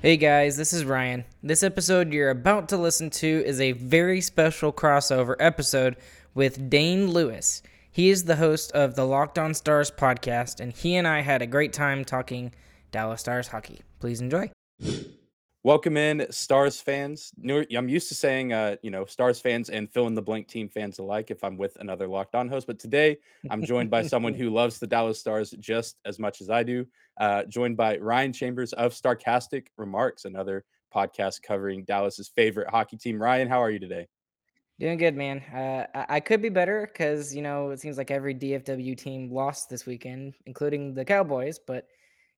Hey 0.00 0.16
guys, 0.16 0.56
this 0.56 0.72
is 0.72 0.84
Ryan. 0.84 1.24
This 1.42 1.64
episode 1.64 2.12
you're 2.12 2.30
about 2.30 2.68
to 2.68 2.76
listen 2.76 3.10
to 3.10 3.42
is 3.44 3.60
a 3.60 3.72
very 3.72 4.20
special 4.20 4.72
crossover 4.72 5.34
episode 5.40 5.96
with 6.36 6.70
Dane 6.70 7.10
Lewis. 7.10 7.64
He 7.90 8.08
is 8.08 8.22
the 8.22 8.36
host 8.36 8.70
of 8.70 8.94
the 8.94 9.04
Locked 9.04 9.40
On 9.40 9.54
Stars 9.54 9.90
podcast, 9.90 10.60
and 10.60 10.72
he 10.72 10.94
and 10.94 11.08
I 11.08 11.22
had 11.22 11.42
a 11.42 11.48
great 11.48 11.72
time 11.72 12.04
talking 12.04 12.52
Dallas 12.92 13.22
Stars 13.22 13.48
hockey. 13.48 13.80
Please 13.98 14.20
enjoy. 14.20 14.52
Welcome 15.68 15.98
in, 15.98 16.26
Stars 16.30 16.80
fans. 16.80 17.30
I'm 17.46 17.90
used 17.90 18.08
to 18.08 18.14
saying, 18.14 18.54
uh, 18.54 18.76
you 18.80 18.90
know, 18.90 19.04
Stars 19.04 19.38
fans 19.38 19.68
and 19.68 19.92
fill 19.92 20.06
in 20.06 20.14
the 20.14 20.22
blank 20.22 20.48
team 20.48 20.66
fans 20.66 20.98
alike 20.98 21.30
if 21.30 21.44
I'm 21.44 21.58
with 21.58 21.76
another 21.76 22.08
Locked 22.08 22.34
On 22.34 22.48
host. 22.48 22.66
But 22.66 22.78
today, 22.78 23.18
I'm 23.50 23.62
joined 23.62 23.90
by 23.90 24.06
someone 24.06 24.32
who 24.40 24.48
loves 24.48 24.78
the 24.78 24.86
Dallas 24.86 25.20
Stars 25.20 25.50
just 25.60 25.98
as 26.06 26.18
much 26.18 26.40
as 26.40 26.48
I 26.48 26.62
do. 26.62 26.86
Uh, 27.20 27.44
joined 27.44 27.76
by 27.76 27.98
Ryan 27.98 28.32
Chambers 28.32 28.72
of 28.72 28.94
Starcastic 28.94 29.66
Remarks, 29.76 30.24
another 30.24 30.64
podcast 30.90 31.42
covering 31.42 31.84
Dallas's 31.84 32.28
favorite 32.28 32.70
hockey 32.70 32.96
team. 32.96 33.20
Ryan, 33.20 33.46
how 33.46 33.62
are 33.62 33.70
you 33.70 33.78
today? 33.78 34.08
Doing 34.80 34.96
good, 34.96 35.16
man. 35.16 35.40
Uh, 35.52 36.06
I 36.08 36.20
could 36.20 36.40
be 36.40 36.48
better 36.48 36.88
because 36.90 37.36
you 37.36 37.42
know 37.42 37.72
it 37.72 37.80
seems 37.80 37.98
like 37.98 38.10
every 38.10 38.34
DFW 38.34 38.96
team 38.96 39.30
lost 39.30 39.68
this 39.68 39.84
weekend, 39.84 40.32
including 40.46 40.94
the 40.94 41.04
Cowboys. 41.04 41.58
But 41.58 41.88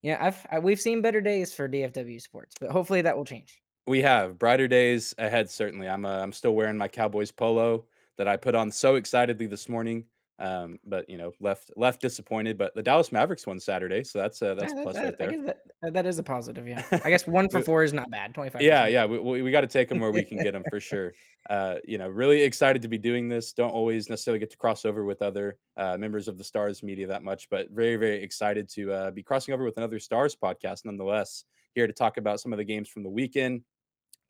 yeah, 0.03 0.19
I've 0.21 0.47
I, 0.51 0.59
we've 0.59 0.81
seen 0.81 1.03
better 1.03 1.21
days 1.21 1.53
for 1.53 1.69
DFW 1.69 2.21
sports, 2.21 2.55
but 2.61 2.71
hopefully 2.71 3.03
that 3.03 3.17
will 3.17 3.25
change. 3.25 3.61
We 3.87 4.03
have 4.03 4.39
brighter 4.39 4.69
days 4.69 5.15
ahead. 5.19 5.51
Certainly, 5.51 5.89
I'm 5.89 6.05
uh, 6.05 6.21
I'm 6.21 6.33
still 6.33 6.55
wearing 6.55 6.77
my 6.77 6.89
Cowboys 6.89 7.31
polo 7.31 7.85
that 8.17 8.29
I 8.29 8.37
put 8.37 8.55
on 8.55 8.71
so 8.71 8.97
excitedly 8.97 9.47
this 9.47 9.69
morning. 9.69 10.05
Um, 10.41 10.79
but 10.87 11.09
you 11.11 11.19
know, 11.19 11.33
left 11.39 11.71
left 11.77 12.01
disappointed. 12.01 12.57
But 12.57 12.75
the 12.75 12.83
Dallas 12.83 13.13
Mavericks 13.13 13.47
won 13.47 13.61
Saturday, 13.61 14.03
so 14.03 14.19
that's 14.19 14.41
uh, 14.41 14.55
that's 14.55 14.73
yeah, 14.75 14.83
plus 14.83 14.95
that, 14.95 15.05
right 15.05 15.19
there. 15.19 15.55
That, 15.83 15.93
that 15.93 16.07
is 16.07 16.19
a 16.19 16.23
positive. 16.23 16.67
Yeah, 16.67 16.83
I 17.05 17.11
guess 17.11 17.27
one 17.27 17.51
for 17.51 17.61
four 17.61 17.85
is 17.85 17.93
not 17.93 18.11
bad. 18.11 18.33
Twenty 18.33 18.49
five. 18.49 18.63
Yeah, 18.63 18.87
yeah, 18.87 19.05
we, 19.05 19.19
we, 19.19 19.43
we 19.43 19.51
got 19.51 19.61
to 19.61 19.67
take 19.67 19.91
them 19.91 20.01
where 20.01 20.11
we 20.11 20.25
can 20.25 20.39
get 20.43 20.53
them 20.53 20.65
for 20.71 20.81
sure. 20.81 21.13
Uh, 21.51 21.75
you 21.85 21.99
know, 21.99 22.09
really 22.09 22.41
excited 22.41 22.81
to 22.81 22.89
be 22.89 22.97
doing 22.97 23.29
this. 23.29 23.53
Don't 23.53 23.71
always 23.71 24.09
necessarily 24.09 24.39
get 24.39 24.51
to 24.51 24.57
cross 24.57 24.87
over 24.87 25.05
with 25.05 25.21
other 25.21 25.59
uh, 25.77 25.99
members 25.99 26.27
of 26.27 26.39
the 26.39 26.45
Stars 26.45 26.83
media 26.83 27.07
that 27.07 27.23
much, 27.23 27.51
but 27.51 27.71
very 27.71 27.97
very 27.97 28.23
excited 28.23 28.67
to 28.71 28.93
uh, 28.93 29.11
be 29.11 29.23
crossing 29.23 29.53
over 29.53 29.65
with 29.65 29.77
another 29.77 29.99
Stars 29.99 30.35
podcast 30.35 30.87
nonetheless. 30.87 31.45
Here 31.75 31.87
to 31.87 31.93
talk 31.93 32.17
about 32.17 32.41
some 32.41 32.53
of 32.53 32.57
the 32.57 32.65
games 32.65 32.89
from 32.89 33.03
the 33.03 33.11
weekend, 33.11 33.61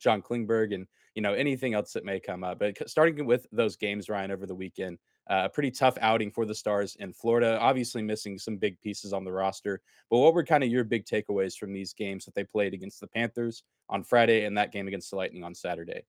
John 0.00 0.22
Klingberg, 0.22 0.74
and 0.74 0.88
you 1.14 1.22
know 1.22 1.34
anything 1.34 1.74
else 1.74 1.92
that 1.92 2.04
may 2.04 2.18
come 2.18 2.42
up. 2.42 2.58
But 2.58 2.90
starting 2.90 3.26
with 3.26 3.46
those 3.52 3.76
games, 3.76 4.08
Ryan, 4.08 4.32
over 4.32 4.44
the 4.44 4.56
weekend 4.56 4.98
a 5.30 5.48
pretty 5.48 5.70
tough 5.70 5.96
outing 6.00 6.30
for 6.30 6.44
the 6.44 6.54
Stars 6.54 6.96
in 6.98 7.12
Florida. 7.12 7.58
Obviously, 7.60 8.02
missing 8.02 8.36
some 8.36 8.56
big 8.56 8.80
pieces 8.80 9.12
on 9.12 9.24
the 9.24 9.32
roster. 9.32 9.80
But 10.10 10.18
what 10.18 10.34
were 10.34 10.44
kind 10.44 10.64
of 10.64 10.70
your 10.70 10.84
big 10.84 11.06
takeaways 11.06 11.56
from 11.56 11.72
these 11.72 11.92
games 11.92 12.24
that 12.24 12.34
they 12.34 12.44
played 12.44 12.74
against 12.74 13.00
the 13.00 13.06
Panthers 13.06 13.62
on 13.88 14.02
Friday 14.02 14.44
and 14.44 14.58
that 14.58 14.72
game 14.72 14.88
against 14.88 15.10
the 15.10 15.16
Lightning 15.16 15.44
on 15.44 15.54
Saturday? 15.54 16.02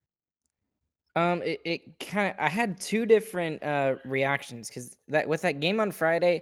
Um, 1.16 1.42
it, 1.44 1.60
it 1.66 2.00
kind 2.00 2.30
of 2.30 2.36
I 2.40 2.50
had 2.50 2.80
two 2.80 3.06
different 3.06 3.62
uh 3.62 3.96
reactions 4.06 4.70
because 4.70 4.96
that 5.10 5.28
with 5.28 5.42
that 5.42 5.60
game 5.60 5.80
on 5.80 5.92
Friday, 5.92 6.42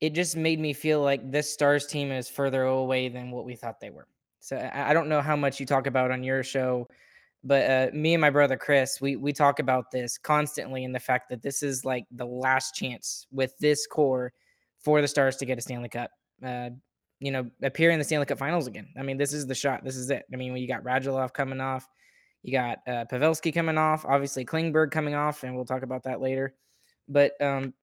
it 0.00 0.10
just 0.10 0.36
made 0.36 0.60
me 0.60 0.72
feel 0.72 1.02
like 1.02 1.30
this 1.30 1.52
Stars 1.52 1.86
team 1.86 2.10
is 2.10 2.28
further 2.28 2.62
away 2.62 3.08
than 3.08 3.30
what 3.30 3.44
we 3.44 3.54
thought 3.54 3.80
they 3.80 3.90
were. 3.90 4.08
So 4.40 4.56
I, 4.56 4.90
I 4.90 4.92
don't 4.94 5.08
know 5.08 5.20
how 5.20 5.36
much 5.36 5.60
you 5.60 5.66
talk 5.66 5.86
about 5.86 6.10
on 6.10 6.22
your 6.22 6.42
show 6.42 6.88
but 7.44 7.70
uh, 7.70 7.94
me 7.94 8.14
and 8.14 8.20
my 8.20 8.30
brother 8.30 8.56
Chris, 8.56 9.00
we 9.00 9.16
we 9.16 9.32
talk 9.32 9.58
about 9.58 9.90
this 9.90 10.16
constantly, 10.16 10.84
and 10.84 10.94
the 10.94 11.00
fact 11.00 11.28
that 11.28 11.42
this 11.42 11.62
is 11.62 11.84
like 11.84 12.06
the 12.10 12.24
last 12.24 12.74
chance 12.74 13.26
with 13.30 13.56
this 13.58 13.86
core 13.86 14.32
for 14.80 15.00
the 15.00 15.08
Stars 15.08 15.36
to 15.36 15.46
get 15.46 15.58
a 15.58 15.60
Stanley 15.60 15.90
Cup. 15.90 16.10
Uh, 16.42 16.70
you 17.20 17.30
know, 17.30 17.48
appear 17.62 17.90
in 17.90 17.98
the 17.98 18.04
Stanley 18.04 18.26
Cup 18.26 18.38
Finals 18.38 18.66
again. 18.66 18.88
I 18.98 19.02
mean, 19.02 19.18
this 19.18 19.32
is 19.32 19.46
the 19.46 19.54
shot. 19.54 19.84
This 19.84 19.96
is 19.96 20.10
it. 20.10 20.24
I 20.32 20.36
mean, 20.36 20.56
you 20.56 20.66
got 20.66 20.82
Radulov 20.82 21.32
coming 21.32 21.60
off, 21.60 21.88
you 22.42 22.52
got 22.52 22.78
uh, 22.86 23.04
Pavelski 23.10 23.52
coming 23.52 23.78
off, 23.78 24.04
obviously 24.06 24.44
Klingberg 24.44 24.90
coming 24.90 25.14
off, 25.14 25.44
and 25.44 25.54
we'll 25.54 25.64
talk 25.64 25.82
about 25.82 26.02
that 26.04 26.20
later. 26.20 26.54
But 27.08 27.40
um, 27.40 27.74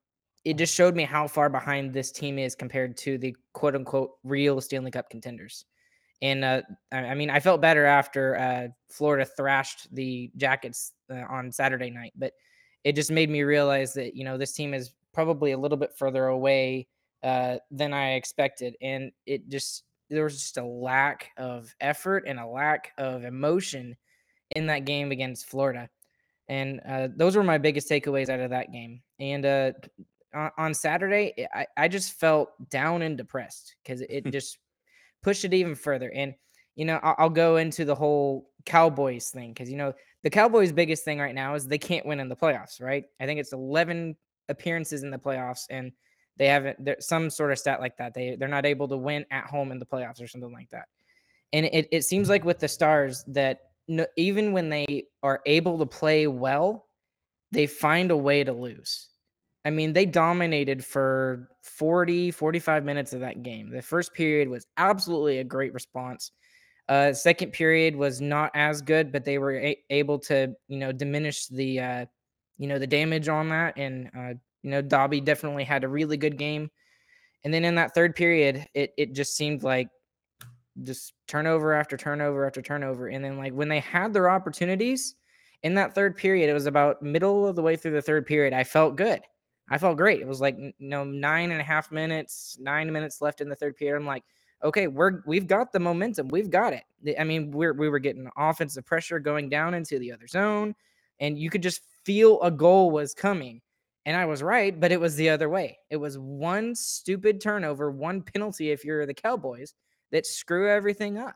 it 0.44 0.58
just 0.58 0.74
showed 0.74 0.96
me 0.96 1.04
how 1.04 1.28
far 1.28 1.50
behind 1.50 1.94
this 1.94 2.12
team 2.12 2.40
is 2.40 2.56
compared 2.56 2.98
to 2.98 3.18
the 3.18 3.36
quote 3.54 3.76
unquote 3.76 4.12
real 4.24 4.60
Stanley 4.60 4.92
Cup 4.92 5.10
contenders. 5.10 5.66
And 6.22 6.46
uh, 6.46 6.62
I 6.92 7.16
mean, 7.16 7.30
I 7.30 7.40
felt 7.40 7.62
better 7.62 7.86
after 7.86 8.38
uh, 8.38 8.68
Florida 8.90 9.26
thrashed 9.26 9.94
the 9.94 10.30
Jackets 10.38 10.94
uh, 11.12 11.24
on 11.30 11.52
Saturday 11.52 11.90
night, 11.90 12.14
but 12.16 12.34
it 12.84 12.96
just 12.96 13.12
made 13.12 13.30
me 13.30 13.42
realize 13.42 13.94
that 13.94 14.16
you 14.16 14.24
know 14.24 14.38
this 14.38 14.54
team 14.54 14.74
is 14.74 14.92
probably 15.14 15.52
a 15.52 15.58
little 15.58 15.78
bit 15.78 15.98
further 15.98 16.28
away 16.28 16.88
uh, 17.24 17.58
than 17.72 17.94
I 17.94 18.14
expected, 18.14 18.76
and 18.82 19.12
it 19.26 19.50
just 19.50 19.84
there 20.10 20.24
was 20.24 20.40
just 20.40 20.58
a 20.58 20.66
lack 20.66 21.32
of 21.38 21.74
effort 21.82 22.26
and 22.28 22.40
a 22.40 22.46
lack 22.46 22.92
of 22.98 23.24
emotion 23.24 23.96
in 24.56 24.68
that 24.68 24.86
game 24.86 25.12
against 25.12 25.48
Florida, 25.48 25.90
and 26.50 26.82
uh, 26.88 27.08
those 27.16 27.36
were 27.36 27.44
my 27.44 27.58
biggest 27.58 27.90
takeaways 27.90 28.30
out 28.30 28.42
of 28.42 28.52
that 28.52 28.72
game. 28.72 29.02
And 29.20 29.46
uh, 29.46 29.72
on 30.58 30.74
Saturday, 30.76 31.48
I, 31.54 31.66
I 31.78 31.88
just 31.88 32.14
felt 32.20 32.52
down 32.70 33.02
and 33.02 33.18
depressed 33.18 33.76
because 33.84 34.02
it 34.02 34.26
just 34.32 34.58
push 35.22 35.46
it 35.46 35.54
even 35.54 35.76
further. 35.76 36.12
And 36.12 36.34
you 36.76 36.86
know, 36.86 37.00
I'll, 37.04 37.16
I'll 37.18 37.30
go 37.30 37.58
into 37.58 37.86
the 37.86 37.96
whole 37.96 38.50
Cowboys 38.66 39.30
thing 39.30 39.54
because 39.54 39.70
you 39.70 39.78
know 39.78 39.94
the 40.24 40.30
Cowboys' 40.30 40.72
biggest 40.72 41.04
thing 41.04 41.20
right 41.20 41.36
now 41.36 41.56
is 41.56 41.68
they 41.68 41.78
can't 41.78 42.06
win 42.06 42.20
in 42.20 42.30
the 42.30 42.36
playoffs. 42.36 42.82
Right? 42.82 43.06
I 43.20 43.26
think 43.26 43.40
it's 43.40 43.54
11 43.54 44.16
appearances 44.50 45.04
in 45.04 45.12
the 45.12 45.18
playoffs, 45.18 45.66
and 45.70 45.92
they 46.38 46.48
haven't. 46.48 46.78
Some 47.04 47.30
sort 47.30 47.52
of 47.52 47.60
stat 47.60 47.80
like 47.80 47.98
that. 47.98 48.14
They 48.14 48.36
they're 48.36 48.48
not 48.48 48.66
able 48.66 48.88
to 48.88 48.98
win 48.98 49.26
at 49.32 49.46
home 49.46 49.72
in 49.72 49.80
the 49.80 49.86
playoffs 49.86 50.22
or 50.22 50.28
something 50.28 50.54
like 50.54 50.70
that. 50.70 50.86
And 51.54 51.66
it 51.66 51.88
it 51.92 52.04
seems 52.04 52.30
like 52.30 52.46
with 52.46 52.60
the 52.60 52.68
Stars 52.68 53.24
that 53.28 53.60
no, 53.88 54.06
even 54.16 54.54
when 54.54 54.70
they 54.70 55.06
are 55.22 55.42
able 55.46 55.78
to 55.80 55.86
play 55.86 56.28
well, 56.28 56.88
they 57.52 57.68
find 57.68 58.12
a 58.12 58.18
way 58.18 58.44
to 58.44 58.54
lose. 58.54 59.10
I 59.64 59.70
mean, 59.70 59.94
they 59.94 60.06
dominated 60.06 60.84
for 60.84 61.50
40, 61.64 62.32
45 62.32 62.84
minutes 62.84 63.14
of 63.14 63.20
that 63.20 63.44
game. 63.44 63.70
The 63.70 63.82
first 63.82 64.14
period 64.14 64.50
was 64.50 64.66
absolutely 64.78 65.38
a 65.38 65.44
great 65.44 65.74
response. 65.74 66.32
Uh, 66.90 67.14
second 67.14 67.54
period 67.54 67.96
was 67.96 68.22
not 68.22 68.52
as 68.56 68.82
good, 68.82 69.12
but 69.12 69.24
they 69.24 69.38
were 69.38 69.56
a- 69.58 69.78
able 69.90 70.18
to, 70.20 70.54
you 70.68 70.78
know, 70.78 70.92
diminish 70.92 71.48
the, 71.48 71.80
uh, 71.80 72.06
you 72.58 72.68
know, 72.68 72.80
the 72.80 72.88
damage 72.88 73.28
on 73.28 73.50
that. 73.50 73.78
And, 73.78 74.10
uh, 74.18 74.34
you 74.64 74.72
know, 74.72 74.82
Dobby 74.82 75.22
definitely 75.22 75.64
had 75.64 75.84
a 75.84 75.88
really 75.88 76.18
good 76.18 76.38
game. 76.38 76.70
And 77.44 77.54
then 77.54 77.66
in 77.66 77.76
that 77.76 77.94
third 77.96 78.16
period, 78.16 78.68
it 78.74 78.94
it 78.98 79.14
just 79.14 79.36
seemed 79.36 79.64
like 79.64 79.90
just 80.84 81.14
turnover 81.28 81.74
after 81.74 81.98
turnover 81.98 82.46
after 82.46 82.62
turnover. 82.62 83.08
And 83.08 83.24
then 83.24 83.38
like 83.38 83.54
when 83.54 83.70
they 83.70 83.80
had 83.80 84.14
their 84.14 84.30
opportunities 84.30 85.16
in 85.64 85.76
that 85.76 85.96
third 85.96 86.16
period, 86.18 86.50
it 86.50 86.54
was 86.54 86.66
about 86.66 87.02
middle 87.02 87.48
of 87.48 87.56
the 87.56 87.62
way 87.62 87.76
through 87.76 87.92
the 87.92 88.02
third 88.02 88.26
period. 88.26 88.54
I 88.54 88.64
felt 88.64 88.96
good. 88.96 89.22
I 89.72 89.78
felt 89.78 89.98
great. 89.98 90.20
It 90.20 90.28
was 90.28 90.42
like 90.42 90.58
you 90.60 90.74
know 90.80 91.06
nine 91.06 91.52
and 91.52 91.62
a 91.62 91.64
half 91.64 91.92
minutes, 91.92 92.58
nine 92.60 92.92
minutes 92.92 93.22
left 93.22 93.40
in 93.40 93.48
the 93.48 93.56
third 93.56 93.78
period. 93.78 93.98
I'm 93.98 94.06
like, 94.06 94.24
okay, 94.64 94.88
we're 94.88 95.22
we've 95.26 95.48
got 95.48 95.72
the 95.72 95.80
momentum, 95.80 96.28
we've 96.28 96.50
got 96.50 96.74
it. 96.74 96.84
I 97.18 97.24
mean, 97.24 97.52
we're 97.52 97.74
we 97.74 97.88
were 97.88 97.98
getting 98.00 98.30
offensive 98.38 98.86
pressure 98.86 99.18
going 99.18 99.50
down 99.50 99.74
into 99.74 99.98
the 99.98 100.12
other 100.12 100.28
zone, 100.28 100.76
and 101.22 101.40
you 101.40 101.50
could 101.50 101.64
just 101.64 101.82
feel 102.04 102.42
a 102.42 102.52
goal 102.52 102.92
was 102.92 103.14
coming. 103.14 103.62
And 104.06 104.18
I 104.18 104.26
was 104.26 104.44
right, 104.44 104.78
but 104.78 104.92
it 104.92 105.00
was 105.00 105.16
the 105.16 105.30
other 105.30 105.48
way. 105.48 105.78
It 105.90 105.98
was 105.98 106.18
one 106.18 106.74
stupid 106.76 107.40
turnover, 107.40 107.92
one 107.92 108.24
penalty 108.24 108.72
if 108.72 108.84
you're 108.84 109.06
the 109.06 109.14
Cowboys 109.14 109.76
that 110.12 110.26
screw 110.26 110.68
everything 110.68 111.18
up. 111.18 111.36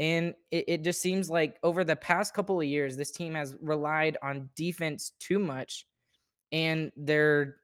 And 0.00 0.34
it, 0.50 0.64
it 0.66 0.82
just 0.82 1.00
seems 1.00 1.30
like 1.30 1.56
over 1.62 1.84
the 1.84 1.94
past 1.94 2.34
couple 2.34 2.60
of 2.60 2.66
years, 2.66 2.96
this 2.96 3.12
team 3.12 3.34
has 3.36 3.54
relied 3.60 4.16
on 4.22 4.50
defense 4.56 5.12
too 5.20 5.38
much. 5.38 5.86
And 6.54 6.92
there, 6.96 7.56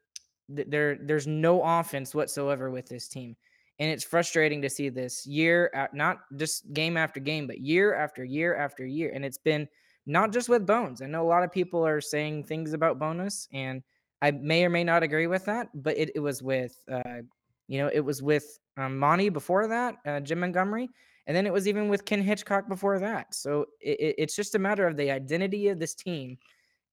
there, 0.49 0.99
there's 1.01 1.29
no 1.29 1.63
offense 1.63 2.13
whatsoever 2.13 2.71
with 2.71 2.89
this 2.89 3.07
team. 3.07 3.37
And 3.79 3.89
it's 3.89 4.05
frustrating 4.05 4.61
to 4.63 4.69
see 4.69 4.91
this 4.91 5.25
year, 5.27 5.89
not 5.95 6.19
just 6.37 6.71
game 6.75 6.99
after 6.99 7.21
game, 7.21 7.47
but 7.47 7.61
year 7.61 7.95
after 7.95 8.25
year 8.25 8.57
after 8.57 8.85
year. 8.85 9.13
And 9.15 9.25
it's 9.25 9.39
been 9.39 9.69
not 10.07 10.33
just 10.33 10.49
with 10.49 10.67
Bones. 10.67 11.03
I 11.03 11.07
know 11.07 11.23
a 11.23 11.29
lot 11.29 11.45
of 11.45 11.53
people 11.53 11.87
are 11.87 12.01
saying 12.01 12.45
things 12.45 12.73
about 12.73 12.99
Bowness, 12.99 13.49
and 13.53 13.83
I 14.21 14.33
may 14.33 14.65
or 14.65 14.71
may 14.71 14.85
not 14.85 15.05
agree 15.05 15.29
with 15.29 15.45
that, 15.45 15.69
but 15.73 15.97
it, 15.97 16.11
it 16.15 16.21
was 16.21 16.43
with, 16.43 16.77
uh, 16.91 17.23
you 17.69 17.79
know, 17.79 17.91
it 17.95 18.01
was 18.01 18.23
with 18.23 18.59
um, 18.77 18.99
Monty 18.99 19.29
before 19.29 19.69
that, 19.69 19.95
uh, 20.05 20.21
Jim 20.21 20.41
Montgomery, 20.41 20.91
and 21.27 21.37
then 21.37 21.47
it 21.47 21.53
was 21.53 21.69
even 21.69 21.89
with 21.89 22.05
Ken 22.05 22.21
Hitchcock 22.21 22.69
before 22.69 22.99
that. 22.99 23.35
So 23.35 23.67
it, 23.81 24.17
it's 24.19 24.35
just 24.35 24.57
a 24.57 24.59
matter 24.59 24.87
of 24.87 24.97
the 24.97 25.11
identity 25.11 25.69
of 25.69 25.79
this 25.79 25.95
team. 25.95 26.37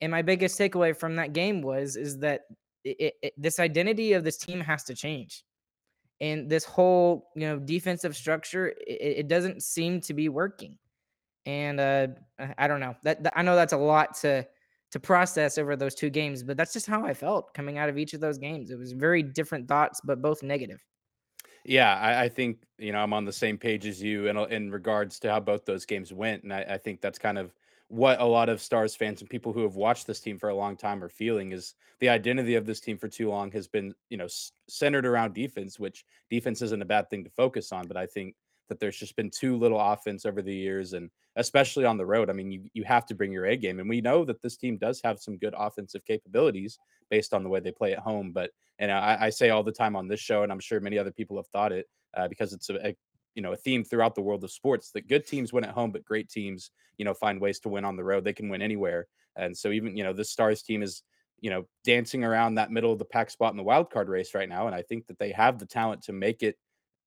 And 0.02 0.12
my 0.12 0.22
biggest 0.22 0.60
takeaway 0.60 0.96
from 0.96 1.16
that 1.16 1.34
game 1.34 1.62
was 1.62 1.96
is 1.96 2.20
that 2.20 2.42
it, 2.84 3.16
it, 3.22 3.34
this 3.38 3.60
identity 3.60 4.14
of 4.14 4.24
this 4.24 4.38
team 4.38 4.60
has 4.62 4.84
to 4.86 4.96
change. 4.96 5.44
And 6.20 6.50
this 6.50 6.64
whole, 6.64 7.30
you 7.36 7.48
know, 7.48 7.60
defensive 7.60 8.16
structure, 8.16 8.74
it, 8.80 9.28
doesn't 9.28 9.62
seem 9.62 10.02
to 10.02 10.14
be 10.14 10.30
working. 10.30 10.78
And 11.46 11.80
uh, 11.80 12.08
I 12.58 12.68
don't 12.68 12.80
know 12.80 12.96
that, 13.04 13.24
that 13.24 13.34
I 13.36 13.44
know 13.44 13.56
that's 13.56 13.74
a 13.74 13.78
lot 13.78 14.16
to 14.22 14.48
to 14.92 15.00
process 15.00 15.58
over 15.58 15.76
those 15.76 15.94
two 15.94 16.10
games, 16.10 16.44
but 16.44 16.56
that's 16.56 16.74
just 16.74 16.88
how 16.88 17.06
I 17.06 17.14
felt 17.14 17.54
coming 17.54 17.78
out 17.78 17.90
of 17.90 17.98
each 17.98 18.14
of 18.14 18.22
those 18.22 18.38
games. 18.38 18.72
It 18.72 18.80
was 18.80 18.94
very 18.94 19.22
different 19.22 19.68
thoughts, 19.68 20.00
but 20.04 20.22
both 20.22 20.44
negative. 20.44 20.84
Yeah, 21.66 21.96
I, 22.00 22.24
I 22.24 22.30
think 22.30 22.64
you 22.78 22.94
know 22.94 23.00
I'm 23.00 23.14
on 23.14 23.26
the 23.26 23.34
same 23.34 23.58
page 23.58 23.86
as 23.86 24.02
you 24.02 24.28
in 24.28 24.38
in 24.52 24.72
regards 24.72 25.20
to 25.20 25.30
how 25.30 25.40
both 25.40 25.66
those 25.66 25.86
games 25.86 26.14
went, 26.14 26.44
and 26.44 26.54
I, 26.54 26.62
I 26.62 26.78
think 26.78 27.02
that's 27.02 27.20
kind 27.20 27.38
of 27.38 27.54
what 27.90 28.20
a 28.20 28.26
lot 28.26 28.50
of 28.50 28.62
Stars 28.62 28.96
fans 28.96 29.22
and 29.22 29.30
people 29.30 29.54
who 29.54 29.64
have 29.64 29.76
watched 29.76 30.08
this 30.08 30.20
team 30.20 30.38
for 30.38 30.50
a 30.50 30.56
long 30.56 30.76
time 30.76 31.04
are 31.04 31.10
feeling 31.10 31.54
is 31.54 31.74
the 32.00 32.10
identity 32.10 32.56
of 32.56 32.66
this 32.66 32.80
team 32.80 32.98
for 32.98 33.08
too 33.08 33.30
long 33.30 33.52
has 33.52 33.68
been 33.68 33.94
you 34.10 34.18
know 34.18 34.28
centered 34.68 35.06
around 35.06 35.34
defense, 35.34 35.80
which 35.80 36.06
defense 36.30 36.62
isn't 36.62 36.82
a 36.82 36.86
bad 36.86 37.10
thing 37.10 37.24
to 37.24 37.30
focus 37.30 37.72
on, 37.72 37.88
but 37.88 37.98
I 37.98 38.06
think 38.06 38.36
that 38.70 38.80
there's 38.80 38.98
just 38.98 39.16
been 39.16 39.30
too 39.30 39.58
little 39.58 39.80
offense 39.80 40.26
over 40.26 40.42
the 40.42 40.54
years 40.54 40.92
and 40.94 41.10
especially 41.38 41.86
on 41.86 41.98
the 41.98 42.06
road. 42.06 42.30
I 42.30 42.34
mean, 42.34 42.52
you 42.52 42.64
you 42.74 42.84
have 42.84 43.06
to 43.08 43.16
bring 43.16 43.32
your 43.32 43.46
A 43.46 43.56
game, 43.56 43.80
and 43.80 43.88
we 43.88 44.02
know 44.02 44.26
that 44.26 44.42
this 44.42 44.58
team 44.58 44.78
does 44.78 45.00
have 45.04 45.20
some 45.20 45.38
good 45.38 45.54
offensive 45.58 46.04
capabilities 46.04 46.78
based 47.10 47.34
on 47.34 47.44
the 47.44 47.50
way 47.50 47.60
they 47.60 47.72
play 47.72 47.94
at 47.94 48.00
home. 48.00 48.32
But 48.32 48.52
and 48.80 48.92
I, 48.92 49.18
I 49.22 49.30
say 49.30 49.50
all 49.50 49.64
the 49.64 49.72
time 49.72 49.96
on 49.96 50.08
this 50.08 50.20
show, 50.20 50.44
and 50.44 50.52
I'm 50.52 50.60
sure 50.60 50.80
many 50.80 50.98
other 50.98 51.12
people 51.12 51.38
have 51.38 51.48
thought 51.48 51.72
it 51.72 51.88
uh, 52.16 52.28
because 52.28 52.54
it's 52.54 52.70
a, 52.70 52.90
a 52.90 52.96
you 53.38 53.44
know 53.44 53.54
a 53.54 53.56
theme 53.56 53.84
throughout 53.84 54.16
the 54.16 54.22
world 54.22 54.44
of 54.44 54.52
sports 54.52 54.90
that 54.92 55.08
good 55.08 55.28
teams 55.28 55.54
win 55.54 55.64
at 55.64 55.70
home, 55.70 55.92
but 55.92 56.04
great 56.04 56.28
teams 56.28 56.72
you 56.98 57.06
know 57.06 57.14
find 57.14 57.40
ways 57.40 57.60
to 57.60 57.70
win 57.70 57.86
on 57.86 57.96
the 57.96 58.04
road. 58.04 58.24
They 58.24 58.34
can 58.34 58.50
win 58.50 58.64
anywhere, 58.64 59.08
and 59.36 59.56
so 59.56 59.70
even 59.70 59.96
you 59.96 60.04
know 60.04 60.12
this 60.12 60.32
Stars 60.32 60.64
team 60.64 60.82
is 60.82 61.04
you 61.40 61.52
know 61.52 61.66
dancing 61.86 62.24
around 62.24 62.56
that 62.56 62.72
middle 62.72 62.92
of 62.92 62.98
the 62.98 63.06
pack 63.06 63.30
spot 63.30 63.54
in 63.54 63.58
the 63.58 63.64
wild 63.64 63.92
card 63.92 64.10
race 64.10 64.34
right 64.34 64.50
now, 64.50 64.66
and 64.66 64.76
I 64.76 64.82
think 64.82 65.06
that 65.06 65.20
they 65.20 65.32
have 65.34 65.60
the 65.60 65.68
talent 65.68 66.02
to 66.06 66.14
make 66.14 66.42
it 66.42 66.58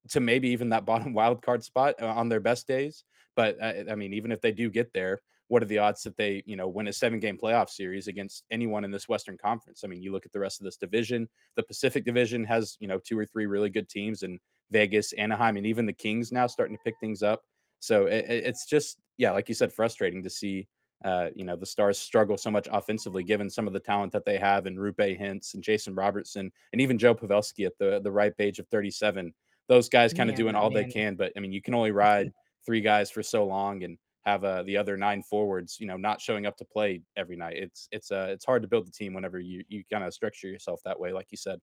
to 0.09 0.21
maybe 0.21 0.49
even 0.49 0.69
that 0.69 0.85
bottom 0.91 1.13
wild 1.13 1.41
card 1.41 1.65
spot 1.65 1.95
uh, 2.01 2.07
on 2.07 2.29
their 2.29 2.39
best 2.39 2.65
days. 2.65 3.03
But 3.35 3.61
uh, 3.61 3.91
I 3.91 3.95
mean, 3.95 4.13
even 4.13 4.31
if 4.31 4.39
they 4.39 4.53
do 4.53 4.69
get 4.69 4.93
there, 4.93 5.21
what 5.49 5.61
are 5.61 5.65
the 5.65 5.79
odds 5.79 6.03
that 6.03 6.15
they, 6.15 6.43
you 6.45 6.55
know, 6.55 6.69
win 6.69 6.87
a 6.87 6.93
seven 6.93 7.19
game 7.19 7.37
playoff 7.37 7.69
series 7.69 8.07
against 8.07 8.45
anyone 8.51 8.85
in 8.85 8.91
this 8.91 9.09
Western 9.09 9.37
Conference? 9.37 9.81
I 9.83 9.89
mean, 9.89 10.01
you 10.01 10.13
look 10.13 10.25
at 10.25 10.31
the 10.31 10.39
rest 10.39 10.61
of 10.61 10.63
this 10.63 10.77
division, 10.77 11.27
the 11.57 11.63
Pacific 11.63 12.05
Division 12.05 12.45
has, 12.45 12.77
you 12.79 12.87
know, 12.87 12.99
two 13.05 13.19
or 13.19 13.25
three 13.25 13.47
really 13.47 13.69
good 13.69 13.89
teams 13.89 14.23
in 14.23 14.39
Vegas, 14.71 15.13
Anaheim, 15.13 15.57
and 15.57 15.65
even 15.65 15.85
the 15.85 15.93
Kings 15.93 16.31
now 16.31 16.47
starting 16.47 16.75
to 16.75 16.83
pick 16.83 16.95
things 16.99 17.23
up. 17.23 17.43
So 17.79 18.05
it, 18.05 18.25
it's 18.27 18.65
just, 18.65 18.97
yeah, 19.17 19.31
like 19.31 19.49
you 19.49 19.55
said, 19.55 19.73
frustrating 19.73 20.23
to 20.23 20.29
see, 20.29 20.67
uh, 21.03 21.29
you 21.35 21.43
know, 21.43 21.55
the 21.55 21.65
Stars 21.65 21.97
struggle 21.97 22.37
so 22.37 22.51
much 22.51 22.67
offensively, 22.71 23.23
given 23.23 23.49
some 23.49 23.67
of 23.67 23.73
the 23.73 23.79
talent 23.79 24.11
that 24.13 24.25
they 24.25 24.37
have 24.37 24.67
in 24.67 24.75
Roope 24.75 25.19
Hintz 25.19 25.55
and 25.55 25.63
Jason 25.63 25.95
Robertson, 25.95 26.51
and 26.71 26.81
even 26.81 26.97
Joe 26.97 27.15
Pavelski 27.15 27.65
at 27.65 27.77
the 27.79 27.99
the 28.03 28.11
ripe 28.11 28.35
age 28.39 28.59
of 28.59 28.67
37 28.67 29.33
those 29.71 29.87
guys 29.87 30.13
kind 30.13 30.29
of 30.29 30.35
doing 30.35 30.53
all 30.53 30.69
man. 30.69 30.83
they 30.83 30.91
can. 30.91 31.15
But 31.15 31.31
I 31.37 31.39
mean, 31.39 31.53
you 31.53 31.61
can 31.61 31.73
only 31.73 31.91
ride 31.91 32.33
three 32.65 32.81
guys 32.81 33.09
for 33.09 33.23
so 33.23 33.45
long 33.45 33.83
and 33.83 33.97
have 34.25 34.43
uh, 34.43 34.63
the 34.63 34.75
other 34.75 34.97
nine 34.97 35.23
forwards, 35.23 35.77
you 35.79 35.87
know, 35.87 35.95
not 35.95 36.19
showing 36.19 36.45
up 36.45 36.57
to 36.57 36.65
play 36.65 37.01
every 37.15 37.37
night. 37.37 37.55
It's 37.55 37.87
it's 37.89 38.11
uh 38.11 38.27
it's 38.29 38.45
hard 38.45 38.63
to 38.63 38.67
build 38.67 38.85
the 38.85 38.91
team 38.91 39.13
whenever 39.13 39.39
you 39.39 39.63
you 39.69 39.83
kind 39.89 40.03
of 40.03 40.13
structure 40.13 40.47
yourself 40.47 40.81
that 40.83 40.99
way, 40.99 41.13
like 41.13 41.27
you 41.31 41.37
said. 41.37 41.59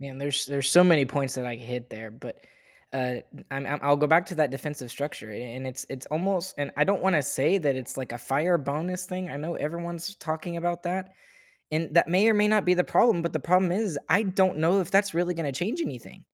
Man, 0.00 0.16
there's 0.18 0.46
there's 0.46 0.68
so 0.70 0.82
many 0.82 1.04
points 1.04 1.34
that 1.34 1.46
I 1.46 1.56
hit 1.56 1.90
there, 1.90 2.10
but 2.10 2.40
uh, 2.92 3.16
I'm, 3.50 3.66
i 3.66 3.88
will 3.88 3.96
go 3.96 4.06
back 4.06 4.26
to 4.26 4.34
that 4.36 4.50
defensive 4.50 4.90
structure, 4.90 5.30
and 5.30 5.66
it's 5.66 5.84
it's 5.90 6.06
almost, 6.06 6.54
and 6.58 6.72
I 6.76 6.84
don't 6.84 7.02
want 7.02 7.16
to 7.16 7.22
say 7.22 7.58
that 7.58 7.76
it's 7.76 7.96
like 7.98 8.12
a 8.12 8.18
fire 8.18 8.56
Bowness 8.58 9.04
thing. 9.04 9.30
I 9.30 9.36
know 9.36 9.54
everyone's 9.56 10.16
talking 10.16 10.56
about 10.56 10.82
that, 10.84 11.12
and 11.70 11.94
that 11.94 12.08
may 12.08 12.28
or 12.28 12.34
may 12.34 12.48
not 12.48 12.64
be 12.64 12.74
the 12.74 12.82
problem. 12.84 13.20
But 13.22 13.34
the 13.34 13.40
problem 13.40 13.72
is, 13.72 13.98
I 14.08 14.22
don't 14.22 14.56
know 14.58 14.80
if 14.80 14.90
that's 14.90 15.14
really 15.14 15.34
going 15.34 15.52
to 15.52 15.58
change 15.58 15.82
anything. 15.82 16.24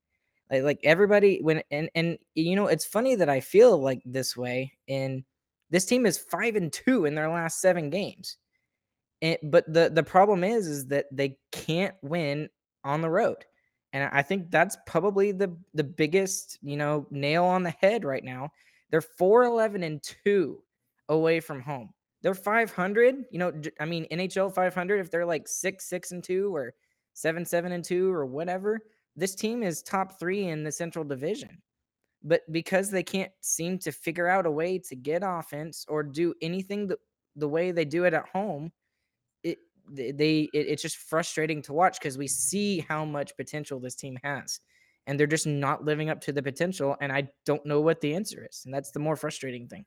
Like, 0.50 0.62
like 0.62 0.80
everybody 0.84 1.40
when 1.42 1.62
and 1.72 1.90
and 1.96 2.18
you 2.34 2.54
know 2.56 2.68
it's 2.68 2.84
funny 2.86 3.16
that 3.16 3.28
I 3.28 3.40
feel 3.40 3.78
like 3.78 4.00
this 4.06 4.36
way. 4.36 4.72
And 4.88 5.24
this 5.70 5.86
team 5.86 6.06
is 6.06 6.18
five 6.18 6.54
and 6.56 6.72
two 6.72 7.04
in 7.06 7.16
their 7.16 7.28
last 7.30 7.60
seven 7.60 7.90
games. 7.90 8.36
And, 9.22 9.38
but 9.44 9.64
the 9.72 9.90
the 9.92 10.04
problem 10.04 10.44
is 10.44 10.68
is 10.68 10.86
that 10.88 11.06
they 11.10 11.38
can't 11.52 11.94
win 12.02 12.48
on 12.84 13.00
the 13.02 13.10
road. 13.10 13.44
And 13.96 14.10
I 14.12 14.20
think 14.20 14.50
that's 14.50 14.76
probably 14.86 15.32
the 15.32 15.56
the 15.72 15.84
biggest, 15.84 16.58
you 16.60 16.76
know, 16.76 17.06
nail 17.10 17.44
on 17.44 17.62
the 17.62 17.70
head 17.70 18.04
right 18.04 18.22
now. 18.22 18.50
They're 18.90 19.00
4-11 19.00 19.84
and 19.84 20.02
2 20.02 20.62
away 21.08 21.40
from 21.40 21.62
home. 21.62 21.88
They're 22.20 22.34
500, 22.34 23.24
you 23.30 23.38
know, 23.38 23.52
I 23.80 23.86
mean 23.86 24.06
NHL 24.12 24.54
500 24.54 25.00
if 25.00 25.10
they're 25.10 25.24
like 25.24 25.48
6 25.48 25.82
6 25.82 26.10
and 26.12 26.22
2 26.22 26.54
or 26.54 26.74
7 27.14 27.46
7 27.46 27.72
and 27.72 27.82
2 27.82 28.12
or 28.12 28.26
whatever, 28.26 28.80
this 29.16 29.34
team 29.34 29.62
is 29.62 29.80
top 29.80 30.18
three 30.18 30.48
in 30.48 30.62
the 30.62 30.72
Central 30.72 31.04
Division. 31.04 31.62
But 32.22 32.42
because 32.52 32.90
they 32.90 33.02
can't 33.02 33.32
seem 33.40 33.78
to 33.78 33.92
figure 33.92 34.28
out 34.28 34.44
a 34.44 34.50
way 34.50 34.78
to 34.78 34.94
get 34.94 35.22
offense 35.24 35.86
or 35.88 36.02
do 36.02 36.34
anything 36.42 36.86
the, 36.86 36.98
the 37.34 37.48
way 37.48 37.70
they 37.70 37.86
do 37.86 38.04
it 38.04 38.12
at 38.12 38.28
home, 38.28 38.72
they 39.90 40.48
it, 40.52 40.66
it's 40.68 40.82
just 40.82 40.96
frustrating 40.96 41.62
to 41.62 41.72
watch 41.72 41.98
because 41.98 42.18
we 42.18 42.26
see 42.26 42.80
how 42.88 43.04
much 43.04 43.36
potential 43.36 43.78
this 43.80 43.94
team 43.94 44.18
has 44.22 44.60
and 45.06 45.18
they're 45.18 45.26
just 45.26 45.46
not 45.46 45.84
living 45.84 46.10
up 46.10 46.20
to 46.20 46.32
the 46.32 46.42
potential 46.42 46.96
and 47.00 47.12
i 47.12 47.26
don't 47.44 47.64
know 47.64 47.80
what 47.80 48.00
the 48.00 48.14
answer 48.14 48.46
is 48.50 48.62
and 48.64 48.74
that's 48.74 48.90
the 48.90 48.98
more 48.98 49.16
frustrating 49.16 49.68
thing 49.68 49.84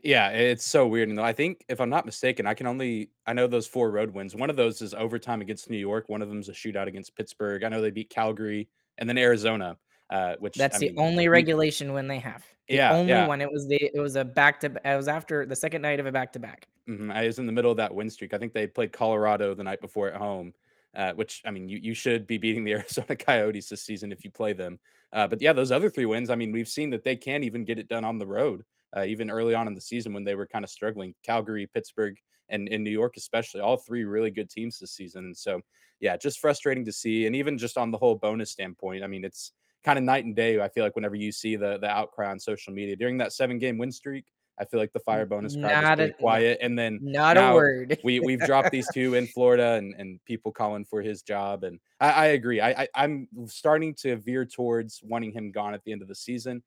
yeah, 0.00 0.28
it's 0.28 0.64
so 0.64 0.86
weird. 0.86 1.08
And 1.08 1.20
I 1.20 1.32
think, 1.32 1.64
if 1.68 1.80
I'm 1.80 1.90
not 1.90 2.06
mistaken, 2.06 2.46
I 2.46 2.54
can 2.54 2.66
only 2.66 3.10
I 3.26 3.32
know 3.32 3.46
those 3.46 3.66
four 3.66 3.90
road 3.90 4.14
wins. 4.14 4.34
One 4.34 4.48
of 4.48 4.56
those 4.56 4.80
is 4.80 4.94
overtime 4.94 5.40
against 5.40 5.70
New 5.70 5.76
York. 5.76 6.08
One 6.08 6.22
of 6.22 6.28
them 6.28 6.38
is 6.38 6.48
a 6.48 6.52
shootout 6.52 6.86
against 6.86 7.16
Pittsburgh. 7.16 7.64
I 7.64 7.68
know 7.68 7.80
they 7.80 7.90
beat 7.90 8.10
Calgary 8.10 8.68
and 8.98 9.08
then 9.08 9.18
Arizona, 9.18 9.76
uh, 10.10 10.36
which 10.38 10.54
that's 10.54 10.76
I 10.76 10.78
the 10.78 10.88
mean, 10.90 11.00
only 11.00 11.28
regulation 11.28 11.92
win 11.92 12.06
they 12.06 12.20
have. 12.20 12.44
The 12.68 12.74
yeah, 12.74 12.92
only 12.92 13.10
yeah. 13.10 13.26
one. 13.26 13.40
It 13.40 13.50
was 13.50 13.66
the 13.66 13.76
it 13.76 14.00
was 14.00 14.16
a 14.16 14.24
back 14.24 14.60
to 14.60 14.66
it 14.84 14.96
was 14.96 15.08
after 15.08 15.46
the 15.46 15.56
second 15.56 15.82
night 15.82 16.00
of 16.00 16.06
a 16.06 16.12
back 16.12 16.32
to 16.34 16.38
back. 16.38 16.68
I 17.10 17.26
was 17.26 17.38
in 17.38 17.46
the 17.46 17.52
middle 17.52 17.70
of 17.70 17.76
that 17.76 17.94
win 17.94 18.08
streak. 18.08 18.32
I 18.32 18.38
think 18.38 18.54
they 18.54 18.66
played 18.66 18.92
Colorado 18.92 19.54
the 19.54 19.62
night 19.64 19.82
before 19.82 20.08
at 20.08 20.16
home, 20.16 20.54
uh, 20.96 21.12
which 21.12 21.42
I 21.44 21.50
mean, 21.50 21.68
you 21.68 21.78
you 21.78 21.94
should 21.94 22.26
be 22.26 22.38
beating 22.38 22.64
the 22.64 22.72
Arizona 22.74 23.16
Coyotes 23.16 23.68
this 23.68 23.82
season 23.82 24.12
if 24.12 24.24
you 24.24 24.30
play 24.30 24.52
them. 24.52 24.78
Uh, 25.12 25.26
but 25.26 25.40
yeah, 25.40 25.52
those 25.52 25.72
other 25.72 25.90
three 25.90 26.06
wins. 26.06 26.30
I 26.30 26.34
mean, 26.34 26.52
we've 26.52 26.68
seen 26.68 26.90
that 26.90 27.04
they 27.04 27.16
can't 27.16 27.44
even 27.44 27.64
get 27.64 27.78
it 27.78 27.88
done 27.88 28.04
on 28.04 28.18
the 28.18 28.26
road 28.26 28.64
uh, 28.96 29.04
even 29.04 29.30
early 29.30 29.54
on 29.54 29.66
in 29.66 29.74
the 29.74 29.80
season 29.80 30.12
when 30.12 30.24
they 30.24 30.34
were 30.34 30.46
kind 30.46 30.64
of 30.64 30.70
struggling. 30.70 31.14
Calgary, 31.22 31.66
Pittsburgh, 31.66 32.16
and 32.48 32.68
in 32.68 32.82
New 32.82 32.90
York, 32.90 33.16
especially, 33.16 33.60
all 33.60 33.76
three 33.76 34.04
really 34.04 34.30
good 34.30 34.48
teams 34.48 34.78
this 34.78 34.92
season. 34.92 35.26
And 35.26 35.36
so, 35.36 35.60
yeah, 36.00 36.16
just 36.16 36.40
frustrating 36.40 36.84
to 36.86 36.92
see. 36.92 37.26
And 37.26 37.36
even 37.36 37.58
just 37.58 37.76
on 37.76 37.90
the 37.90 37.98
whole 37.98 38.16
Bowness 38.16 38.50
standpoint, 38.50 39.04
I 39.04 39.06
mean, 39.06 39.24
it's 39.24 39.52
kind 39.88 39.98
of 39.98 40.04
night 40.04 40.26
and 40.26 40.36
day. 40.36 40.60
I 40.60 40.68
feel 40.68 40.84
like 40.84 40.94
whenever 40.96 41.14
you 41.14 41.32
see 41.32 41.56
the 41.56 41.78
the 41.78 41.88
outcry 41.88 42.30
on 42.30 42.38
social 42.38 42.72
media 42.72 42.94
during 42.94 43.16
that 43.18 43.32
seven 43.32 43.58
game 43.58 43.78
win 43.78 43.90
streak, 43.90 44.26
I 44.58 44.66
feel 44.66 44.78
like 44.78 44.92
the 44.92 45.00
fire 45.00 45.24
Bowness 45.24 45.56
crowd 45.56 45.82
not 45.82 45.98
was 45.98 46.10
a, 46.10 46.12
quiet. 46.12 46.58
And 46.60 46.78
then 46.78 46.98
not 47.00 47.38
a 47.38 47.54
word. 47.54 47.98
we 48.04 48.20
we've 48.20 48.40
dropped 48.40 48.70
these 48.70 48.88
two 48.92 49.14
in 49.14 49.26
Florida 49.26 49.74
and, 49.74 49.94
and 49.96 50.22
people 50.26 50.52
calling 50.52 50.84
for 50.84 51.00
his 51.00 51.22
job. 51.22 51.64
And 51.64 51.80
I, 52.00 52.10
I 52.10 52.26
agree. 52.26 52.60
I, 52.60 52.86
I 52.94 53.04
am 53.04 53.28
starting 53.46 53.94
to 54.00 54.16
veer 54.16 54.44
towards 54.44 55.00
wanting 55.02 55.32
him 55.32 55.50
gone 55.50 55.72
at 55.72 55.82
the 55.84 55.92
end 55.92 56.02
of 56.02 56.08
the 56.08 56.14
season 56.14 56.62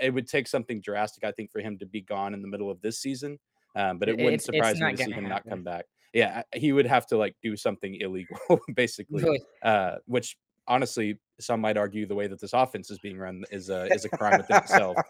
it 0.00 0.12
would 0.12 0.26
take 0.26 0.48
something 0.48 0.80
drastic, 0.80 1.24
I 1.24 1.32
think, 1.32 1.50
for 1.50 1.60
him 1.60 1.78
to 1.78 1.86
be 1.86 2.00
gone 2.00 2.34
in 2.34 2.42
the 2.42 2.48
middle 2.48 2.70
of 2.70 2.80
this 2.80 2.98
season. 2.98 3.38
Um, 3.74 3.98
but 3.98 4.08
it 4.08 4.16
wouldn't 4.16 4.34
it's, 4.34 4.46
surprise 4.46 4.72
it's 4.72 4.80
me 4.80 4.90
to 4.92 4.96
see 4.96 5.04
him 5.04 5.24
happen. 5.24 5.28
not 5.28 5.48
come 5.48 5.62
back. 5.62 5.84
Yeah, 6.12 6.42
he 6.54 6.72
would 6.72 6.86
have 6.86 7.06
to 7.08 7.18
like 7.18 7.36
do 7.42 7.56
something 7.56 7.94
illegal, 8.00 8.38
basically. 8.74 9.40
Uh, 9.62 9.96
which 10.06 10.36
honestly, 10.68 11.18
some 11.40 11.60
might 11.60 11.76
argue 11.76 12.06
the 12.06 12.14
way 12.14 12.26
that 12.26 12.40
this 12.40 12.52
offense 12.52 12.90
is 12.90 12.98
being 12.98 13.18
run 13.18 13.44
is 13.50 13.70
a 13.70 13.86
is 13.92 14.04
a 14.04 14.08
crime 14.08 14.38
within 14.38 14.56
itself. 14.58 14.96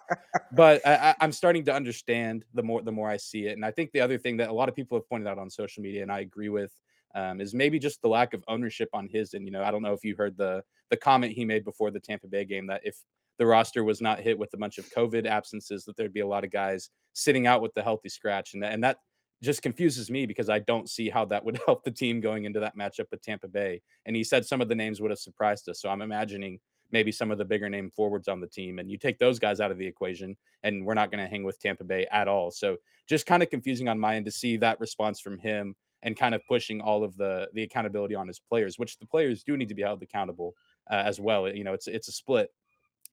But 0.53 0.81
I, 0.87 1.15
am 1.21 1.33
starting 1.33 1.65
to 1.65 1.75
understand 1.75 2.45
the 2.55 2.63
more 2.63 2.81
the 2.81 2.93
more 2.93 3.11
I 3.11 3.17
see 3.17 3.47
it, 3.47 3.53
and 3.53 3.65
I 3.65 3.71
think 3.71 3.93
the 3.93 4.01
other 4.01 4.17
thing 4.17 4.37
that 4.39 4.49
a 4.49 4.53
lot 4.53 4.69
of 4.69 4.75
people 4.75 4.97
have 4.97 5.09
pointed 5.09 5.29
out 5.29 5.39
on 5.39 5.51
social 5.51 5.83
media, 5.83 6.03
and 6.03 6.11
I 6.11 6.21
agree 6.21 6.49
with, 6.49 6.73
um, 7.15 7.41
is 7.41 7.53
maybe 7.53 7.79
just 7.79 8.01
the 8.01 8.09
lack 8.09 8.33
of 8.33 8.43
ownership 8.49 8.89
on 8.93 9.09
his 9.09 9.35
end. 9.35 9.45
You 9.45 9.51
know, 9.51 9.63
I 9.63 9.71
don't 9.71 9.83
know 9.83 9.93
if 9.93 10.05
you 10.05 10.15
heard 10.17 10.37
the 10.37 10.63
the 10.91 10.97
comment 10.97 11.33
he 11.33 11.45
made 11.45 11.65
before 11.65 11.91
the 11.91 12.01
Tampa 12.01 12.29
Bay 12.29 12.45
game 12.45 12.69
that 12.69 12.83
if 12.85 12.97
the 13.39 13.45
roster 13.45 13.85
was 13.85 14.01
not 14.01 14.21
hit 14.21 14.39
with 14.39 14.55
a 14.55 14.57
bunch 14.57 14.79
of 14.79 14.89
COVID 14.91 15.27
absences, 15.27 15.85
that 15.85 15.97
there'd 15.97 16.15
be 16.15 16.21
a 16.21 16.27
lot 16.27 16.45
of 16.45 16.51
guys 16.51 16.91
sitting 17.13 17.47
out 17.47 17.61
with 17.61 17.75
the 17.75 17.83
healthy 17.83 18.09
scratch, 18.09 18.55
and 18.55 18.63
that, 18.63 18.73
and 18.73 18.85
that 18.85 18.99
just 19.43 19.63
confuses 19.63 20.11
me 20.11 20.27
because 20.27 20.49
I 20.49 20.61
don't 20.61 20.89
see 20.89 21.09
how 21.09 21.25
that 21.27 21.45
would 21.45 21.61
help 21.67 21.85
the 21.85 21.91
team 21.91 22.21
going 22.21 22.45
into 22.45 22.61
that 22.61 22.77
matchup 22.77 23.11
with 23.11 23.23
Tampa 23.23 23.49
Bay. 23.49 23.83
And 24.05 24.17
he 24.17 24.25
said 24.25 24.47
some 24.47 24.61
of 24.61 24.69
the 24.69 24.75
names 24.75 25.01
would 25.01 25.11
have 25.11 25.19
surprised 25.19 25.69
us, 25.69 25.81
so 25.81 25.89
I'm 25.89 26.03
imagining 26.03 26.61
maybe 26.93 27.11
some 27.11 27.31
of 27.31 27.39
the 27.39 27.45
bigger 27.45 27.69
name 27.69 27.91
forwards 27.91 28.29
on 28.29 28.41
the 28.41 28.47
team, 28.47 28.79
and 28.79 28.91
you 28.91 28.97
take 28.97 29.19
those 29.19 29.39
guys 29.39 29.61
out 29.61 29.71
of 29.71 29.79
the 29.79 29.87
equation, 29.87 30.37
and 30.63 30.85
we're 30.85 30.95
not 30.95 31.11
going 31.11 31.23
to 31.23 31.29
hang 31.29 31.43
with 31.43 31.59
Tampa 31.61 31.85
Bay 31.85 32.07
at 32.13 32.29
all. 32.29 32.51
So 32.51 32.77
just 33.09 33.27
kind 33.27 33.43
of 33.43 33.51
confusing 33.51 33.89
on 33.89 33.99
my 33.99 34.17
end 34.17 34.27
to 34.27 34.33
see 34.33 34.57
that 34.59 34.81
response 34.81 35.21
from 35.21 35.39
him 35.39 35.75
and 36.03 36.17
kind 36.17 36.35
of 36.35 36.43
pushing 36.47 36.81
all 36.81 37.03
of 37.03 37.17
the 37.17 37.49
the 37.55 37.63
accountability 37.63 38.15
on 38.15 38.29
his 38.29 38.39
players, 38.39 38.79
which 38.79 38.99
the 38.99 39.07
players 39.07 39.43
do 39.43 39.57
need 39.57 39.69
to 39.69 39.75
be 39.75 39.83
held 39.83 40.03
accountable 40.03 40.55
uh, 40.91 41.03
as 41.05 41.19
well. 41.19 41.49
You 41.49 41.65
know, 41.65 41.73
it's 41.73 41.89
it's 41.89 42.09
a 42.09 42.13
split, 42.13 42.51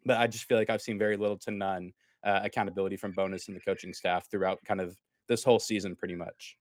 but 0.05 0.17
I 0.17 0.27
just 0.27 0.45
feel 0.45 0.57
like 0.57 0.69
I've 0.69 0.81
seen 0.81 0.99
very 0.99 1.17
little 1.17 1.37
to 1.39 1.51
none 1.51 1.91
uh, 2.23 2.41
accountability 2.43 2.97
from 2.97 3.11
Bowness 3.11 3.47
and 3.47 3.57
the 3.57 3.61
coaching 3.61 3.93
staff 3.93 4.29
throughout 4.29 4.59
kind 4.65 4.81
of 4.81 4.95
this 5.33 5.43
whole 5.43 5.59
season, 5.59 5.95
pretty 5.95 6.15
much. 6.15 6.57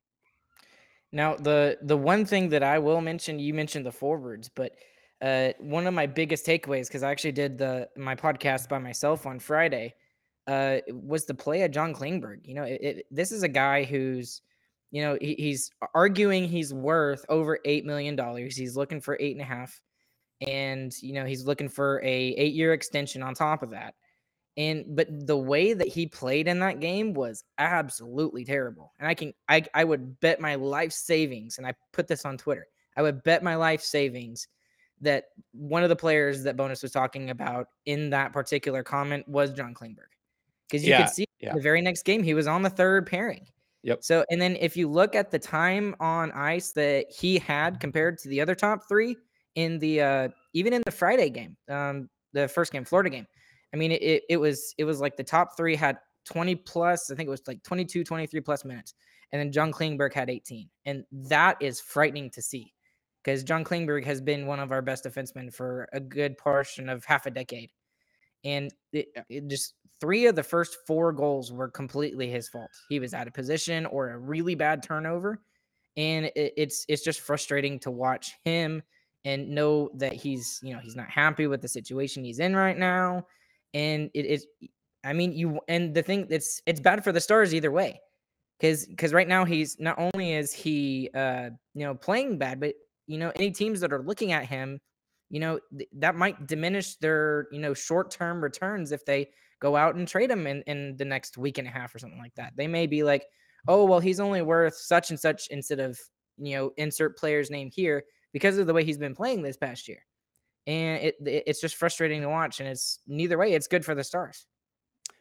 Now, 1.13 1.37
the 1.37 1.79
the 1.83 1.97
one 1.97 2.25
thing 2.25 2.49
that 2.49 2.63
I 2.63 2.79
will 2.79 3.03
mention, 3.03 3.39
you 3.39 3.53
mentioned 3.53 3.85
the 3.85 3.93
forwards, 3.93 4.49
but 4.49 4.73
uh, 5.21 5.53
one 5.59 5.87
of 5.87 5.93
my 5.93 6.07
biggest 6.07 6.47
takeaways, 6.47 6.89
because 6.89 7.03
I 7.03 7.11
actually 7.11 7.33
did 7.33 7.59
the 7.59 7.89
my 7.97 8.17
podcast 8.17 8.69
by 8.69 8.79
myself 8.79 9.27
on 9.27 9.39
Friday, 9.39 9.95
uh, 10.47 10.79
was 10.91 11.27
the 11.27 11.35
play 11.35 11.63
of 11.63 11.71
John 11.71 11.95
Klingberg. 11.95 12.47
You 12.47 12.55
know, 12.55 12.63
it, 12.65 12.81
it, 12.83 13.07
this 13.11 13.31
is 13.31 13.43
a 13.43 13.49
guy 13.49 13.85
who's, 13.85 14.41
you 14.91 15.03
know, 15.03 15.19
he, 15.21 15.35
he's 15.35 15.71
arguing 15.95 16.49
he's 16.49 16.73
worth 16.73 17.27
over 17.29 17.59
eight 17.67 17.85
million 17.85 18.17
dollars. 18.17 18.57
He's 18.57 18.77
looking 18.77 19.01
for 19.03 19.19
eight 19.21 19.37
and 19.37 19.43
a 19.43 19.45
half, 19.45 19.81
and 20.41 20.93
you 21.03 21.13
know 21.13 21.27
he's 21.27 21.45
looking 21.45 21.69
for 21.69 22.01
a 22.03 22.09
eight 22.09 22.55
year 22.55 22.73
extension 22.73 23.23
on 23.23 23.35
top 23.35 23.63
of 23.63 23.71
that. 23.71 23.95
And 24.57 24.85
but 24.95 25.09
the 25.27 25.37
way 25.37 25.73
that 25.73 25.89
he 25.89 26.07
played 26.07 26.47
in 26.47 26.59
that 26.59 26.81
game 26.81 27.15
was 27.15 27.43
absolutely 27.57 28.45
terrible. 28.45 28.93
And 28.99 29.09
I 29.09 29.15
can 29.15 29.33
I 29.49 29.65
I 29.75 29.85
would 29.85 30.21
bet 30.21 30.41
my 30.41 30.57
life 30.57 30.93
savings, 30.93 31.59
and 31.59 31.67
I 31.67 31.75
put 31.93 32.07
this 32.07 32.25
on 32.27 32.37
Twitter. 32.37 32.67
I 32.97 33.03
would 33.03 33.23
bet 33.23 33.43
my 33.43 33.57
life 33.57 33.81
savings 33.81 34.49
that 35.01 35.25
one 35.53 35.83
of 35.83 35.89
the 35.89 35.97
players 35.97 36.43
that 36.43 36.57
Bowness 36.57 36.83
was 36.83 36.93
talking 36.93 37.31
about 37.31 37.67
in 37.87 38.11
that 38.11 38.33
particular 38.33 38.83
comment 38.83 39.27
was 39.27 39.53
John 39.53 39.75
Klingberg. 39.75 40.13
Because 40.69 40.85
you 40.85 40.91
Yeah, 40.91 41.05
could 41.05 41.15
see 41.15 41.27
yeah. 41.41 41.55
the 41.55 41.61
very 41.61 41.81
next 41.81 42.05
game 42.05 42.23
he 42.23 42.35
was 42.35 42.47
on 42.47 42.63
the 42.63 42.71
third 42.71 43.07
pairing. 43.07 43.47
Yep. 43.83 44.05
So 44.05 44.25
and 44.31 44.41
then 44.41 44.57
if 44.61 44.77
you 44.77 44.89
look 44.89 45.15
at 45.15 45.31
the 45.31 45.39
time 45.39 45.97
on 45.99 46.31
ice 46.33 46.73
that 46.73 47.07
he 47.11 47.39
had 47.39 47.81
compared 47.81 48.19
to 48.19 48.29
the 48.29 48.41
other 48.41 48.55
top 48.55 48.87
three 48.87 49.17
in 49.55 49.79
the 49.79 50.01
uh 50.03 50.29
even 50.53 50.73
in 50.73 50.83
the 50.85 50.93
Friday 50.93 51.31
game, 51.31 51.57
um, 51.69 52.09
the 52.33 52.47
first 52.49 52.73
game, 52.73 52.85
Florida 52.85 53.11
game. 53.11 53.27
I 53.73 53.77
mean, 53.77 53.93
it, 53.93 54.23
it 54.29 54.37
was 54.37 54.75
it 54.79 54.85
was 54.85 55.01
like 55.01 55.17
the 55.17 55.25
top 55.25 55.57
three 55.57 55.77
had 55.77 55.99
20 56.25 56.57
plus, 56.57 57.11
I 57.11 57.15
think 57.15 57.27
it 57.27 57.31
was 57.31 57.43
like 57.47 57.63
22, 57.63 58.05
23 58.05 58.41
plus 58.41 58.65
minutes. 58.65 58.95
And 59.33 59.41
then 59.41 59.53
John 59.53 59.73
Klingberg 59.73 60.13
had 60.13 60.31
18. 60.31 60.69
And 60.85 61.05
that 61.11 61.57
is 61.61 61.81
frightening 61.81 62.31
to 62.31 62.43
see 62.43 62.73
because 63.23 63.43
John 63.45 63.65
Klingberg 63.65 64.05
has 64.05 64.21
been 64.21 64.47
one 64.47 64.61
of 64.61 64.73
our 64.73 64.83
best 64.83 65.05
defensemen 65.05 65.53
for 65.53 65.89
a 65.93 66.01
good 66.01 66.37
portion 66.37 66.89
of 66.89 67.05
half 67.05 67.27
a 67.27 67.31
decade. 67.31 67.71
And 68.45 68.73
it, 68.93 69.09
uh, 69.17 69.23
it 69.29 69.49
just 69.49 69.75
three 70.01 70.27
of 70.27 70.35
the 70.35 70.43
first 70.43 70.77
four 70.87 71.13
goals 71.13 71.53
were 71.53 71.69
completely 71.69 72.29
his 72.29 72.49
fault. 72.49 72.71
He 72.89 72.99
was 72.99 73.15
out 73.15 73.27
of 73.27 73.35
position 73.35 73.87
or 73.87 74.11
a 74.11 74.19
really 74.19 74.55
bad 74.55 74.83
turnover. 74.83 75.41
And 75.97 76.27
it, 76.27 76.53
it's 76.57 76.85
it's 76.89 77.05
just 77.05 77.21
frustrating 77.21 77.79
to 77.81 77.91
watch 77.91 78.33
him 78.45 78.83
and 79.25 79.51
know 79.51 79.91
that 79.95 80.13
he's 80.13 80.59
you 80.63 80.73
know 80.73 80.81
he's 80.81 80.97
not 80.97 81.09
happy 81.09 81.47
with 81.47 81.61
the 81.63 81.69
situation 81.69 82.25
he's 82.25 82.41
in 82.41 82.57
right 82.57 82.79
now 82.79 83.25
and 83.75 84.11
it 84.15 84.27
is 84.27 84.47
i 85.05 85.13
mean 85.13 85.33
you 85.33 85.61
and 85.69 85.95
the 85.95 86.03
thing 86.03 86.27
it's 86.31 86.61
it's 86.67 86.81
bad 86.81 87.03
for 87.03 87.13
the 87.13 87.21
stars 87.21 87.55
either 87.55 87.71
way 87.71 88.01
because 88.59 88.87
because 88.87 89.13
right 89.13 89.29
now 89.29 89.45
he's 89.45 89.79
not 89.79 89.99
only 89.99 90.35
is 90.35 90.53
he 90.53 91.11
uh 91.15 91.51
you 91.75 91.85
know 91.85 91.95
playing 91.95 92.39
bad 92.39 92.61
but 92.61 92.75
you 93.07 93.19
know 93.19 93.33
any 93.37 93.51
teams 93.51 93.81
that 93.81 93.93
are 93.93 94.03
looking 94.03 94.33
at 94.33 94.47
him 94.47 94.81
you 95.31 95.41
know 95.41 95.59
th- 95.77 95.89
that 95.95 96.15
might 96.15 96.47
diminish 96.47 96.97
their 96.97 97.49
you 97.51 97.59
know 97.59 97.75
short-term 97.75 98.43
returns 98.43 98.93
if 98.93 99.05
they 99.05 99.29
go 99.63 99.77
out 99.77 99.95
and 99.95 100.07
trade 100.07 100.31
him 100.31 100.47
in 100.47 100.63
in 100.63 100.97
the 100.97 101.05
next 101.05 101.39
week 101.39 101.59
and 101.59 101.69
a 101.69 101.71
half 101.71 101.95
or 101.95 101.99
something 102.01 102.19
like 102.19 102.35
that. 102.35 102.53
They 102.57 102.67
may 102.67 102.87
be 102.87 103.03
like 103.03 103.25
oh 103.69 103.85
well 103.85 104.01
he's 104.01 104.21
only 104.21 104.43
worth 104.43 104.75
such 104.75 105.11
and 105.11 105.19
such 105.19 105.47
instead 105.51 105.81
of 105.81 105.99
you 106.37 106.57
know 106.57 106.73
insert 106.77 107.17
player's 107.17 107.51
name 107.51 107.71
here 107.73 108.05
because 108.33 108.59
of 108.59 108.67
the 108.67 108.75
way 108.75 108.85
he's 108.85 108.99
been 108.99 109.15
playing 109.15 109.43
this 109.43 109.57
past 109.57 109.89
year 109.89 110.05
and 110.67 111.03
it, 111.03 111.17
it- 111.27 111.45
it's 111.47 111.61
just 111.61 111.77
frustrating 111.77 112.23
to 112.23 112.29
watch 112.29 112.61
and 112.61 112.69
it's 112.69 113.01
neither 113.07 113.39
way 113.39 113.53
it's 113.55 113.69
good 113.69 113.85
for 113.85 113.95
the 113.95 114.05
stars 114.05 114.47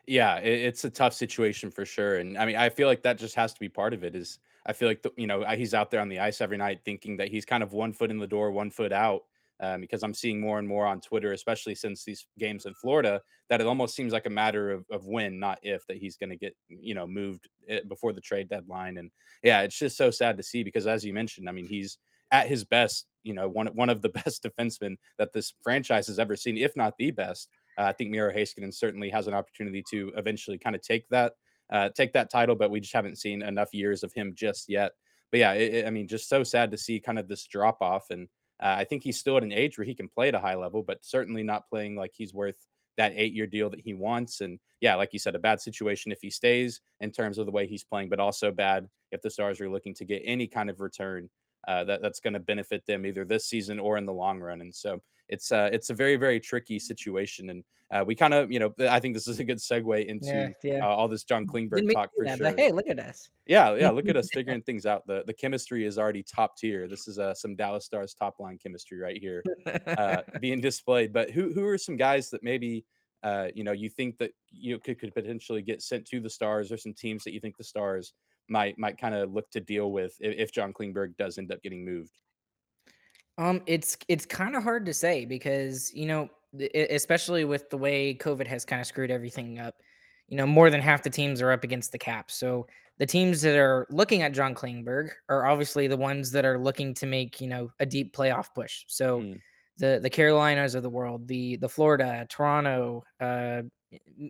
Yeah, 0.07 0.37
it, 0.39 0.61
it's 0.61 0.83
a 0.83 0.89
tough 0.89 1.13
situation 1.13 1.71
for 1.71 1.85
sure, 1.85 2.17
and 2.17 2.37
I 2.37 2.45
mean, 2.45 2.55
I 2.55 2.69
feel 2.69 2.87
like 2.87 3.03
that 3.03 3.17
just 3.17 3.35
has 3.35 3.53
to 3.53 3.59
be 3.59 3.69
part 3.69 3.93
of 3.93 4.03
it. 4.03 4.15
Is 4.15 4.39
I 4.65 4.73
feel 4.73 4.87
like 4.87 5.03
the, 5.03 5.11
you 5.17 5.27
know 5.27 5.43
he's 5.49 5.73
out 5.73 5.91
there 5.91 6.01
on 6.01 6.09
the 6.09 6.19
ice 6.19 6.41
every 6.41 6.57
night, 6.57 6.81
thinking 6.83 7.17
that 7.17 7.29
he's 7.29 7.45
kind 7.45 7.63
of 7.63 7.71
one 7.73 7.93
foot 7.93 8.11
in 8.11 8.17
the 8.17 8.27
door, 8.27 8.51
one 8.51 8.71
foot 8.71 8.91
out. 8.91 9.23
Um, 9.59 9.79
because 9.81 10.01
I'm 10.01 10.15
seeing 10.15 10.41
more 10.41 10.57
and 10.57 10.67
more 10.67 10.87
on 10.87 11.01
Twitter, 11.01 11.33
especially 11.33 11.75
since 11.75 12.03
these 12.03 12.25
games 12.39 12.65
in 12.65 12.73
Florida, 12.73 13.21
that 13.47 13.61
it 13.61 13.67
almost 13.67 13.93
seems 13.95 14.11
like 14.11 14.25
a 14.25 14.29
matter 14.31 14.71
of, 14.71 14.87
of 14.89 15.05
when, 15.05 15.37
not 15.37 15.59
if, 15.61 15.85
that 15.85 15.97
he's 15.97 16.17
going 16.17 16.31
to 16.31 16.35
get 16.35 16.57
you 16.67 16.95
know 16.95 17.05
moved 17.05 17.47
eh, 17.67 17.81
before 17.87 18.11
the 18.11 18.21
trade 18.21 18.49
deadline. 18.49 18.97
And 18.97 19.11
yeah, 19.43 19.61
it's 19.61 19.77
just 19.77 19.97
so 19.97 20.09
sad 20.09 20.37
to 20.37 20.43
see 20.43 20.63
because 20.63 20.87
as 20.87 21.05
you 21.05 21.13
mentioned, 21.13 21.47
I 21.47 21.51
mean, 21.51 21.67
he's 21.67 21.99
at 22.31 22.47
his 22.47 22.63
best, 22.65 23.05
you 23.23 23.33
know, 23.33 23.47
one 23.47 23.67
one 23.67 23.89
of 23.89 24.01
the 24.01 24.09
best 24.25 24.43
defensemen 24.43 24.97
that 25.17 25.33
this 25.33 25.53
franchise 25.63 26.07
has 26.07 26.19
ever 26.19 26.35
seen, 26.35 26.57
if 26.57 26.75
not 26.75 26.93
the 26.97 27.11
best. 27.11 27.49
Uh, 27.77 27.83
I 27.83 27.93
think 27.93 28.11
Miro 28.11 28.33
Heiskanen 28.33 28.73
certainly 28.73 29.09
has 29.09 29.27
an 29.27 29.33
opportunity 29.33 29.83
to 29.91 30.11
eventually 30.17 30.57
kind 30.57 30.75
of 30.75 30.81
take 30.81 31.07
that 31.09 31.33
uh, 31.71 31.89
take 31.89 32.13
that 32.13 32.29
title, 32.29 32.55
but 32.55 32.69
we 32.71 32.79
just 32.81 32.93
haven't 32.93 33.17
seen 33.17 33.41
enough 33.41 33.73
years 33.73 34.03
of 34.03 34.11
him 34.13 34.33
just 34.35 34.67
yet. 34.69 34.91
But 35.31 35.39
yeah, 35.39 35.53
it, 35.53 35.73
it- 35.73 35.87
I 35.87 35.89
mean, 35.89 36.07
just 36.07 36.27
so 36.29 36.43
sad 36.43 36.71
to 36.71 36.77
see 36.77 36.99
kind 36.99 37.17
of 37.19 37.27
this 37.27 37.45
drop 37.47 37.81
off, 37.81 38.09
and 38.09 38.27
uh, 38.61 38.75
I 38.77 38.83
think 38.83 39.03
he's 39.03 39.19
still 39.19 39.37
at 39.37 39.43
an 39.43 39.51
age 39.53 39.77
where 39.77 39.85
he 39.85 39.95
can 39.95 40.09
play 40.09 40.27
at 40.27 40.35
a 40.35 40.39
high 40.39 40.55
level, 40.55 40.83
but 40.83 41.03
certainly 41.03 41.43
not 41.43 41.67
playing 41.69 41.95
like 41.95 42.11
he's 42.13 42.33
worth 42.33 42.57
that 42.97 43.13
eight 43.15 43.33
year 43.33 43.47
deal 43.47 43.69
that 43.69 43.79
he 43.79 43.93
wants. 43.93 44.41
And 44.41 44.59
yeah, 44.81 44.95
like 44.95 45.13
you 45.13 45.19
said, 45.19 45.33
a 45.35 45.39
bad 45.39 45.61
situation 45.61 46.11
if 46.11 46.19
he 46.21 46.29
stays 46.29 46.81
in 46.99 47.11
terms 47.11 47.37
of 47.37 47.45
the 47.45 47.51
way 47.51 47.65
he's 47.65 47.83
playing, 47.85 48.09
but 48.09 48.19
also 48.19 48.51
bad 48.51 48.87
if 49.11 49.21
the 49.21 49.29
Stars 49.29 49.61
are 49.61 49.69
looking 49.69 49.93
to 49.95 50.05
get 50.05 50.21
any 50.25 50.45
kind 50.47 50.69
of 50.69 50.79
return 50.81 51.29
uh, 51.67 51.83
that 51.85 52.01
that's 52.01 52.19
going 52.19 52.33
to 52.33 52.39
benefit 52.39 52.85
them 52.85 53.05
either 53.05 53.25
this 53.25 53.45
season 53.45 53.79
or 53.79 53.97
in 53.97 54.05
the 54.05 54.13
long 54.13 54.39
run. 54.39 54.61
And 54.61 54.73
so 54.73 55.01
it's 55.29 55.51
uh, 55.51 55.69
it's 55.71 55.89
a 55.89 55.93
very 55.93 56.17
very 56.17 56.39
tricky 56.39 56.77
situation, 56.77 57.49
and 57.49 57.63
uh, 57.91 58.03
we 58.05 58.15
kind 58.15 58.33
of 58.33 58.51
you 58.51 58.59
know 58.59 58.73
I 58.79 58.99
think 58.99 59.15
this 59.15 59.27
is 59.27 59.39
a 59.39 59.43
good 59.43 59.57
segue 59.57 60.05
into 60.05 60.53
yeah 60.63 60.85
uh, 60.85 60.89
all 60.89 61.07
this 61.07 61.23
John 61.23 61.47
Klingberg 61.47 61.91
talk 61.93 62.09
for 62.15 62.25
that, 62.25 62.37
sure. 62.37 62.53
hey 62.57 62.71
look 62.71 62.87
at 62.87 62.99
us 62.99 63.29
Yeah, 63.47 63.75
yeah. 63.75 63.89
Look 63.89 64.07
at 64.07 64.17
us 64.17 64.29
figuring 64.33 64.61
things 64.61 64.85
out. 64.85 65.07
The 65.07 65.23
the 65.25 65.33
chemistry 65.33 65.85
is 65.85 65.97
already 65.97 66.23
top 66.23 66.57
tier. 66.57 66.87
This 66.87 67.07
is 67.07 67.17
uh, 67.17 67.33
some 67.33 67.55
Dallas 67.55 67.85
Stars 67.85 68.13
top 68.13 68.39
line 68.39 68.59
chemistry 68.61 68.99
right 68.99 69.17
here 69.17 69.43
uh, 69.87 70.17
being 70.41 70.61
displayed. 70.61 71.13
But 71.13 71.31
who 71.31 71.53
who 71.53 71.65
are 71.65 71.77
some 71.77 71.95
guys 71.95 72.29
that 72.29 72.43
maybe 72.43 72.85
uh, 73.23 73.47
you 73.55 73.63
know 73.63 73.71
you 73.71 73.89
think 73.89 74.17
that 74.17 74.31
you 74.51 74.79
could, 74.79 74.99
could 74.99 75.13
potentially 75.13 75.61
get 75.61 75.81
sent 75.81 76.05
to 76.07 76.19
the 76.19 76.29
Stars, 76.29 76.71
or 76.71 76.77
some 76.77 76.93
teams 76.93 77.23
that 77.23 77.33
you 77.33 77.39
think 77.39 77.57
the 77.57 77.63
Stars 77.63 78.13
might 78.51 78.77
might 78.77 78.99
kind 78.99 79.15
of 79.15 79.33
look 79.33 79.49
to 79.51 79.59
deal 79.59 79.91
with 79.91 80.15
if, 80.19 80.35
if 80.37 80.51
John 80.51 80.73
Klingberg 80.73 81.17
does 81.17 81.37
end 81.37 81.51
up 81.51 81.63
getting 81.63 81.85
moved? 81.85 82.17
Um, 83.37 83.61
it's 83.65 83.97
it's 84.07 84.25
kind 84.25 84.55
of 84.55 84.63
hard 84.63 84.85
to 84.85 84.93
say 84.93 85.25
because 85.25 85.91
you 85.93 86.05
know, 86.05 86.29
especially 86.75 87.45
with 87.45 87.69
the 87.69 87.77
way 87.77 88.13
COVID 88.13 88.47
has 88.47 88.65
kind 88.65 88.81
of 88.81 88.87
screwed 88.87 89.11
everything 89.11 89.59
up. 89.59 89.75
You 90.27 90.37
know, 90.37 90.45
more 90.45 90.69
than 90.69 90.81
half 90.81 91.03
the 91.03 91.09
teams 91.09 91.41
are 91.41 91.51
up 91.51 91.63
against 91.63 91.91
the 91.91 91.97
cap. 91.97 92.31
So 92.31 92.67
the 92.97 93.05
teams 93.05 93.41
that 93.41 93.57
are 93.57 93.87
looking 93.89 94.21
at 94.21 94.33
John 94.33 94.53
Klingberg 94.55 95.09
are 95.29 95.45
obviously 95.45 95.87
the 95.87 95.97
ones 95.97 96.31
that 96.31 96.45
are 96.45 96.59
looking 96.59 96.93
to 96.95 97.05
make 97.05 97.41
you 97.41 97.47
know 97.47 97.71
a 97.79 97.85
deep 97.85 98.15
playoff 98.15 98.47
push. 98.53 98.83
So 98.87 99.21
Mm, 99.21 99.41
the 99.77 99.99
the 100.01 100.09
Carolinas 100.09 100.75
of 100.75 100.83
the 100.83 100.89
world, 100.89 101.27
the 101.27 101.57
the 101.57 101.69
Florida, 101.69 102.25
Toronto, 102.29 103.03
uh, 103.19 103.63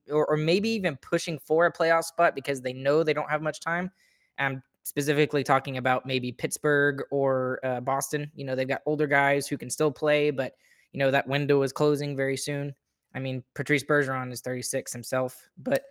or, 0.09 0.25
or 0.27 0.37
maybe 0.37 0.69
even 0.69 0.97
pushing 0.97 1.39
for 1.39 1.65
a 1.65 1.73
playoff 1.73 2.03
spot 2.03 2.35
because 2.35 2.61
they 2.61 2.73
know 2.73 3.03
they 3.03 3.13
don't 3.13 3.29
have 3.29 3.41
much 3.41 3.59
time. 3.59 3.91
I'm 4.39 4.63
specifically 4.83 5.43
talking 5.43 5.77
about 5.77 6.05
maybe 6.05 6.31
Pittsburgh 6.31 7.03
or 7.11 7.59
uh, 7.63 7.79
Boston. 7.81 8.31
You 8.35 8.45
know, 8.45 8.55
they've 8.55 8.67
got 8.67 8.81
older 8.85 9.07
guys 9.07 9.47
who 9.47 9.57
can 9.57 9.69
still 9.69 9.91
play, 9.91 10.31
but 10.31 10.55
you 10.91 10.99
know 10.99 11.11
that 11.11 11.27
window 11.27 11.61
is 11.61 11.71
closing 11.71 12.15
very 12.15 12.37
soon. 12.37 12.73
I 13.13 13.19
mean, 13.19 13.43
Patrice 13.55 13.83
Bergeron 13.83 14.31
is 14.31 14.41
36 14.41 14.91
himself, 14.91 15.49
but 15.57 15.83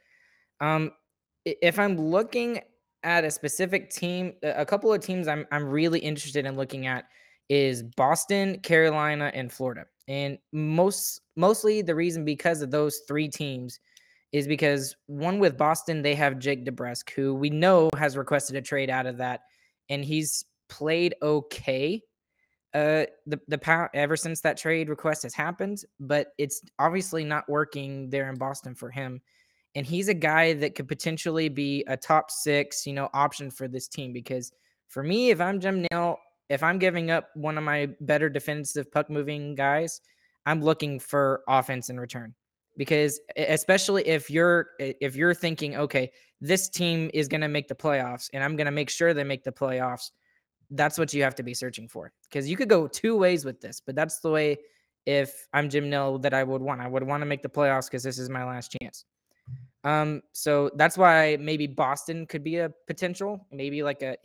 um, 0.60 0.92
if 1.44 1.78
I'm 1.78 1.96
looking 1.96 2.60
at 3.02 3.24
a 3.24 3.30
specific 3.30 3.90
team, 3.90 4.34
a 4.42 4.64
couple 4.64 4.92
of 4.92 5.00
teams 5.00 5.28
I'm 5.28 5.46
I'm 5.52 5.64
really 5.64 6.00
interested 6.00 6.46
in 6.46 6.56
looking 6.56 6.86
at 6.86 7.06
is 7.48 7.82
Boston, 7.82 8.58
Carolina, 8.60 9.30
and 9.34 9.52
Florida. 9.52 9.84
And 10.08 10.38
most 10.52 11.22
mostly 11.36 11.82
the 11.82 11.94
reason 11.94 12.24
because 12.24 12.62
of 12.62 12.70
those 12.70 13.00
three 13.08 13.28
teams 13.28 13.80
is 14.32 14.46
because 14.46 14.96
one 15.06 15.38
with 15.38 15.56
Boston, 15.56 16.02
they 16.02 16.14
have 16.14 16.38
Jake 16.38 16.64
DeBrusk, 16.64 17.10
who 17.10 17.34
we 17.34 17.50
know 17.50 17.90
has 17.96 18.16
requested 18.16 18.56
a 18.56 18.62
trade 18.62 18.90
out 18.90 19.06
of 19.06 19.18
that, 19.18 19.42
and 19.88 20.04
he's 20.04 20.44
played 20.68 21.14
okay 21.20 22.00
uh 22.74 23.04
the 23.26 23.40
the 23.48 23.58
power 23.58 23.90
ever 23.94 24.16
since 24.16 24.40
that 24.40 24.56
trade 24.56 24.88
request 24.88 25.24
has 25.24 25.34
happened, 25.34 25.84
but 25.98 26.28
it's 26.38 26.62
obviously 26.78 27.24
not 27.24 27.48
working 27.48 28.08
there 28.10 28.30
in 28.30 28.36
Boston 28.36 28.74
for 28.74 28.90
him. 28.90 29.20
And 29.74 29.86
he's 29.86 30.08
a 30.08 30.14
guy 30.14 30.52
that 30.54 30.74
could 30.74 30.88
potentially 30.88 31.48
be 31.48 31.84
a 31.86 31.96
top 31.96 32.30
six, 32.30 32.86
you 32.86 32.92
know, 32.92 33.08
option 33.12 33.50
for 33.50 33.68
this 33.68 33.88
team 33.88 34.12
because 34.12 34.52
for 34.88 35.02
me, 35.02 35.30
if 35.30 35.40
I'm 35.40 35.60
Jim 35.60 35.86
Nill, 35.90 36.18
if 36.48 36.62
I'm 36.62 36.78
giving 36.78 37.10
up 37.10 37.30
one 37.34 37.56
of 37.56 37.64
my 37.64 37.88
better 38.00 38.28
defensive 38.28 38.90
puck 38.90 39.08
moving 39.08 39.54
guys, 39.54 40.00
I'm 40.46 40.62
looking 40.62 40.98
for 40.98 41.42
offense 41.48 41.90
in 41.90 41.98
return. 41.98 42.34
Because 42.76 43.20
especially 43.36 44.06
if 44.06 44.30
you're 44.30 44.68
if 44.78 45.16
you're 45.16 45.34
thinking, 45.34 45.76
okay, 45.76 46.10
this 46.40 46.68
team 46.68 47.10
is 47.12 47.28
going 47.28 47.42
to 47.42 47.48
make 47.48 47.68
the 47.68 47.74
playoffs 47.74 48.30
and 48.32 48.42
I'm 48.42 48.56
going 48.56 48.66
to 48.66 48.70
make 48.70 48.88
sure 48.88 49.12
they 49.12 49.24
make 49.24 49.44
the 49.44 49.52
playoffs, 49.52 50.10
that's 50.70 50.98
what 50.98 51.12
you 51.12 51.22
have 51.22 51.34
to 51.34 51.42
be 51.42 51.52
searching 51.52 51.88
for. 51.88 52.12
Because 52.28 52.48
you 52.48 52.56
could 52.56 52.68
go 52.68 52.86
two 52.86 53.16
ways 53.16 53.44
with 53.44 53.60
this, 53.60 53.80
but 53.84 53.94
that's 53.94 54.20
the 54.20 54.30
way 54.30 54.58
if 55.04 55.46
I'm 55.52 55.68
Jim 55.68 55.90
Nill 55.90 56.18
that 56.20 56.32
I 56.32 56.42
would 56.42 56.62
want. 56.62 56.80
I 56.80 56.86
would 56.86 57.02
want 57.02 57.22
to 57.22 57.26
make 57.26 57.42
the 57.42 57.48
playoffs 57.48 57.86
because 57.86 58.02
this 58.02 58.18
is 58.18 58.30
my 58.30 58.44
last 58.44 58.76
chance. 58.80 59.04
Um, 59.82 60.20
so 60.32 60.70
that's 60.76 60.98
why 60.98 61.38
maybe 61.40 61.66
Boston 61.66 62.26
could 62.26 62.44
be 62.44 62.58
a 62.58 62.70
potential, 62.86 63.46
maybe 63.50 63.82
like 63.82 64.02
a 64.02 64.16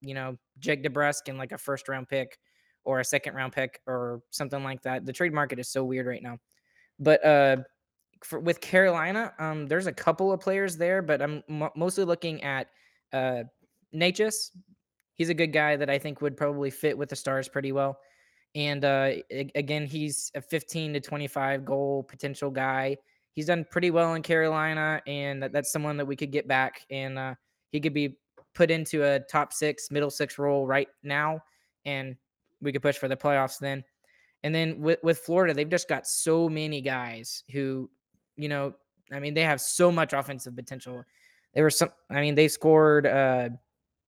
you 0.00 0.14
know 0.14 0.36
Jake 0.58 0.84
DeBrusk 0.84 1.28
and 1.28 1.38
like 1.38 1.52
a 1.52 1.58
first 1.58 1.88
round 1.88 2.08
pick 2.08 2.38
or 2.84 3.00
a 3.00 3.04
second 3.04 3.34
round 3.34 3.52
pick 3.52 3.80
or 3.86 4.22
something 4.30 4.62
like 4.62 4.82
that. 4.82 5.06
The 5.06 5.12
trade 5.12 5.32
market 5.32 5.58
is 5.58 5.68
so 5.68 5.82
weird 5.84 6.06
right 6.06 6.22
now, 6.22 6.38
but 6.98 7.24
uh, 7.24 7.56
for, 8.24 8.40
with 8.40 8.60
Carolina, 8.60 9.32
um, 9.38 9.66
there's 9.66 9.86
a 9.86 9.92
couple 9.92 10.32
of 10.32 10.40
players 10.40 10.76
there, 10.76 11.02
but 11.02 11.22
I'm 11.22 11.42
m- 11.48 11.70
mostly 11.76 12.04
looking 12.04 12.42
at 12.42 12.68
uh, 13.12 13.44
Necas. 13.94 14.50
He's 15.14 15.28
a 15.28 15.34
good 15.34 15.52
guy 15.52 15.76
that 15.76 15.90
I 15.90 15.98
think 15.98 16.20
would 16.20 16.36
probably 16.36 16.70
fit 16.70 16.96
with 16.96 17.08
the 17.08 17.16
Stars 17.16 17.48
pretty 17.48 17.72
well. 17.72 17.98
And 18.54 18.84
uh, 18.84 19.12
again, 19.54 19.86
he's 19.86 20.30
a 20.34 20.40
15 20.40 20.94
to 20.94 21.00
25 21.00 21.64
goal 21.64 22.02
potential 22.02 22.50
guy 22.50 22.96
he's 23.38 23.46
done 23.46 23.64
pretty 23.70 23.92
well 23.92 24.14
in 24.14 24.22
Carolina, 24.22 25.00
and 25.06 25.40
that, 25.40 25.52
that's 25.52 25.70
someone 25.70 25.96
that 25.96 26.04
we 26.04 26.16
could 26.16 26.32
get 26.32 26.48
back, 26.48 26.84
and 26.90 27.16
uh, 27.16 27.36
he 27.70 27.78
could 27.78 27.94
be 27.94 28.18
put 28.52 28.68
into 28.68 29.04
a 29.04 29.20
top 29.20 29.52
six, 29.52 29.92
middle 29.92 30.10
six 30.10 30.38
role 30.38 30.66
right 30.66 30.88
now, 31.04 31.38
and 31.84 32.16
we 32.60 32.72
could 32.72 32.82
push 32.82 32.96
for 32.96 33.06
the 33.06 33.16
playoffs 33.16 33.60
then. 33.60 33.84
And 34.42 34.52
then 34.52 34.80
with, 34.80 34.98
with 35.04 35.18
Florida, 35.18 35.54
they've 35.54 35.70
just 35.70 35.88
got 35.88 36.04
so 36.04 36.48
many 36.48 36.80
guys 36.80 37.44
who, 37.52 37.88
you 38.38 38.48
know, 38.48 38.74
I 39.12 39.20
mean, 39.20 39.34
they 39.34 39.42
have 39.42 39.60
so 39.60 39.90
much 39.90 40.12
offensive 40.12 40.56
potential. 40.56 41.04
They 41.54 41.62
were 41.62 41.70
some, 41.70 41.90
I 42.10 42.20
mean, 42.20 42.34
they 42.34 42.48
scored 42.48 43.06
uh, 43.06 43.50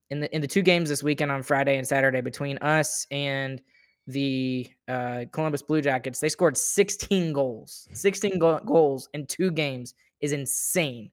in 0.09 0.21
the 0.21 0.35
in 0.35 0.41
the 0.41 0.47
two 0.47 0.61
games 0.61 0.89
this 0.89 1.03
weekend 1.03 1.31
on 1.31 1.43
Friday 1.43 1.77
and 1.77 1.87
Saturday 1.87 2.21
between 2.21 2.57
us 2.59 3.05
and 3.11 3.61
the 4.07 4.69
uh, 4.87 5.25
Columbus 5.31 5.61
Blue 5.61 5.81
Jackets, 5.81 6.19
they 6.19 6.29
scored 6.29 6.57
16 6.57 7.33
goals. 7.33 7.87
16 7.93 8.39
go- 8.39 8.59
goals 8.65 9.09
in 9.13 9.25
two 9.25 9.51
games 9.51 9.93
is 10.21 10.31
insane. 10.31 11.11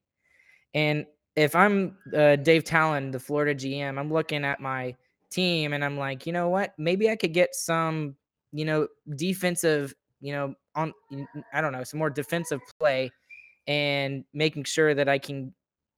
And 0.74 1.06
if 1.36 1.54
I'm 1.54 1.96
uh, 2.16 2.36
Dave 2.36 2.64
Tallon, 2.64 3.10
the 3.10 3.20
Florida 3.20 3.54
GM, 3.54 3.98
I'm 3.98 4.12
looking 4.12 4.44
at 4.44 4.60
my 4.60 4.94
team 5.30 5.72
and 5.72 5.84
I'm 5.84 5.96
like, 5.96 6.26
you 6.26 6.32
know 6.32 6.48
what? 6.48 6.74
Maybe 6.78 7.10
I 7.10 7.16
could 7.16 7.32
get 7.32 7.54
some, 7.54 8.16
you 8.52 8.64
know, 8.64 8.88
defensive, 9.16 9.94
you 10.20 10.32
know, 10.32 10.54
on, 10.74 10.92
I 11.52 11.60
don't 11.60 11.72
know, 11.72 11.84
some 11.84 11.98
more 11.98 12.10
defensive 12.10 12.60
play 12.78 13.10
and 13.66 14.24
making 14.32 14.64
sure 14.64 14.94
that 14.94 15.08
I 15.08 15.18
can, 15.18 15.54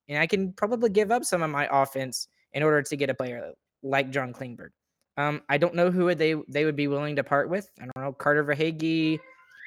and 0.09 0.19
I 0.19 0.27
can 0.27 0.53
probably 0.53 0.91
give 0.91 1.11
up 1.11 1.25
some 1.25 1.43
of 1.43 1.51
my 1.51 1.69
offense 1.71 2.29
in 2.53 2.63
order 2.63 2.83
to 2.83 2.97
get 2.97 3.11
a 3.11 3.15
player 3.15 3.53
like 3.83 4.11
John 4.11 4.33
Klingberg. 4.33 4.71
Um, 5.17 5.43
I 5.49 5.59
don't 5.59 5.75
know 5.75 5.91
who 5.91 6.15
they 6.15 6.35
they 6.49 6.65
would 6.65 6.77
be 6.77 6.89
willing 6.89 7.17
to 7.17 7.25
part 7.25 7.51
with. 7.51 7.71
I 7.81 7.85
don't 7.85 8.05
know 8.05 8.13
Carter 8.13 8.45
Verhaeghe, 8.45 9.19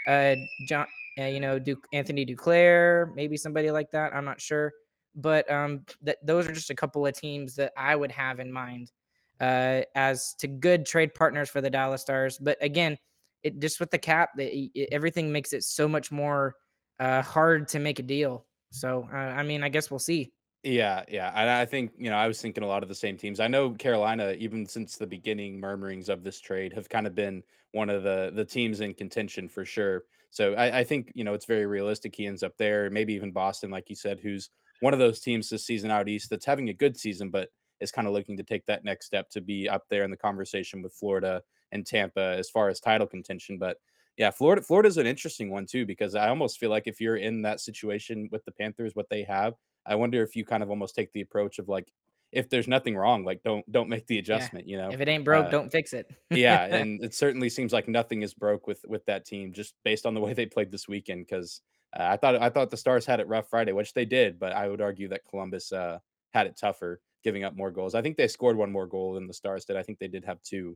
uh, 0.07 0.35
John, 0.67 0.87
uh, 1.19 1.25
you 1.25 1.39
know, 1.39 1.59
Duke, 1.59 1.85
Anthony 1.93 2.25
Duclair, 2.25 3.13
maybe 3.15 3.37
somebody 3.37 3.69
like 3.69 3.91
that. 3.91 4.15
I'm 4.15 4.25
not 4.25 4.41
sure, 4.41 4.71
but 5.15 5.49
um, 5.51 5.85
that 6.01 6.17
those 6.25 6.47
are 6.47 6.53
just 6.53 6.69
a 6.69 6.75
couple 6.75 7.05
of 7.05 7.13
teams 7.15 7.55
that 7.55 7.71
I 7.77 7.95
would 7.95 8.11
have 8.11 8.39
in 8.39 8.51
mind 8.51 8.91
uh, 9.39 9.81
as 9.95 10.33
to 10.39 10.47
good 10.47 10.85
trade 10.85 11.13
partners 11.13 11.49
for 11.49 11.61
the 11.61 11.69
Dallas 11.69 12.01
Stars. 12.01 12.37
But 12.37 12.57
again, 12.61 12.97
it 13.43 13.59
just 13.59 13.79
with 13.79 13.91
the 13.91 13.97
cap, 13.97 14.29
it, 14.37 14.89
everything 14.91 15.31
makes 15.31 15.53
it 15.53 15.63
so 15.63 15.87
much 15.87 16.11
more 16.11 16.55
uh, 16.99 17.21
hard 17.21 17.67
to 17.69 17.79
make 17.79 17.99
a 17.99 18.03
deal. 18.03 18.45
So 18.71 19.07
uh, 19.13 19.17
I 19.17 19.43
mean, 19.43 19.63
I 19.63 19.69
guess 19.69 19.91
we'll 19.91 19.99
see. 19.99 20.31
Yeah, 20.63 21.03
yeah. 21.09 21.31
And 21.35 21.49
I 21.49 21.65
think, 21.65 21.91
you 21.97 22.09
know, 22.09 22.15
I 22.15 22.25
was 22.25 22.41
thinking 22.41 22.63
a 22.63 22.67
lot 22.67 22.83
of 22.83 22.89
the 22.89 22.95
same 22.95 23.17
teams. 23.17 23.41
I 23.41 23.47
know 23.47 23.71
Carolina, 23.71 24.31
even 24.39 24.65
since 24.65 24.95
the 24.95 25.05
beginning 25.05 25.59
murmurings 25.59 26.07
of 26.07 26.23
this 26.23 26.39
trade, 26.39 26.71
have 26.73 26.87
kind 26.87 27.05
of 27.05 27.13
been 27.13 27.43
one 27.73 27.89
of 27.89 28.03
the 28.03 28.31
the 28.33 28.45
teams 28.45 28.79
in 28.79 28.93
contention 28.93 29.49
for 29.49 29.65
sure. 29.65 30.03
So 30.29 30.53
I, 30.53 30.79
I 30.79 30.83
think, 30.83 31.11
you 31.15 31.23
know, 31.23 31.33
it's 31.33 31.45
very 31.45 31.65
realistic 31.65 32.15
he 32.15 32.25
ends 32.25 32.43
up 32.43 32.57
there. 32.57 32.89
Maybe 32.89 33.13
even 33.13 33.31
Boston, 33.31 33.71
like 33.71 33.89
you 33.89 33.95
said, 33.95 34.19
who's 34.19 34.49
one 34.79 34.93
of 34.93 34.99
those 34.99 35.19
teams 35.19 35.49
this 35.49 35.65
season 35.65 35.91
out 35.91 36.07
east 36.07 36.29
that's 36.29 36.45
having 36.45 36.69
a 36.69 36.73
good 36.73 36.97
season, 36.97 37.29
but 37.29 37.49
is 37.81 37.91
kind 37.91 38.07
of 38.07 38.13
looking 38.13 38.37
to 38.37 38.43
take 38.43 38.65
that 38.65 38.83
next 38.83 39.05
step 39.05 39.29
to 39.31 39.41
be 39.41 39.67
up 39.67 39.83
there 39.89 40.03
in 40.03 40.11
the 40.11 40.17
conversation 40.17 40.81
with 40.81 40.93
Florida 40.93 41.41
and 41.73 41.85
Tampa 41.85 42.35
as 42.37 42.49
far 42.49 42.69
as 42.69 42.79
title 42.79 43.07
contention. 43.07 43.57
But 43.57 43.77
yeah, 44.17 44.31
Florida 44.31 44.61
Florida's 44.61 44.97
an 44.97 45.07
interesting 45.07 45.49
one 45.49 45.65
too, 45.65 45.85
because 45.85 46.15
I 46.15 46.29
almost 46.29 46.59
feel 46.59 46.69
like 46.69 46.87
if 46.87 47.01
you're 47.01 47.17
in 47.17 47.41
that 47.41 47.59
situation 47.59 48.29
with 48.31 48.45
the 48.45 48.51
Panthers, 48.51 48.95
what 48.95 49.09
they 49.09 49.23
have, 49.23 49.55
I 49.85 49.95
wonder 49.95 50.21
if 50.23 50.35
you 50.35 50.45
kind 50.45 50.63
of 50.63 50.69
almost 50.69 50.95
take 50.95 51.11
the 51.11 51.21
approach 51.21 51.59
of 51.59 51.67
like, 51.67 51.91
if 52.31 52.49
there's 52.49 52.67
nothing 52.67 52.95
wrong, 52.95 53.25
like 53.25 53.43
don't 53.43 53.69
don't 53.71 53.89
make 53.89 54.07
the 54.07 54.19
adjustment. 54.19 54.67
Yeah. 54.67 54.71
You 54.71 54.81
know, 54.81 54.89
if 54.91 55.01
it 55.01 55.07
ain't 55.07 55.25
broke, 55.25 55.47
uh, 55.47 55.49
don't 55.49 55.71
fix 55.71 55.93
it. 55.93 56.09
yeah, 56.29 56.65
and 56.75 57.03
it 57.03 57.13
certainly 57.13 57.49
seems 57.49 57.73
like 57.73 57.87
nothing 57.87 58.21
is 58.21 58.33
broke 58.33 58.67
with 58.67 58.83
with 58.87 59.05
that 59.05 59.25
team, 59.25 59.51
just 59.53 59.75
based 59.83 60.05
on 60.05 60.13
the 60.13 60.21
way 60.21 60.33
they 60.33 60.45
played 60.45 60.71
this 60.71 60.87
weekend. 60.87 61.25
Because 61.27 61.61
uh, 61.97 62.03
I 62.03 62.17
thought 62.17 62.41
I 62.41 62.49
thought 62.49 62.71
the 62.71 62.77
Stars 62.77 63.05
had 63.05 63.19
it 63.19 63.27
rough 63.27 63.49
Friday, 63.49 63.71
which 63.71 63.93
they 63.93 64.05
did, 64.05 64.39
but 64.39 64.51
I 64.51 64.67
would 64.67 64.81
argue 64.81 65.09
that 65.09 65.25
Columbus 65.29 65.71
uh, 65.71 65.99
had 66.33 66.47
it 66.47 66.57
tougher, 66.57 67.01
giving 67.23 67.43
up 67.43 67.55
more 67.55 67.71
goals. 67.71 67.93
I 67.93 68.01
think 68.01 68.17
they 68.17 68.27
scored 68.27 68.57
one 68.57 68.71
more 68.71 68.87
goal 68.87 69.13
than 69.13 69.27
the 69.27 69.33
Stars 69.33 69.65
did. 69.65 69.77
I 69.77 69.83
think 69.83 69.99
they 69.99 70.07
did 70.07 70.25
have 70.25 70.41
two, 70.41 70.75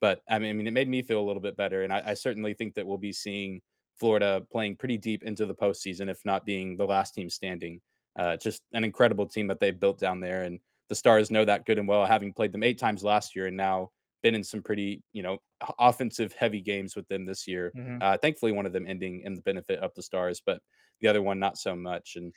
but 0.00 0.20
I 0.28 0.38
mean, 0.38 0.50
I 0.50 0.52
mean, 0.52 0.66
it 0.66 0.72
made 0.72 0.88
me 0.88 1.02
feel 1.02 1.20
a 1.20 1.26
little 1.26 1.42
bit 1.42 1.56
better, 1.56 1.82
and 1.82 1.92
I, 1.92 2.02
I 2.06 2.14
certainly 2.14 2.54
think 2.54 2.74
that 2.74 2.86
we'll 2.86 2.98
be 2.98 3.12
seeing 3.12 3.60
Florida 3.98 4.42
playing 4.52 4.76
pretty 4.76 4.98
deep 4.98 5.22
into 5.22 5.46
the 5.46 5.54
postseason, 5.54 6.10
if 6.10 6.18
not 6.24 6.44
being 6.44 6.76
the 6.76 6.84
last 6.84 7.14
team 7.14 7.30
standing. 7.30 7.80
Uh, 8.18 8.36
just 8.36 8.62
an 8.72 8.84
incredible 8.84 9.26
team 9.26 9.46
that 9.46 9.60
they've 9.60 9.78
built 9.78 9.98
down 9.98 10.20
there, 10.20 10.42
and 10.42 10.58
the 10.88 10.94
Stars 10.94 11.30
know 11.30 11.44
that 11.44 11.66
good 11.66 11.78
and 11.78 11.88
well, 11.88 12.06
having 12.06 12.32
played 12.32 12.52
them 12.52 12.62
eight 12.62 12.78
times 12.78 13.02
last 13.02 13.34
year 13.34 13.46
and 13.46 13.56
now 13.56 13.90
been 14.22 14.34
in 14.34 14.44
some 14.44 14.62
pretty, 14.62 15.02
you 15.12 15.22
know, 15.22 15.38
offensive 15.78 16.32
heavy 16.32 16.60
games 16.60 16.96
with 16.96 17.06
them 17.08 17.26
this 17.26 17.46
year. 17.46 17.72
Mm-hmm. 17.76 17.98
Uh, 18.00 18.16
thankfully, 18.18 18.52
one 18.52 18.66
of 18.66 18.72
them 18.72 18.86
ending 18.86 19.22
in 19.24 19.34
the 19.34 19.42
benefit 19.42 19.78
of 19.80 19.92
the 19.94 20.02
Stars, 20.02 20.40
but 20.44 20.60
the 21.00 21.08
other 21.08 21.22
one 21.22 21.38
not 21.38 21.58
so 21.58 21.76
much. 21.76 22.14
And 22.16 22.32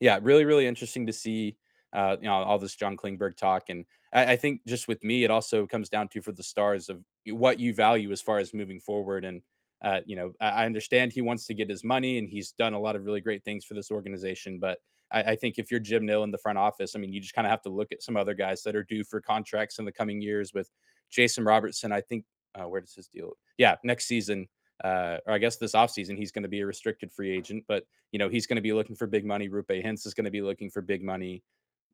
yeah, 0.00 0.18
really, 0.22 0.44
really 0.44 0.66
interesting 0.66 1.06
to 1.06 1.12
see. 1.12 1.56
Uh, 1.92 2.16
you 2.20 2.28
know, 2.28 2.34
all 2.34 2.58
this 2.58 2.76
John 2.76 2.96
Klingberg 2.96 3.36
talk, 3.36 3.64
and 3.68 3.84
I, 4.12 4.32
I 4.32 4.36
think 4.36 4.60
just 4.66 4.88
with 4.88 5.02
me, 5.04 5.24
it 5.24 5.30
also 5.30 5.66
comes 5.66 5.88
down 5.88 6.08
to 6.08 6.22
for 6.22 6.32
the 6.32 6.42
Stars 6.42 6.88
of 6.88 7.02
what 7.26 7.58
you 7.60 7.74
value 7.74 8.12
as 8.12 8.20
far 8.20 8.38
as 8.38 8.54
moving 8.54 8.80
forward 8.80 9.24
and 9.24 9.42
uh, 9.82 10.00
you 10.04 10.14
know, 10.14 10.32
I 10.42 10.66
understand 10.66 11.10
he 11.10 11.22
wants 11.22 11.46
to 11.46 11.54
get 11.54 11.70
his 11.70 11.84
money 11.84 12.18
and 12.18 12.28
he's 12.28 12.52
done 12.52 12.74
a 12.74 12.78
lot 12.78 12.96
of 12.96 13.06
really 13.06 13.22
great 13.22 13.42
things 13.44 13.64
for 13.64 13.72
this 13.72 13.90
organization, 13.90 14.58
but 14.58 14.78
I, 15.10 15.22
I 15.22 15.36
think 15.36 15.58
if 15.58 15.70
you're 15.70 15.80
Jim 15.80 16.06
Nill 16.06 16.24
in 16.24 16.30
the 16.30 16.38
front 16.38 16.58
office, 16.58 16.94
I 16.94 16.98
mean, 16.98 17.12
you 17.12 17.20
just 17.20 17.34
kind 17.34 17.46
of 17.46 17.50
have 17.50 17.62
to 17.62 17.70
look 17.70 17.92
at 17.92 18.02
some 18.02 18.16
other 18.16 18.34
guys 18.34 18.62
that 18.62 18.76
are 18.76 18.84
due 18.84 19.04
for 19.04 19.20
contracts 19.20 19.78
in 19.78 19.84
the 19.84 19.92
coming 19.92 20.20
years. 20.20 20.52
With 20.54 20.70
Jason 21.10 21.44
Robertson, 21.44 21.92
I 21.92 22.00
think 22.00 22.24
uh, 22.54 22.68
where 22.68 22.80
does 22.80 22.94
his 22.94 23.08
deal? 23.08 23.32
Yeah, 23.58 23.76
next 23.84 24.06
season, 24.06 24.48
uh, 24.84 25.18
or 25.26 25.34
I 25.34 25.38
guess 25.38 25.56
this 25.56 25.72
offseason, 25.72 26.16
he's 26.16 26.32
going 26.32 26.42
to 26.42 26.48
be 26.48 26.60
a 26.60 26.66
restricted 26.66 27.10
free 27.10 27.30
agent, 27.30 27.64
but 27.68 27.84
you 28.12 28.18
know 28.18 28.28
he's 28.28 28.46
going 28.46 28.56
to 28.56 28.62
be 28.62 28.72
looking 28.72 28.96
for 28.96 29.06
big 29.06 29.24
money. 29.24 29.48
Roope 29.48 29.84
Hintz 29.84 30.06
is 30.06 30.14
going 30.14 30.24
to 30.24 30.30
be 30.30 30.42
looking 30.42 30.70
for 30.70 30.82
big 30.82 31.02
money, 31.02 31.42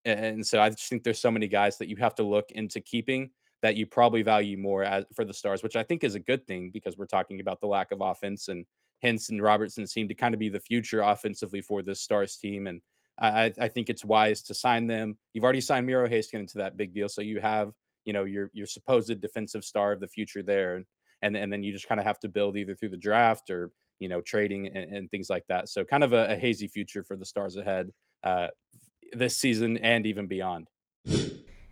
and 0.07 0.47
so 0.47 0.61
I 0.61 0.71
just 0.71 0.89
think 0.89 1.03
there's 1.03 1.21
so 1.21 1.31
many 1.31 1.49
guys 1.49 1.79
that 1.79 1.89
you 1.89 1.97
have 1.97 2.15
to 2.17 2.23
look 2.23 2.51
into 2.53 2.81
keeping 2.81 3.31
that 3.63 3.77
you 3.77 3.87
probably 3.87 4.23
value 4.23 4.57
more 4.57 4.85
as, 4.85 5.05
for 5.15 5.25
the 5.25 5.35
Stars, 5.35 5.63
which 5.63 5.77
I 5.77 5.83
think 5.83 6.05
is 6.05 6.15
a 6.15 6.21
good 6.21 6.47
thing 6.47 6.71
because 6.73 6.97
we're 6.97 7.07
talking 7.07 7.41
about 7.41 7.61
the 7.61 7.67
lack 7.67 7.91
of 7.91 8.01
offense 8.01 8.49
and 8.49 8.65
Hintz 9.03 9.31
and 9.31 9.43
Robertson 9.43 9.87
seem 9.87 10.09
to 10.09 10.15
kind 10.15 10.35
of 10.35 10.41
be 10.41 10.49
the 10.49 10.61
future 10.61 11.01
offensively 11.01 11.61
for 11.61 11.83
this 11.83 12.01
Stars 12.01 12.37
team, 12.37 12.67
and 12.67 12.81
I, 13.19 13.53
I 13.59 13.69
think 13.69 13.89
it's 13.89 14.05
wise 14.05 14.43
to 14.43 14.55
sign 14.55 14.87
them. 14.87 15.17
You've 15.33 15.45
already 15.45 15.61
signed 15.61 15.87
Miro 15.87 16.09
Heiskanen 16.09 16.41
into 16.41 16.59
that 16.59 16.77
big 16.77 16.95
deal, 16.95 17.09
so 17.09 17.23
you 17.23 17.41
have 17.41 17.73
you 18.05 18.13
know 18.13 18.25
your 18.25 18.51
your 18.53 18.67
supposed 18.67 19.21
defensive 19.21 19.65
star 19.65 19.93
of 19.93 20.01
the 20.01 20.09
future 20.09 20.43
there, 20.43 20.83
and 21.23 21.37
and 21.37 21.53
then 21.53 21.63
you 21.63 21.73
just 21.73 21.89
kind 21.89 22.01
of 22.01 22.07
have 22.07 22.19
to 22.21 22.29
build 22.29 22.57
either 22.57 22.75
through 22.75 22.91
the 22.91 22.97
draft 22.97 23.51
or 23.51 23.71
you 23.99 24.09
know 24.09 24.21
trading 24.21 24.67
and, 24.69 24.95
and 24.95 25.11
things 25.11 25.31
like 25.31 25.45
that. 25.49 25.69
So 25.69 25.85
kind 25.85 26.05
of 26.05 26.13
a, 26.13 26.33
a, 26.33 26.37
hazy 26.37 26.69
future 26.69 27.03
for 27.03 27.17
the 27.17 27.25
Stars 27.25 27.57
ahead 27.57 27.91
uh, 28.23 28.49
this 29.19 29.37
season 29.37 29.77
and 29.79 30.07
even 30.07 30.27
beyond. 30.27 30.69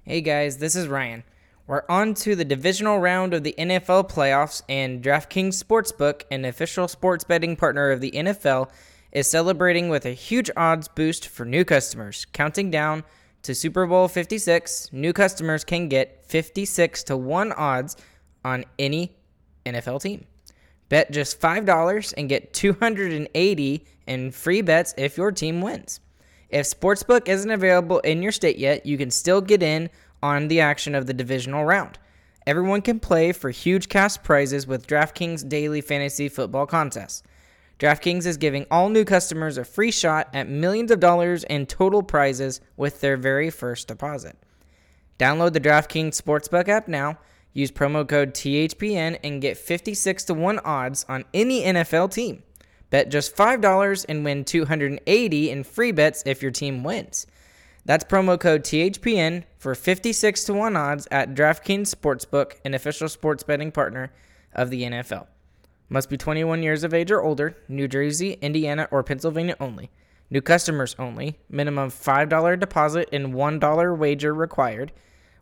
Hey 0.04 0.20
guys, 0.20 0.58
this 0.58 0.76
is 0.76 0.88
Ryan. 0.88 1.24
We're 1.66 1.84
on 1.88 2.12
to 2.14 2.36
the 2.36 2.44
divisional 2.44 2.98
round 2.98 3.32
of 3.32 3.42
the 3.42 3.54
NFL 3.56 4.10
playoffs, 4.10 4.62
and 4.68 5.02
DraftKings 5.02 5.62
Sportsbook, 5.62 6.24
an 6.30 6.44
official 6.44 6.88
sports 6.88 7.24
betting 7.24 7.56
partner 7.56 7.90
of 7.90 8.02
the 8.02 8.10
NFL 8.10 8.70
is 9.12 9.26
celebrating 9.30 9.88
with 9.88 10.04
a 10.04 10.10
huge 10.10 10.50
odds 10.56 10.88
boost 10.88 11.28
for 11.28 11.46
new 11.46 11.64
customers, 11.64 12.26
counting 12.32 12.70
down 12.70 13.02
to 13.44 13.54
Super 13.54 13.86
Bowl 13.86 14.08
56, 14.08 14.92
new 14.92 15.12
customers 15.12 15.64
can 15.64 15.88
get 15.88 16.24
56 16.26 17.04
to 17.04 17.16
1 17.16 17.52
odds 17.52 17.96
on 18.44 18.64
any 18.78 19.16
NFL 19.64 20.02
team. 20.02 20.26
Bet 20.88 21.10
just 21.12 21.40
$5 21.40 22.14
and 22.16 22.28
get 22.28 22.52
280 22.52 23.86
in 24.06 24.30
free 24.30 24.60
bets 24.60 24.94
if 24.98 25.16
your 25.16 25.32
team 25.32 25.60
wins. 25.60 26.00
If 26.54 26.66
Sportsbook 26.66 27.26
isn't 27.26 27.50
available 27.50 27.98
in 27.98 28.22
your 28.22 28.30
state 28.30 28.58
yet, 28.58 28.86
you 28.86 28.96
can 28.96 29.10
still 29.10 29.40
get 29.40 29.60
in 29.60 29.90
on 30.22 30.46
the 30.46 30.60
action 30.60 30.94
of 30.94 31.06
the 31.08 31.12
divisional 31.12 31.64
round. 31.64 31.98
Everyone 32.46 32.80
can 32.80 33.00
play 33.00 33.32
for 33.32 33.50
huge 33.50 33.88
cash 33.88 34.22
prizes 34.22 34.64
with 34.64 34.86
DraftKings 34.86 35.48
Daily 35.48 35.80
Fantasy 35.80 36.28
Football 36.28 36.66
Contest. 36.66 37.26
DraftKings 37.80 38.24
is 38.24 38.36
giving 38.36 38.66
all 38.70 38.88
new 38.88 39.04
customers 39.04 39.58
a 39.58 39.64
free 39.64 39.90
shot 39.90 40.28
at 40.32 40.48
millions 40.48 40.92
of 40.92 41.00
dollars 41.00 41.42
in 41.42 41.66
total 41.66 42.04
prizes 42.04 42.60
with 42.76 43.00
their 43.00 43.16
very 43.16 43.50
first 43.50 43.88
deposit. 43.88 44.38
Download 45.18 45.52
the 45.52 45.60
DraftKings 45.60 46.22
Sportsbook 46.22 46.68
app 46.68 46.86
now, 46.86 47.18
use 47.52 47.72
promo 47.72 48.08
code 48.08 48.32
THPN, 48.32 49.18
and 49.24 49.42
get 49.42 49.58
56 49.58 50.22
to 50.26 50.34
1 50.34 50.60
odds 50.60 51.04
on 51.08 51.24
any 51.34 51.64
NFL 51.64 52.12
team. 52.12 52.43
Bet 52.94 53.08
just 53.08 53.34
$5 53.34 54.06
and 54.08 54.24
win 54.24 54.44
280 54.44 55.50
in 55.50 55.64
free 55.64 55.90
bets 55.90 56.22
if 56.26 56.40
your 56.40 56.52
team 56.52 56.84
wins. 56.84 57.26
That's 57.84 58.04
promo 58.04 58.38
code 58.38 58.62
THPN 58.62 59.42
for 59.58 59.74
56 59.74 60.44
to 60.44 60.54
1 60.54 60.76
odds 60.76 61.08
at 61.10 61.34
DraftKings 61.34 61.92
Sportsbook, 61.92 62.52
an 62.64 62.72
official 62.72 63.08
sports 63.08 63.42
betting 63.42 63.72
partner 63.72 64.12
of 64.52 64.70
the 64.70 64.84
NFL. 64.84 65.26
Must 65.88 66.08
be 66.08 66.16
21 66.16 66.62
years 66.62 66.84
of 66.84 66.94
age 66.94 67.10
or 67.10 67.20
older, 67.20 67.56
New 67.66 67.88
Jersey, 67.88 68.34
Indiana, 68.34 68.86
or 68.92 69.02
Pennsylvania 69.02 69.56
only. 69.58 69.90
New 70.30 70.40
customers 70.40 70.94
only. 70.96 71.40
Minimum 71.50 71.90
$5 71.90 72.60
deposit 72.60 73.08
and 73.12 73.34
$1 73.34 73.98
wager 73.98 74.32
required. 74.32 74.92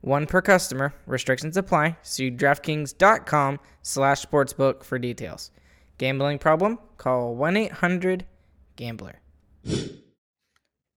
One 0.00 0.24
per 0.24 0.40
customer. 0.40 0.94
Restrictions 1.04 1.58
apply. 1.58 1.98
See 2.00 2.30
DraftKings.com 2.30 3.60
slash 3.82 4.24
sportsbook 4.24 4.84
for 4.84 4.98
details. 4.98 5.50
Gambling 5.98 6.38
problem? 6.38 6.78
Call 7.02 7.34
1-800-GAMBLER. 7.36 9.20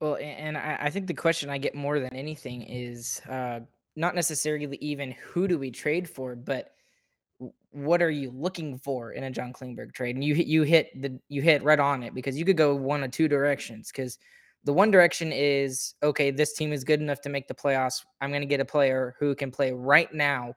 Well, 0.00 0.16
and 0.16 0.58
I 0.58 0.90
think 0.90 1.06
the 1.06 1.14
question 1.14 1.50
I 1.50 1.58
get 1.58 1.74
more 1.74 1.98
than 1.98 2.14
anything 2.14 2.62
is 2.62 3.20
uh, 3.28 3.60
not 3.96 4.14
necessarily 4.14 4.76
even 4.80 5.12
who 5.12 5.48
do 5.48 5.58
we 5.58 5.70
trade 5.70 6.08
for, 6.08 6.36
but– 6.36 6.72
what 7.76 8.00
are 8.00 8.10
you 8.10 8.30
looking 8.30 8.78
for 8.78 9.12
in 9.12 9.24
a 9.24 9.30
John 9.30 9.52
Klingberg 9.52 9.92
trade? 9.92 10.16
And 10.16 10.24
you 10.24 10.34
you 10.34 10.62
hit 10.62 11.00
the 11.00 11.18
you 11.28 11.42
hit 11.42 11.62
right 11.62 11.78
on 11.78 12.02
it 12.02 12.14
because 12.14 12.38
you 12.38 12.44
could 12.44 12.56
go 12.56 12.74
one 12.74 13.04
of 13.04 13.10
two 13.10 13.28
directions. 13.28 13.90
Because 13.92 14.18
the 14.64 14.72
one 14.72 14.90
direction 14.90 15.30
is 15.32 15.94
okay, 16.02 16.30
this 16.30 16.54
team 16.54 16.72
is 16.72 16.84
good 16.84 17.00
enough 17.00 17.20
to 17.22 17.28
make 17.28 17.48
the 17.48 17.54
playoffs. 17.54 18.02
I'm 18.20 18.30
going 18.30 18.42
to 18.42 18.46
get 18.46 18.60
a 18.60 18.64
player 18.64 19.14
who 19.18 19.34
can 19.34 19.50
play 19.50 19.72
right 19.72 20.12
now, 20.12 20.54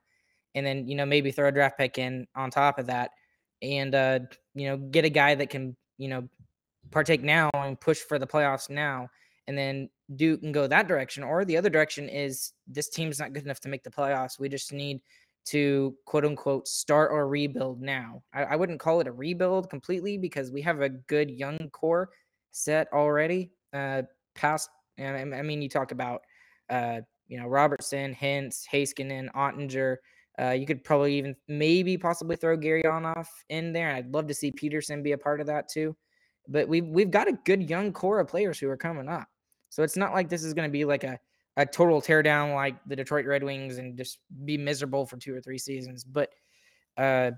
and 0.55 0.65
then 0.65 0.87
you 0.87 0.95
know 0.95 1.05
maybe 1.05 1.31
throw 1.31 1.49
a 1.49 1.51
draft 1.51 1.77
pick 1.77 1.97
in 1.97 2.25
on 2.35 2.51
top 2.51 2.79
of 2.79 2.85
that, 2.87 3.11
and 3.61 3.95
uh, 3.95 4.19
you 4.55 4.67
know 4.67 4.77
get 4.77 5.05
a 5.05 5.09
guy 5.09 5.35
that 5.35 5.49
can 5.49 5.75
you 5.97 6.07
know 6.07 6.27
partake 6.91 7.23
now 7.23 7.49
and 7.53 7.79
push 7.79 7.99
for 7.99 8.19
the 8.19 8.27
playoffs 8.27 8.69
now, 8.69 9.07
and 9.47 9.57
then 9.57 9.89
do 10.15 10.39
and 10.41 10.53
go 10.53 10.67
that 10.67 10.87
direction. 10.87 11.23
Or 11.23 11.45
the 11.45 11.57
other 11.57 11.69
direction 11.69 12.09
is 12.09 12.53
this 12.67 12.89
team's 12.89 13.19
not 13.19 13.33
good 13.33 13.43
enough 13.43 13.59
to 13.61 13.69
make 13.69 13.83
the 13.83 13.91
playoffs. 13.91 14.39
We 14.39 14.49
just 14.49 14.73
need 14.73 15.01
to 15.45 15.95
quote 16.05 16.25
unquote 16.25 16.67
start 16.67 17.11
or 17.11 17.27
rebuild 17.27 17.81
now. 17.81 18.21
I, 18.33 18.43
I, 18.43 18.55
wouldn't 18.55 18.79
call 18.79 18.99
it 18.99 19.07
a 19.07 19.11
rebuild 19.11 19.69
completely 19.69 20.17
because 20.17 20.51
we 20.51 20.61
have 20.61 20.81
a 20.81 20.89
good 20.89 21.31
young 21.31 21.57
core 21.71 22.09
set 22.51 22.87
already. 22.93 23.51
Uh, 23.73 24.03
past, 24.35 24.69
I 24.99 25.23
mean, 25.23 25.61
you 25.61 25.69
talk 25.69 25.91
about, 25.91 26.21
uh, 26.69 26.99
you 27.27 27.39
know, 27.39 27.47
Robertson, 27.47 28.13
Hintz, 28.13 28.63
Heiskanen, 28.71 29.31
Oettinger. 29.33 29.97
Uh, 30.39 30.51
you 30.51 30.65
could 30.65 30.83
probably 30.83 31.17
even 31.17 31.35
maybe 31.47 31.97
possibly 31.97 32.35
throw 32.35 32.57
Gurianov 32.57 33.27
in 33.49 33.73
there. 33.73 33.91
I'd 33.91 34.13
love 34.13 34.27
to 34.27 34.33
see 34.33 34.51
Peterson 34.51 35.03
be 35.03 35.11
a 35.11 35.17
part 35.17 35.41
of 35.41 35.47
that 35.47 35.67
too. 35.69 35.95
But 36.47 36.67
we've 36.67 36.85
we've 36.87 37.11
got 37.11 37.27
a 37.27 37.33
good 37.45 37.69
young 37.69 37.91
core 37.91 38.19
of 38.19 38.27
players 38.27 38.57
who 38.59 38.69
are 38.69 38.77
coming 38.77 39.09
up. 39.09 39.27
So 39.69 39.83
it's 39.83 39.97
not 39.97 40.13
like 40.13 40.29
this 40.29 40.43
is 40.43 40.53
going 40.53 40.67
to 40.67 40.71
be 40.71 40.85
like 40.85 41.03
a 41.03 41.19
a 41.57 41.65
total 41.65 42.01
teardown 42.01 42.55
like 42.55 42.75
the 42.87 42.95
Detroit 42.95 43.25
Red 43.25 43.43
Wings 43.43 43.79
and 43.79 43.97
just 43.97 44.19
be 44.45 44.57
miserable 44.57 45.05
for 45.05 45.17
two 45.17 45.35
or 45.35 45.41
three 45.41 45.57
seasons. 45.57 46.05
But 46.05 46.29
uh, 46.97 47.31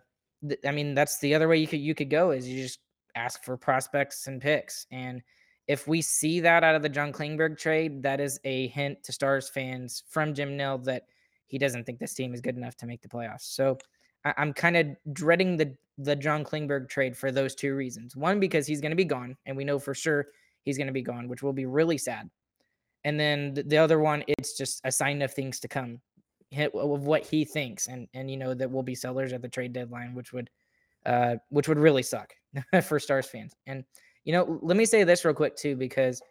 th- 0.48 0.60
I 0.66 0.72
mean, 0.72 0.94
that's 0.94 1.20
the 1.20 1.34
other 1.34 1.48
way 1.48 1.58
you 1.58 1.68
could 1.68 1.80
you 1.80 1.96
could 1.96 2.10
go 2.10 2.32
is 2.32 2.48
you 2.48 2.62
just 2.62 2.80
ask 3.16 3.44
for 3.44 3.58
prospects 3.58 4.28
and 4.28 4.40
picks. 4.40 4.86
And 4.92 5.24
if 5.68 5.88
we 5.88 6.02
see 6.02 6.40
that 6.42 6.64
out 6.64 6.76
of 6.76 6.84
the 6.84 6.90
John 6.90 7.12
Klingberg 7.12 7.58
trade, 7.58 8.04
that 8.04 8.20
is 8.20 8.40
a 8.44 8.68
hint 8.68 9.04
to 9.06 9.12
Stars 9.12 9.50
fans 9.50 10.04
from 10.10 10.34
Jim 10.34 10.56
Nill 10.56 10.78
that 10.80 11.04
he 11.52 11.60
doesn't 11.60 11.84
think 11.86 12.00
this 12.00 12.14
team 12.14 12.34
is 12.34 12.42
good 12.42 12.58
enough 12.58 12.76
to 12.78 12.88
make 12.88 13.02
the 13.02 13.10
playoffs. 13.10 13.54
So 13.54 13.78
I- 14.26 14.34
I'm 14.38 14.54
kind 14.54 14.78
of 14.78 14.88
dreading 15.14 15.58
the 15.58 15.76
the 15.98 16.16
John 16.16 16.44
Klingberg 16.44 16.90
trade 16.90 17.16
for 17.16 17.32
those 17.32 17.54
two 17.54 17.76
reasons. 17.76 18.16
One, 18.16 18.40
because 18.40 18.66
he's 18.66 18.82
going 18.82 18.92
to 18.92 18.96
be 18.96 19.06
gone, 19.06 19.38
and 19.46 19.56
we 19.56 19.64
know 19.64 19.78
for 19.78 19.94
sure 19.94 20.30
he's 20.64 20.78
going 20.78 20.88
to 20.88 20.94
be 20.94 21.04
gone, 21.04 21.28
which 21.28 21.44
will 21.44 21.54
be 21.54 21.68
really 21.68 21.98
sad 21.98 22.30
and 23.04 23.20
then 23.20 23.54
the, 23.54 23.64
the 23.64 23.78
other 23.78 24.00
one 24.00 24.24
it's 24.28 24.58
just 24.58 24.82
a 24.84 24.92
sign 24.92 25.22
of 25.22 25.34
things 25.34 25.60
to 25.60 25.68
come 25.68 26.00
of 26.74 27.04
what 27.06 27.26
he 27.26 27.46
thinks 27.46 27.88
and 27.88 28.08
and 28.14 28.30
you 28.30 28.38
know 28.38 28.54
that 28.54 28.70
we'll 28.70 28.84
be 28.84 28.96
sellers 28.96 29.34
at 29.34 29.42
the 29.42 29.48
trade 29.48 29.74
deadline 29.74 30.14
which 30.14 30.34
would 30.34 30.50
uh 31.06 31.36
which 31.50 31.68
would 31.68 31.80
really 31.80 32.04
suck 32.04 32.34
for 32.84 33.00
stars 33.00 33.28
fans 33.28 33.56
and 33.68 33.84
you 34.26 34.34
know 34.34 34.60
let 34.62 34.78
me 34.78 34.86
say 34.86 35.04
this 35.04 35.24
real 35.24 35.34
quick 35.34 35.56
too 35.56 35.76
because 35.76 36.22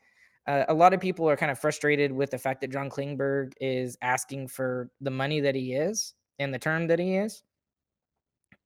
uh, 0.47 0.65
a 0.69 0.75
lot 0.75 0.95
of 0.95 1.01
people 1.01 1.29
are 1.29 1.37
kind 1.37 1.53
of 1.53 1.59
frustrated 1.59 2.13
with 2.13 2.31
the 2.31 2.39
fact 2.39 2.61
that 2.61 2.71
john 2.71 2.91
klingberg 2.91 3.53
is 3.61 3.97
asking 4.03 4.49
for 4.49 4.91
the 5.01 5.11
money 5.11 5.41
that 5.41 5.55
he 5.55 5.75
is 5.75 6.15
and 6.39 6.53
the 6.53 6.59
term 6.59 6.87
that 6.87 6.99
he 6.99 7.17
is 7.17 7.43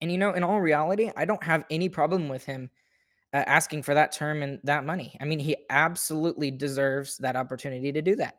and 0.01 0.11
you 0.11 0.19
know 0.19 0.33
in 0.33 0.45
all 0.45 0.61
reality 0.61 1.11
i 1.17 1.25
don't 1.25 1.43
have 1.43 1.65
any 1.71 1.89
problem 1.89 2.29
with 2.29 2.45
him 2.45 2.71
uh, 3.35 3.43
asking 3.49 3.83
for 3.83 3.95
that 3.95 4.13
term 4.13 4.43
and 4.43 4.61
that 4.63 4.87
money. 4.87 5.17
I 5.21 5.25
mean, 5.25 5.41
he 5.41 5.57
absolutely 5.69 6.53
deserves 6.53 7.19
that 7.19 7.35
opportunity 7.35 7.91
to 7.91 8.01
do 8.01 8.15
that. 8.17 8.37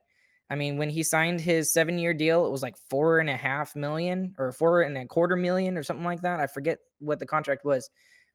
I 0.49 0.55
mean, 0.55 0.77
when 0.77 0.89
he 0.89 1.03
signed 1.03 1.41
his 1.41 1.73
seven 1.73 1.99
year 1.99 2.13
deal, 2.13 2.45
it 2.45 2.51
was 2.51 2.63
like 2.63 2.77
four 2.89 3.19
and 3.19 3.29
a 3.29 3.35
half 3.35 3.75
million 3.75 4.33
or 4.39 4.53
four 4.53 4.83
and 4.83 4.97
a 4.97 5.05
quarter 5.05 5.35
million 5.35 5.77
or 5.77 5.83
something 5.83 6.05
like 6.05 6.21
that. 6.21 6.39
I 6.39 6.47
forget 6.47 6.79
what 6.99 7.19
the 7.19 7.25
contract 7.25 7.65
was, 7.65 7.89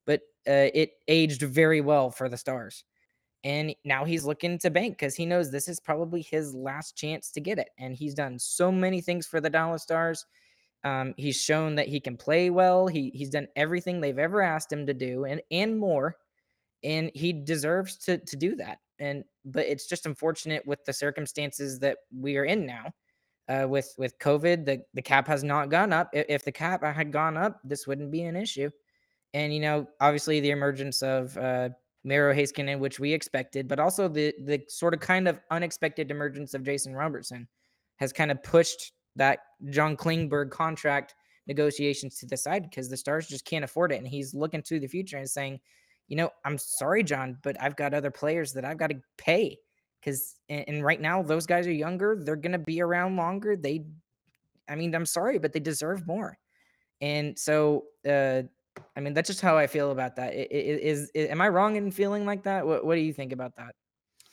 but 0.04 0.20
uh, 0.46 0.68
it 0.74 0.90
aged 1.08 1.42
very 1.42 1.80
well 1.80 2.10
for 2.10 2.28
the 2.28 2.36
Stars. 2.36 2.84
And 3.42 3.74
now 3.85 4.05
he's 4.05 4.24
looking 4.24 4.59
to 4.59 4.70
bank 4.70 4.98
because 4.98 5.14
he 5.14 5.24
knows 5.24 5.50
this 5.50 5.68
is 5.68 5.81
probably 5.81 6.22
his 6.22 6.55
last 6.55 6.96
chance 6.96 7.31
to 7.33 7.40
get 7.40 7.59
it. 7.59 7.70
And 7.79 7.94
he's 7.94 8.14
done 8.14 8.38
so 8.38 8.70
many 8.70 9.00
things 9.00 9.26
for 9.26 9.40
the 9.40 9.48
Dallas 9.48 9.83
Stars. 9.83 10.26
Um, 10.85 11.14
he's 11.16 11.40
shown 11.40 11.74
that 11.76 11.88
he 11.88 12.00
can 12.00 12.16
play 12.16 12.50
well. 12.50 12.87
He 12.87 13.11
he's 13.14 13.31
done 13.31 13.48
everything 13.57 14.00
they've 14.00 14.18
ever 14.18 14.42
asked 14.42 14.72
him 14.72 14.87
to 14.87 14.94
do, 14.94 15.24
and 15.24 15.42
and 15.50 15.79
more 15.79 16.16
and 16.83 17.11
he 17.14 17.33
deserves 17.33 17.96
to 17.96 18.18
to 18.18 18.37
do 18.37 18.57
that. 18.57 18.79
And 18.98 19.24
but 19.44 19.66
it's 19.66 19.87
just 19.87 20.07
unfortunate 20.07 20.66
with 20.66 20.85
the 20.85 20.92
circumstances 20.92 21.79
that 21.81 21.98
we 22.16 22.37
are 22.37 22.44
in 22.44 22.66
now. 22.66 22.92
Uh, 23.48 23.66
with 23.66 23.92
with 23.98 24.18
COVID, 24.18 24.64
the 24.64 24.83
the 24.94 25.03
cap 25.03 25.26
has 25.26 25.42
not 25.42 25.70
gone 25.70 25.92
up. 25.92 26.11
If, 26.12 26.26
if 26.29 26.44
the 26.44 26.53
cap 26.53 26.85
had 26.85 27.12
gone 27.12 27.37
up, 27.37 27.61
this 27.64 27.87
wouldn't 27.87 28.11
be 28.11 28.22
an 28.22 28.37
issue. 28.37 28.70
And 29.35 29.53
you 29.53 29.61
know, 29.61 29.87
obviously, 30.00 30.40
the 30.40 30.50
emergence 30.50 31.03
of 31.03 31.37
uh, 31.37 31.70
Miro 32.04 32.34
Heiskanen, 32.34 32.78
which 32.78 32.98
we 32.98 33.12
expected, 33.12 33.68
but 33.68 33.78
also 33.78 34.08
the 34.08 34.34
the 34.44 34.62
sort 34.68 34.94
of 34.94 35.00
kind 35.00 35.28
of 35.28 35.40
unexpected 35.50 36.10
emergence 36.10 36.54
of 36.54 36.62
Jason 36.62 36.94
Robertson, 36.94 37.46
has 37.96 38.12
kind 38.12 38.30
of 38.30 38.42
pushed 38.42 38.92
that 39.16 39.40
John 39.68 39.96
Klingberg 39.96 40.50
contract 40.50 41.14
negotiations 41.46 42.16
to 42.18 42.26
the 42.26 42.36
side 42.36 42.62
because 42.62 42.88
the 42.88 42.96
Stars 42.96 43.26
just 43.26 43.44
can't 43.44 43.64
afford 43.64 43.92
it, 43.92 43.98
and 43.98 44.08
he's 44.08 44.34
looking 44.34 44.62
to 44.62 44.80
the 44.80 44.86
future 44.86 45.18
and 45.18 45.28
saying, 45.28 45.60
you 46.08 46.16
know, 46.16 46.30
I'm 46.44 46.58
sorry, 46.58 47.02
John, 47.04 47.38
but 47.42 47.60
I've 47.60 47.76
got 47.76 47.94
other 47.94 48.10
players 48.10 48.52
that 48.52 48.64
I've 48.64 48.78
got 48.78 48.90
to 48.90 49.00
pay 49.16 49.58
because, 50.00 50.36
and, 50.48 50.84
right 50.84 51.00
now 51.00 51.22
those 51.22 51.46
guys 51.46 51.66
are 51.66 51.72
younger. 51.72 52.16
They're 52.20 52.36
to 52.36 52.58
be 52.58 52.82
around 52.82 53.16
longer. 53.16 53.56
They, 53.56 53.84
I 54.68 54.74
mean, 54.74 54.94
I'm 54.94 55.06
sorry, 55.06 55.38
but 55.38 55.52
they 55.52 55.60
deserve 55.60 56.06
more. 56.06 56.36
And 57.00 57.38
so, 57.38 57.84
uh, 58.08 58.42
I 58.97 59.01
mean, 59.01 59.14
that's 59.14 59.29
just 59.29 59.40
how 59.40 59.57
I 59.57 59.66
feel 59.66 59.90
about 59.90 60.16
that. 60.16 60.35
Is, 60.35 61.11
is 61.14 61.29
am 61.31 61.40
I 61.40 61.49
wrong 61.49 61.77
in 61.77 61.90
feeling 61.90 62.27
like 62.27 62.45
that? 62.45 62.66
What, 62.66 62.85
what 62.85 62.95
do 62.95 63.01
you 63.01 63.12
think 63.12 63.33
about 63.33 63.57
that? 63.57 63.75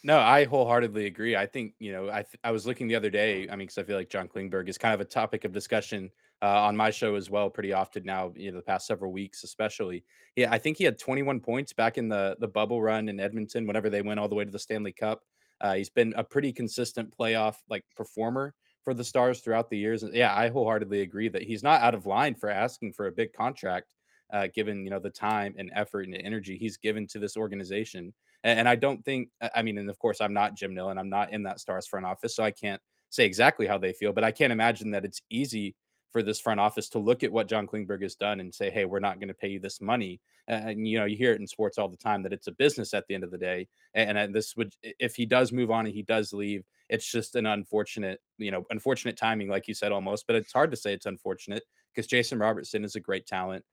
No, 0.04 0.20
I 0.20 0.46
wholeheartedly 0.46 1.06
agree. 1.06 1.36
I 1.36 1.46
think 1.46 1.74
you 1.80 1.92
know, 1.92 2.10
I 2.10 2.22
th- 2.22 2.40
I 2.44 2.52
was 2.52 2.66
looking 2.66 2.88
the 2.88 2.96
other 2.96 3.10
day. 3.10 3.48
I 3.50 3.52
mean, 3.52 3.68
because 3.68 3.78
I 3.78 3.84
feel 3.84 3.98
like 3.98 4.10
John 4.10 4.28
Klingberg 4.28 4.70
is 4.70 4.78
kind 4.78 4.94
of 4.94 5.02
a 5.02 5.06
topic 5.06 5.44
of 5.44 5.52
discussion 5.52 6.12
uh, 6.42 6.62
on 6.62 6.78
my 6.78 6.92
show 6.92 7.16
as 7.16 7.30
well, 7.30 7.50
pretty 7.50 7.74
often 7.74 8.04
now. 8.04 8.32
You 8.36 8.52
know, 8.52 8.58
the 8.58 8.64
past 8.64 8.88
several 8.88 9.12
weeks, 9.12 9.44
especially. 9.44 10.04
Yeah, 10.36 10.52
I 10.52 10.60
think 10.60 10.78
he 10.78 10.84
had 10.84 11.00
21 11.00 11.40
points 11.40 11.74
back 11.74 11.98
in 11.98 12.10
the 12.10 12.38
the 12.40 12.48
bubble 12.48 12.82
run 12.82 13.10
in 13.10 13.20
Edmonton 13.20 13.66
whenever 13.66 13.90
they 13.90 14.02
went 14.02 14.20
all 14.20 14.30
the 14.30 14.36
way 14.36 14.46
to 14.46 14.52
the 14.52 14.60
Stanley 14.60 14.94
Cup. 14.94 15.24
Uh, 15.60 15.74
he's 15.74 15.90
been 15.90 16.14
a 16.16 16.24
pretty 16.24 16.54
consistent 16.54 17.14
playoff 17.18 17.56
like 17.68 17.84
performer 17.96 18.54
for 18.84 18.94
the 18.94 19.04
Stars 19.04 19.42
throughout 19.42 19.70
the 19.70 19.78
years. 19.78 20.04
And 20.04 20.14
yeah, 20.14 20.34
I 20.34 20.48
wholeheartedly 20.48 21.02
agree 21.02 21.28
that 21.28 21.42
he's 21.42 21.62
not 21.62 21.82
out 21.82 21.94
of 21.94 22.06
line 22.06 22.36
for 22.36 22.50
asking 22.50 22.94
for 22.94 23.08
a 23.08 23.12
big 23.12 23.34
contract, 23.34 23.94
uh, 24.32 24.48
given 24.54 24.84
you 24.84 24.90
know 24.90 25.00
the 25.00 25.10
time 25.10 25.56
and 25.58 25.72
effort 25.74 26.06
and 26.06 26.16
energy 26.16 26.58
he's 26.58 26.78
given 26.78 27.08
to 27.08 27.20
this 27.20 27.38
organization. 27.38 28.14
And, 28.44 28.60
and 28.60 28.70
I 28.70 28.76
don't 28.76 29.04
think, 29.04 29.30
I 29.56 29.62
mean, 29.62 29.78
and 29.78 29.90
of 29.90 29.98
course, 30.00 30.22
I'm 30.22 30.34
not 30.34 30.56
Jim 30.56 30.74
Nill 30.74 30.90
and 30.90 31.00
I'm 31.00 31.10
not 31.10 31.34
in 31.34 31.44
that 31.44 31.60
Stars 31.60 31.88
front 31.88 32.06
office, 32.06 32.36
so 32.36 32.44
I 32.44 32.52
can't 32.52 32.82
say 33.10 33.26
exactly 33.26 33.68
how 33.68 33.78
they 33.78 33.94
feel, 33.94 34.14
but 34.14 34.24
I 34.24 34.32
can't 34.32 34.54
imagine 34.54 34.92
that 34.92 35.06
it's 35.06 35.22
easy 35.30 35.76
for 36.12 36.24
this 36.24 36.40
front 36.40 36.60
office 36.60 36.90
to 36.90 37.00
look 37.00 37.24
at 37.24 37.32
what 37.32 37.48
John 37.48 37.68
Klingberg 37.68 38.02
has 38.02 38.16
done 38.16 38.40
and 38.40 38.54
say, 38.54 38.70
"Hey, 38.70 38.86
we're 38.86 39.00
not 39.00 39.20
going 39.20 39.28
to 39.28 39.34
pay 39.34 39.50
you 39.50 39.60
this 39.60 39.82
money." 39.82 40.20
And 40.48 40.88
you 40.88 40.98
know, 40.98 41.06
you 41.06 41.18
hear 41.18 41.34
it 41.34 41.42
in 41.42 41.48
sports 41.48 41.78
all 41.78 41.90
the 41.90 41.98
time 41.98 42.24
that 42.24 42.34
it's 42.34 42.48
a 42.48 42.54
business 42.54 42.94
at 42.94 43.06
the 43.08 43.16
end 43.16 43.24
of 43.24 43.32
the 43.32 43.38
day. 43.38 43.68
And, 43.94 44.18
and 44.18 44.34
this 44.34 44.56
would, 44.56 44.74
if 44.82 45.16
he 45.16 45.26
does 45.26 45.52
move 45.52 45.70
on 45.70 45.86
and 45.86 45.94
he 45.94 46.04
does 46.04 46.32
leave, 46.32 46.64
it's 46.90 47.10
just 47.12 47.36
an 47.36 47.46
unfortunate, 47.46 48.22
you 48.38 48.52
know, 48.52 48.66
unfortunate 48.70 49.18
timing, 49.18 49.50
like 49.50 49.68
you 49.68 49.74
said, 49.74 49.92
almost. 49.92 50.26
But 50.26 50.38
it's 50.38 50.54
hard 50.54 50.72
to 50.72 50.78
say 50.78 50.94
it's 50.94 51.06
unfortunate 51.06 51.64
because 51.94 52.08
Jason 52.08 52.40
Robertson 52.40 52.86
is 52.86 52.96
a 52.96 53.02
great 53.02 53.28
talent. 53.28 53.66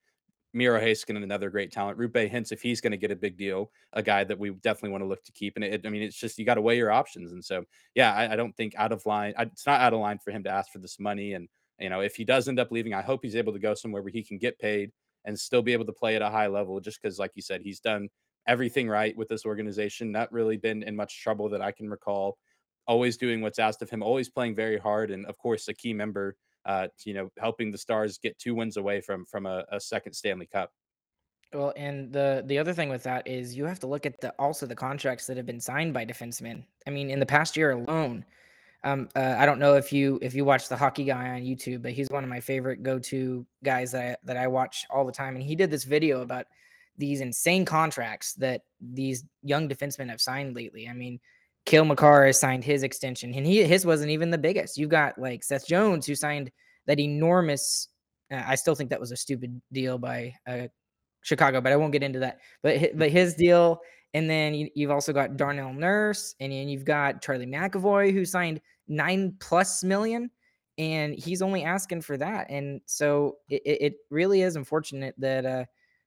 Miro 0.55 0.79
and 0.79 1.19
another 1.19 1.51
great 1.51 1.73
talent. 1.73 1.99
Roope 1.99 2.31
Hintz 2.31 2.53
if 2.53 2.63
he's 2.63 2.81
going 2.81 2.93
to 2.93 2.97
get 2.97 3.11
a 3.11 3.17
big 3.17 3.37
deal, 3.37 3.71
a 3.93 4.03
guy 4.03 4.25
that 4.25 4.39
we 4.39 4.51
definitely 4.51 4.91
want 4.91 5.03
to 5.03 5.09
look 5.09 5.25
to 5.25 5.33
keep. 5.33 5.57
And 5.57 5.65
it, 5.65 5.85
I 5.85 5.91
mean, 5.91 6.03
it's 6.03 6.17
just 6.17 6.39
you 6.39 6.45
got 6.45 6.55
to 6.55 6.61
weigh 6.61 6.77
your 6.77 6.93
options. 6.93 7.33
And 7.33 7.45
so, 7.45 7.65
yeah, 7.95 8.15
I, 8.15 8.33
I 8.33 8.37
don't 8.37 8.57
think 8.57 8.75
out 8.77 8.93
of 8.93 9.05
line. 9.05 9.35
I, 9.37 9.43
it's 9.43 9.67
not 9.67 9.81
out 9.81 9.93
of 9.93 10.01
line 10.01 10.19
for 10.25 10.31
him 10.31 10.45
to 10.45 10.51
ask 10.51 10.71
for 10.71 10.79
this 10.79 11.01
money. 11.01 11.35
And 11.35 11.49
you 11.81 11.91
know, 11.91 12.01
if 12.01 12.15
he 12.15 12.25
does 12.25 12.49
end 12.49 12.61
up 12.61 12.71
leaving, 12.71 12.95
I 12.95 13.03
hope 13.03 13.21
he's 13.23 13.37
able 13.37 13.53
to 13.53 13.59
go 13.59 13.75
somewhere 13.75 14.03
where 14.03 14.13
he 14.13 14.23
can 14.23 14.39
get 14.39 14.59
paid 14.59 14.93
and 15.25 15.39
still 15.39 15.63
be 15.63 15.73
able 15.73 15.87
to 15.87 15.93
play 15.93 16.15
at 16.15 16.23
a 16.23 16.31
high 16.31 16.47
level. 16.47 16.79
Just 16.81 17.03
because, 17.03 17.19
like 17.19 17.33
you 17.35 17.43
said, 17.43 17.61
he's 17.63 17.81
done 17.81 18.09
everything 18.47 18.89
right 18.89 19.17
with 19.17 19.29
this 19.29 19.45
organization. 19.45 20.13
Not 20.13 20.33
really 20.33 20.57
been 20.57 20.83
in 20.83 20.95
much 20.95 21.23
trouble 21.23 21.49
that 21.49 21.63
I 21.63 21.73
can 21.73 21.89
recall. 21.89 22.39
Always 22.87 23.17
doing 23.17 23.41
what's 23.41 23.59
asked 23.59 23.83
of 23.83 23.91
him. 23.91 24.03
Always 24.03 24.29
playing 24.29 24.55
very 24.55 24.79
hard, 24.79 25.11
and 25.11 25.27
of 25.27 25.39
course, 25.39 25.69
a 25.69 25.75
key 25.75 25.95
member. 25.95 26.37
Uh, 26.67 26.89
you 27.05 27.15
know, 27.15 27.31
helping 27.39 27.71
the 27.71 27.79
Stars 27.79 28.19
get 28.19 28.39
two 28.39 28.55
wins 28.55 28.77
away 28.77 29.01
from 29.01 29.25
from 29.27 29.47
a, 29.47 29.65
a 29.71 29.81
second 29.81 30.13
Stanley 30.15 30.47
Cup. 30.47 30.71
Well, 31.53 31.73
and 31.77 32.13
the 32.13 32.43
the 32.47 32.59
other 32.59 32.73
thing 32.73 32.89
with 32.89 33.05
that 33.05 33.29
is 33.29 33.57
you 33.57 33.65
have 33.67 33.81
to 33.81 33.87
look 33.87 34.07
at 34.07 34.21
the 34.21 34.31
also 34.39 34.67
the 34.67 34.75
contracts 34.75 35.27
that 35.27 35.37
have 35.37 35.47
been 35.47 35.61
signed 35.61 35.95
by 35.95 36.05
defensemen. 36.05 36.65
I 36.87 36.91
mean, 36.91 37.11
in 37.11 37.21
the 37.21 37.27
past 37.27 37.57
year 37.57 37.71
alone, 37.73 38.25
um, 38.83 39.09
uh, 39.15 39.37
I 39.39 39.47
don't 39.47 39.59
know 39.59 39.75
if 39.75 39.93
you 39.93 40.19
if 40.21 40.35
you 40.35 40.45
watch 40.45 40.69
the 40.69 40.77
hockey 40.77 41.05
guy 41.05 41.31
on 41.31 41.43
YouTube, 41.43 41.83
but 41.83 41.93
he's 41.93 42.09
one 42.11 42.25
of 42.25 42.31
my 42.31 42.41
favorite 42.41 42.83
go 42.83 42.99
to 42.99 43.47
guys 43.63 43.93
that 43.93 44.03
I, 44.03 44.17
that 44.25 44.37
I 44.37 44.47
watch 44.47 44.85
all 44.91 45.07
the 45.07 45.13
time, 45.13 45.37
and 45.37 45.45
he 45.45 45.55
did 45.55 45.71
this 45.71 45.85
video 45.85 46.23
about 46.23 46.47
these 46.97 47.21
insane 47.21 47.65
contracts 47.65 48.35
that 48.35 48.63
these 48.81 49.25
young 49.43 49.69
defensemen 49.69 50.09
have 50.11 50.21
signed 50.21 50.55
lately. 50.55 50.89
I 50.89 50.93
mean, 50.93 51.19
Cale 51.65 51.85
Makar 51.85 52.27
has 52.27 52.39
signed 52.39 52.65
his 52.65 52.83
extension, 52.83 53.33
and 53.35 53.47
he 53.47 53.63
his 53.63 53.87
wasn't 53.87 54.11
even 54.11 54.31
the 54.31 54.39
biggest. 54.39 54.77
You've 54.77 54.91
got 54.91 55.19
like 55.19 55.43
Seth 55.43 55.67
Jones 55.67 56.07
who 56.07 56.15
signed 56.15 56.51
that 56.87 57.01
enormous. 57.01 57.89
Uh, 58.31 58.43
I 58.47 58.55
still 58.55 58.75
think 58.75 58.91
that 58.91 59.01
was 59.01 59.13
a 59.13 59.17
stupid 59.17 59.61
deal 59.73 59.99
by 59.99 60.35
uh, 60.47 60.69
Chicago, 61.23 61.61
but 61.61 61.73
I 61.73 61.77
won't 61.77 61.93
get 61.93 62.03
into 62.03 62.19
that. 62.21 62.41
But 62.63 62.97
but 62.97 63.11
his 63.11 63.35
deal, 63.35 63.81
and 64.13 64.29
then 64.29 64.55
you, 64.55 64.89
have 64.89 64.95
also 64.95 65.13
got 65.13 65.37
Darnell 65.37 65.73
Nurse, 65.73 66.35
and 66.39 66.53
then 66.53 66.69
you've 66.69 66.85
got 66.85 67.23
Charlie 67.23 67.47
McAvoy 67.47 68.13
who 68.13 68.25
signed 68.25 68.61
nine 68.87 69.35
plus 69.41 69.83
million, 69.83 70.31
and 70.77 71.15
he's 71.15 71.41
only 71.41 71.65
asking 71.65 72.03
for 72.03 72.19
that. 72.19 72.51
And 72.51 72.83
so 72.85 73.39
it, 73.49 73.63
it 73.65 73.95
really 74.11 74.43
is 74.43 74.57
unfortunate 74.57 75.15
that 75.19 75.47
uh, 75.47 75.65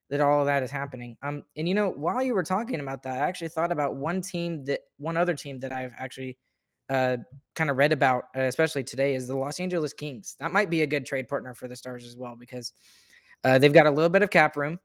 that 0.09 0.21
all 0.21 0.39
of 0.39 0.45
that 0.45 0.63
is 0.63 0.71
happening. 0.71 1.17
Um, 1.21 1.43
and 1.55 1.67
you 1.67 1.75
know, 1.75 1.89
while 1.89 2.23
you 2.23 2.33
were 2.33 2.43
talking 2.43 2.79
about 2.79 3.03
that, 3.03 3.21
I 3.21 3.27
actually 3.27 3.49
thought 3.49 3.71
about 3.71 3.95
one 3.95 4.21
team 4.21 4.63
that 4.65 4.81
one 4.97 5.17
other 5.17 5.33
team 5.33 5.59
that 5.59 5.71
I've 5.71 5.93
actually 5.97 6.37
uh, 6.89 7.17
kind 7.55 7.69
of 7.69 7.77
read 7.77 7.91
about, 7.91 8.25
uh, 8.35 8.41
especially 8.41 8.83
today, 8.83 9.15
is 9.15 9.27
the 9.27 9.35
Los 9.35 9.59
Angeles 9.59 9.93
Kings. 9.93 10.35
That 10.39 10.53
might 10.53 10.69
be 10.69 10.83
a 10.83 10.87
good 10.87 11.05
trade 11.05 11.27
partner 11.27 11.53
for 11.53 11.67
the 11.67 11.75
Stars 11.75 12.05
as 12.05 12.15
well 12.15 12.35
because 12.39 12.71
uh, 13.43 13.59
they've 13.59 13.73
got 13.73 13.85
a 13.85 13.91
little 13.91 14.09
bit 14.09 14.21
of 14.21 14.29
cap 14.29 14.55
room 14.55 14.79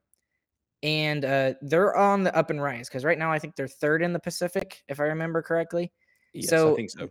and 0.82 1.24
uh, 1.24 1.54
they're 1.62 1.96
on 1.96 2.24
the 2.24 2.36
up 2.36 2.50
and 2.50 2.60
rise 2.60 2.88
because 2.88 3.04
right 3.04 3.18
now 3.18 3.30
I 3.30 3.38
think 3.38 3.54
they're 3.54 3.68
third 3.68 4.02
in 4.02 4.12
the 4.12 4.18
Pacific, 4.18 4.82
if 4.88 4.98
I 4.98 5.04
remember 5.04 5.42
correctly. 5.42 5.92
Yes, 6.34 6.50
so 6.50 6.72
I 6.72 6.76
think 6.76 6.90
so. 6.90 7.08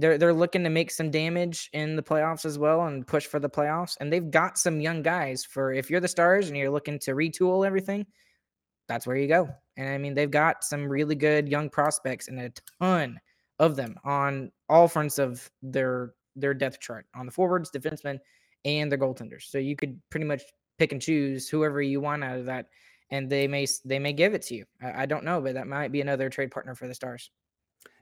They're 0.00 0.18
they're 0.18 0.32
looking 0.32 0.64
to 0.64 0.70
make 0.70 0.90
some 0.90 1.10
damage 1.10 1.68
in 1.72 1.96
the 1.96 2.02
playoffs 2.02 2.44
as 2.44 2.58
well 2.58 2.86
and 2.86 3.06
push 3.06 3.26
for 3.26 3.40
the 3.40 3.50
playoffs. 3.50 3.96
And 4.00 4.12
they've 4.12 4.30
got 4.30 4.58
some 4.58 4.80
young 4.80 5.02
guys 5.02 5.44
for 5.44 5.72
if 5.72 5.90
you're 5.90 6.00
the 6.00 6.08
stars 6.08 6.48
and 6.48 6.56
you're 6.56 6.70
looking 6.70 6.98
to 7.00 7.12
retool 7.12 7.66
everything, 7.66 8.06
that's 8.86 9.06
where 9.06 9.16
you 9.16 9.28
go. 9.28 9.48
And 9.76 9.88
I 9.88 9.98
mean 9.98 10.14
they've 10.14 10.30
got 10.30 10.64
some 10.64 10.88
really 10.88 11.14
good 11.14 11.48
young 11.48 11.68
prospects 11.68 12.28
and 12.28 12.40
a 12.40 12.52
ton 12.80 13.18
of 13.58 13.76
them 13.76 13.96
on 14.04 14.52
all 14.68 14.88
fronts 14.88 15.18
of 15.18 15.50
their 15.62 16.12
their 16.36 16.54
depth 16.54 16.80
chart 16.80 17.06
on 17.16 17.26
the 17.26 17.32
forwards, 17.32 17.70
defensemen, 17.70 18.18
and 18.64 18.90
their 18.90 18.98
goaltenders. 18.98 19.50
So 19.50 19.58
you 19.58 19.74
could 19.74 20.00
pretty 20.10 20.26
much 20.26 20.42
pick 20.78 20.92
and 20.92 21.02
choose 21.02 21.48
whoever 21.48 21.82
you 21.82 22.00
want 22.00 22.22
out 22.22 22.38
of 22.38 22.46
that 22.46 22.66
and 23.10 23.30
they 23.30 23.48
may 23.48 23.66
they 23.84 23.98
may 23.98 24.12
give 24.12 24.34
it 24.34 24.42
to 24.42 24.54
you. 24.54 24.64
I, 24.82 25.02
I 25.02 25.06
don't 25.06 25.24
know, 25.24 25.40
but 25.40 25.54
that 25.54 25.66
might 25.66 25.92
be 25.92 26.00
another 26.00 26.28
trade 26.28 26.50
partner 26.50 26.74
for 26.74 26.86
the 26.86 26.94
Stars. 26.94 27.30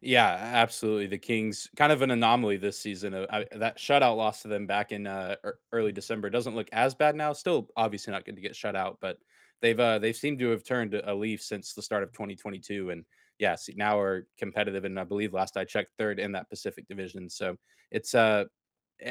Yeah, 0.02 0.28
absolutely. 0.28 1.06
The 1.06 1.18
Kings 1.18 1.68
kind 1.76 1.90
of 1.90 2.02
an 2.02 2.10
anomaly 2.10 2.58
this 2.58 2.78
season. 2.78 3.14
Uh, 3.14 3.26
I, 3.30 3.46
that 3.56 3.78
shutout 3.78 4.16
loss 4.16 4.42
to 4.42 4.48
them 4.48 4.66
back 4.66 4.92
in 4.92 5.06
uh, 5.06 5.36
early 5.72 5.92
December 5.92 6.30
doesn't 6.30 6.54
look 6.54 6.68
as 6.72 6.94
bad 6.94 7.16
now. 7.16 7.32
Still, 7.32 7.68
obviously 7.76 8.12
not 8.12 8.24
going 8.24 8.36
to 8.36 8.42
get 8.42 8.54
shut 8.54 8.76
out, 8.76 8.98
but 9.00 9.18
they've 9.62 9.78
uh, 9.80 9.98
they've 9.98 10.16
seemed 10.16 10.38
to 10.40 10.50
have 10.50 10.64
turned 10.64 10.94
a 10.94 11.14
leaf 11.14 11.42
since 11.42 11.72
the 11.72 11.82
start 11.82 12.02
of 12.02 12.12
2022, 12.12 12.90
and 12.90 13.04
yes, 13.38 13.68
now 13.74 13.98
are 13.98 14.26
competitive. 14.38 14.84
And 14.84 15.00
I 15.00 15.04
believe 15.04 15.32
last 15.32 15.56
I 15.56 15.64
checked, 15.64 15.92
third 15.98 16.20
in 16.20 16.32
that 16.32 16.50
Pacific 16.50 16.86
Division. 16.88 17.28
So 17.30 17.56
it's 17.90 18.14
uh, 18.14 18.44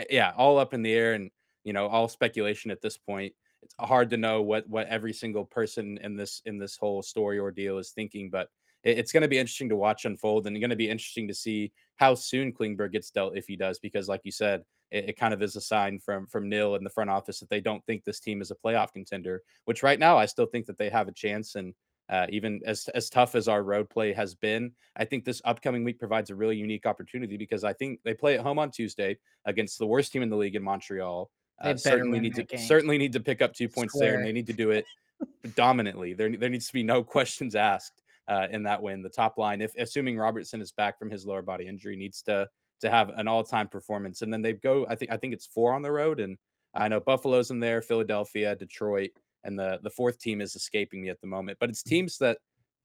yeah, 0.09 0.31
all 0.37 0.57
up 0.57 0.73
in 0.73 0.81
the 0.81 0.93
air, 0.93 1.13
and 1.13 1.31
you 1.63 1.73
know, 1.73 1.87
all 1.87 2.07
speculation 2.07 2.71
at 2.71 2.81
this 2.81 2.97
point 2.97 3.33
it's 3.63 3.73
hard 3.79 4.11
to 4.11 4.17
know 4.17 4.43
what 4.43 4.67
what 4.69 4.87
every 4.87 5.11
single 5.13 5.43
person 5.45 5.97
in 6.03 6.15
this 6.15 6.41
in 6.45 6.59
this 6.59 6.77
whole 6.77 7.01
story 7.01 7.39
ordeal 7.39 7.79
is 7.79 7.91
thinking, 7.91 8.29
but 8.29 8.49
it's 8.85 9.11
going 9.11 9.23
to 9.23 9.27
be 9.27 9.39
interesting 9.39 9.69
to 9.69 9.75
watch 9.75 10.05
unfold, 10.05 10.45
and 10.45 10.59
going 10.59 10.69
to 10.69 10.75
be 10.75 10.89
interesting 10.89 11.27
to 11.27 11.33
see 11.33 11.71
how 11.95 12.13
soon 12.13 12.53
Klingberg 12.53 12.91
gets 12.91 13.09
dealt 13.09 13.35
if 13.35 13.47
he 13.47 13.55
does, 13.55 13.79
because 13.79 14.07
like 14.07 14.21
you 14.23 14.31
said, 14.31 14.63
it, 14.91 15.09
it, 15.09 15.17
kind 15.17 15.33
of 15.33 15.41
is 15.41 15.55
a 15.55 15.61
sign 15.61 15.99
from 15.99 16.27
from 16.27 16.47
Nill 16.47 16.75
in 16.75 16.83
the 16.83 16.89
front 16.89 17.09
office 17.09 17.39
that 17.39 17.49
they 17.49 17.59
don't 17.59 17.83
think 17.85 18.03
this 18.03 18.19
team 18.19 18.41
is 18.41 18.51
a 18.51 18.55
playoff 18.55 18.93
contender. 18.93 19.41
Which 19.65 19.81
right 19.81 19.99
now 19.99 20.17
I 20.17 20.27
still 20.27 20.45
think 20.45 20.67
that 20.67 20.77
they 20.77 20.89
have 20.89 21.07
a 21.07 21.11
chance, 21.11 21.55
and 21.55 21.73
uh, 22.09 22.27
even 22.29 22.61
as 22.65 22.87
as 22.93 23.09
tough 23.09 23.33
as 23.33 23.47
our 23.47 23.63
road 23.63 23.89
play 23.89 24.13
has 24.13 24.35
been, 24.35 24.71
I 24.95 25.05
think 25.05 25.25
this 25.25 25.41
upcoming 25.45 25.83
week 25.83 25.97
provides 25.97 26.29
a 26.29 26.35
really 26.35 26.55
unique 26.55 26.85
opportunity 26.85 27.37
because 27.37 27.63
I 27.63 27.73
think 27.73 28.01
they 28.03 28.13
play 28.13 28.35
at 28.35 28.41
home 28.41 28.59
on 28.59 28.69
Tuesday 28.69 29.17
against 29.45 29.79
the 29.79 29.87
worst 29.87 30.11
team 30.11 30.21
in 30.21 30.29
the 30.29 30.37
league 30.37 30.55
in 30.55 30.63
Montreal. 30.63 31.31
Uh, 31.59 31.75
certainly 31.75 32.19
need 32.19 32.35
to 32.35 32.43
game. 32.43 32.59
certainly 32.59 32.97
need 32.99 33.13
to 33.13 33.19
pick 33.19 33.41
up 33.41 33.53
two 33.53 33.67
points 33.67 33.97
there, 33.97 34.15
and 34.15 34.25
they 34.25 34.33
need 34.33 34.47
to 34.47 34.53
do 34.53 34.69
it 34.69 34.85
dominantly. 35.55 36.13
There 36.13 36.29
there 36.37 36.49
needs 36.49 36.67
to 36.67 36.73
be 36.73 36.83
no 36.83 37.03
questions 37.15 37.55
asked 37.55 38.03
uh, 38.27 38.47
in 38.51 38.63
that 38.63 38.81
win. 38.81 39.01
The 39.01 39.09
top 39.09 39.37
line, 39.37 39.61
if 39.61 39.73
assuming 39.77 40.17
Robertson 40.17 40.61
is 40.61 40.71
back 40.71 40.97
from 40.97 41.09
his 41.09 41.25
lower 41.25 41.41
body 41.41 41.67
injury, 41.67 41.95
needs 41.95 42.21
to 42.23 42.47
to 42.81 42.89
have 42.89 43.09
an 43.09 43.27
all 43.27 43.43
time 43.43 43.67
performance. 43.67 44.21
And 44.21 44.31
then 44.31 44.41
they 44.41 44.53
go. 44.53 44.85
I 44.89 44.95
think 44.95 45.11
I 45.11 45.17
think 45.17 45.33
it's 45.33 45.45
four 45.45 45.73
on 45.73 45.81
the 45.81 45.91
road, 45.91 46.19
and 46.19 46.37
I 46.73 46.87
know 46.87 46.99
Buffalo's 46.99 47.51
in 47.51 47.59
there, 47.59 47.81
Philadelphia, 47.81 48.55
Detroit, 48.55 49.11
and 49.43 49.57
the 49.57 49.79
the 49.83 49.89
fourth 49.89 50.19
team 50.19 50.41
is 50.41 50.55
escaping 50.55 51.01
me 51.01 51.09
at 51.09 51.21
the 51.21 51.27
moment. 51.27 51.57
But 51.59 51.69
it's 51.69 51.83
mm. 51.83 51.89
teams 51.89 52.17
that 52.19 52.37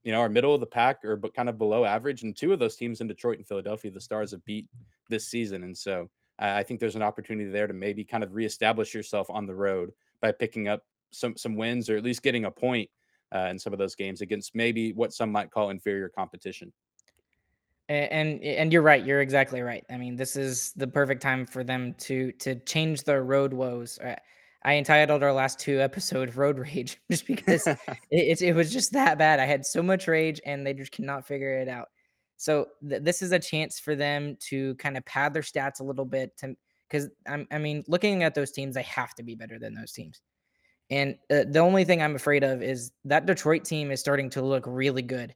you 0.05 0.13
know 0.13 0.21
are 0.21 0.29
middle 0.29 0.55
of 0.55 0.61
the 0.61 0.67
pack 0.67 1.05
or 1.05 1.17
but 1.17 1.35
kind 1.35 1.49
of 1.49 1.59
below 1.59 1.85
average, 1.85 2.23
and 2.23 2.37
two 2.37 2.53
of 2.53 2.59
those 2.59 2.77
teams 2.77 3.01
in 3.01 3.09
Detroit 3.09 3.39
and 3.39 3.47
Philadelphia, 3.47 3.91
the 3.91 4.01
Stars 4.01 4.31
have 4.33 4.45
beat 4.45 4.67
this 5.09 5.29
season, 5.29 5.65
and 5.65 5.77
so 5.77 6.09
I 6.41 6.63
think 6.63 6.81
there's 6.81 6.97
an 6.97 7.03
opportunity 7.03 7.51
there 7.51 7.67
to 7.67 7.75
maybe 7.75 8.03
kind 8.03 8.25
of 8.25 8.35
reestablish 8.35 8.95
yourself 8.95 9.29
on 9.29 9.47
the 9.47 9.55
road 9.55 9.91
by 10.23 10.33
picking 10.33 10.69
up 10.69 10.83
some 11.11 11.37
some 11.37 11.57
wins 11.57 11.91
or 11.91 11.97
at 11.97 12.05
least 12.05 12.23
getting 12.23 12.45
a 12.47 12.51
point 12.51 12.89
uh, 13.35 13.49
in 13.51 13.59
some 13.59 13.73
of 13.73 13.79
those 13.79 13.95
games 13.95 14.21
against 14.21 14.55
maybe 14.55 14.93
what 14.93 15.13
some 15.13 15.31
might 15.31 15.51
call 15.51 15.71
inferior 15.71 16.09
competition. 16.09 16.73
And 17.89 18.41
and 18.45 18.73
you're 18.73 18.83
right. 18.83 19.05
You're 19.05 19.21
exactly 19.21 19.63
right. 19.63 19.85
I 19.91 19.97
mean, 19.97 20.15
this 20.15 20.37
is 20.37 20.73
the 20.77 20.87
perfect 20.87 21.21
time 21.21 21.45
for 21.45 21.65
them 21.65 21.95
to 22.01 22.31
to 22.33 22.55
change 22.61 23.03
their 23.03 23.25
road 23.25 23.53
woes. 23.53 23.99
I 24.63 24.75
entitled 24.75 25.23
our 25.23 25.33
last 25.33 25.59
two 25.59 25.81
episodes 25.89 26.37
"Road 26.37 26.59
Rage" 26.59 27.01
just 27.11 27.27
because 27.27 27.67
it, 27.67 27.79
it, 28.11 28.43
it 28.43 28.55
was 28.55 28.73
just 28.73 28.93
that 28.93 29.19
bad. 29.19 29.41
I 29.41 29.47
had 29.47 29.67
so 29.67 29.83
much 29.83 30.07
rage, 30.07 30.41
and 30.47 30.65
they 30.65 30.73
just 30.73 30.93
cannot 30.93 31.27
figure 31.27 31.59
it 31.59 31.69
out. 31.69 31.89
So 32.37 32.69
th- 32.89 33.03
this 33.03 33.23
is 33.23 33.33
a 33.33 33.39
chance 33.39 33.81
for 33.81 33.97
them 33.97 34.37
to 34.49 34.75
kind 34.77 34.97
of 34.97 35.05
pad 35.05 35.35
their 35.35 35.43
stats 35.43 35.81
a 35.81 35.85
little 35.85 36.05
bit 36.05 36.37
to 36.39 36.55
because 36.89 37.09
I'm 37.27 37.47
I 37.51 37.59
mean 37.59 37.85
looking 37.89 38.23
at 38.23 38.35
those 38.35 38.53
teams, 38.53 38.77
they 38.77 38.83
have 38.83 39.15
to 39.17 39.23
be 39.23 39.35
better 39.35 39.59
than 39.59 39.75
those 39.75 39.93
teams. 39.93 40.21
And 40.91 41.17
uh, 41.31 41.45
the 41.49 41.61
only 41.61 41.85
thing 41.85 42.03
I'm 42.03 42.17
afraid 42.17 42.43
of 42.43 42.63
is 42.63 42.91
that 43.05 43.27
Detroit 43.27 43.65
team 43.65 43.91
is 43.91 44.01
starting 44.01 44.29
to 44.31 44.43
look 44.43 44.65
really 44.67 45.03
good. 45.03 45.35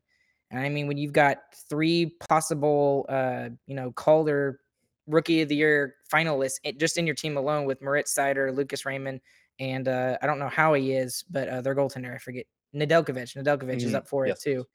And 0.51 0.61
I 0.61 0.69
mean, 0.69 0.87
when 0.87 0.99
you've 0.99 1.13
got 1.13 1.39
three 1.69 2.17
possible, 2.29 3.07
uh, 3.09 3.51
you 3.67 3.75
know, 3.75 3.93
Calder 3.93 4.61
Rookie 5.07 5.43
of 5.43 5.49
the 5.49 5.57
Year 5.57 5.97
finalists 6.13 6.59
it, 6.65 6.79
just 6.79 6.99
in 6.99 7.07
your 7.07 7.15
team 7.15 7.37
alone 7.37 7.65
with 7.67 7.81
Moritz 7.83 8.15
Seider, 8.15 8.55
Lucas 8.55 8.85
Raymond, 8.85 9.21
and 9.61 9.89
uh, 9.89 10.19
I 10.21 10.27
don't 10.27 10.39
know 10.39 10.49
how 10.49 10.75
he 10.75 10.93
is, 10.93 11.25
but 11.31 11.49
uh, 11.49 11.61
their 11.61 11.75
goaltender, 11.75 12.15
I 12.15 12.19
forget, 12.19 12.47
Nedeljkovic. 12.75 13.37
Nedeljkovic 13.37 13.77
mm-hmm. 13.77 13.89
is 13.89 13.95
up 13.95 14.09
for 14.09 14.27
yes. 14.27 14.39
it 14.39 14.51
too. 14.51 14.67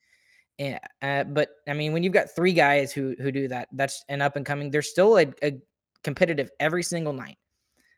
Yeah, 0.58 0.80
uh, 1.02 1.24
but 1.24 1.50
I 1.68 1.74
mean, 1.74 1.94
when 1.94 2.04
you've 2.04 2.14
got 2.14 2.36
three 2.36 2.54
guys 2.54 2.92
who 2.92 3.16
who 3.20 3.32
do 3.32 3.48
that, 3.48 3.70
that's 3.72 4.04
an 4.10 4.22
up 4.22 4.36
and 4.36 4.46
coming. 4.46 4.70
They're 4.72 4.82
still 4.82 5.18
a, 5.18 5.28
a 5.42 5.58
competitive 6.04 6.50
every 6.60 6.84
single 6.84 7.14
night. 7.14 7.38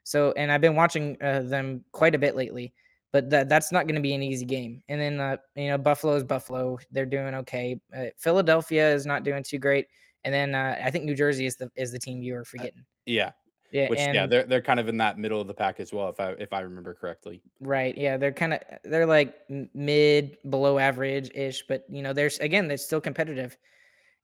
So, 0.03 0.31
and 0.33 0.51
I've 0.51 0.61
been 0.61 0.75
watching 0.75 1.17
uh, 1.21 1.41
them 1.41 1.83
quite 1.91 2.15
a 2.15 2.19
bit 2.19 2.35
lately, 2.35 2.73
but 3.11 3.29
that 3.29 3.49
that's 3.49 3.71
not 3.71 3.85
going 3.87 3.95
to 3.95 4.01
be 4.01 4.13
an 4.13 4.23
easy 4.23 4.45
game. 4.45 4.83
And 4.89 4.99
then 4.99 5.19
uh, 5.19 5.37
you 5.55 5.67
know, 5.69 5.77
Buffalo 5.77 6.15
is 6.15 6.23
Buffalo; 6.23 6.79
they're 6.91 7.05
doing 7.05 7.33
okay. 7.35 7.79
Uh, 7.95 8.05
Philadelphia 8.17 8.93
is 8.93 9.05
not 9.05 9.23
doing 9.23 9.43
too 9.43 9.59
great, 9.59 9.87
and 10.23 10.33
then 10.33 10.55
uh, 10.55 10.79
I 10.83 10.91
think 10.91 11.05
New 11.05 11.15
Jersey 11.15 11.45
is 11.45 11.55
the 11.57 11.69
is 11.75 11.91
the 11.91 11.99
team 11.99 12.21
you 12.21 12.33
were 12.33 12.41
Uh, 12.41 12.43
forgetting. 12.45 12.85
yeah, 13.05 13.31
Yeah, 13.71 13.87
which 13.89 13.99
yeah, 13.99 14.25
they're 14.27 14.43
they're 14.43 14.61
kind 14.61 14.79
of 14.79 14.87
in 14.87 14.97
that 14.97 15.17
middle 15.17 15.41
of 15.41 15.47
the 15.47 15.53
pack 15.53 15.79
as 15.79 15.93
well, 15.93 16.09
if 16.09 16.19
I 16.19 16.31
if 16.33 16.53
I 16.53 16.61
remember 16.61 16.93
correctly. 16.93 17.43
right, 17.59 17.97
yeah, 17.97 18.17
they're 18.17 18.31
kind 18.31 18.53
of 18.53 18.59
they're 18.83 19.05
like 19.05 19.35
mid, 19.73 20.37
below 20.49 20.77
average 20.79 21.31
ish, 21.35 21.63
but 21.67 21.85
you 21.89 22.01
know, 22.01 22.13
there's 22.13 22.39
again, 22.39 22.67
they're 22.67 22.77
still 22.77 23.01
competitive. 23.01 23.57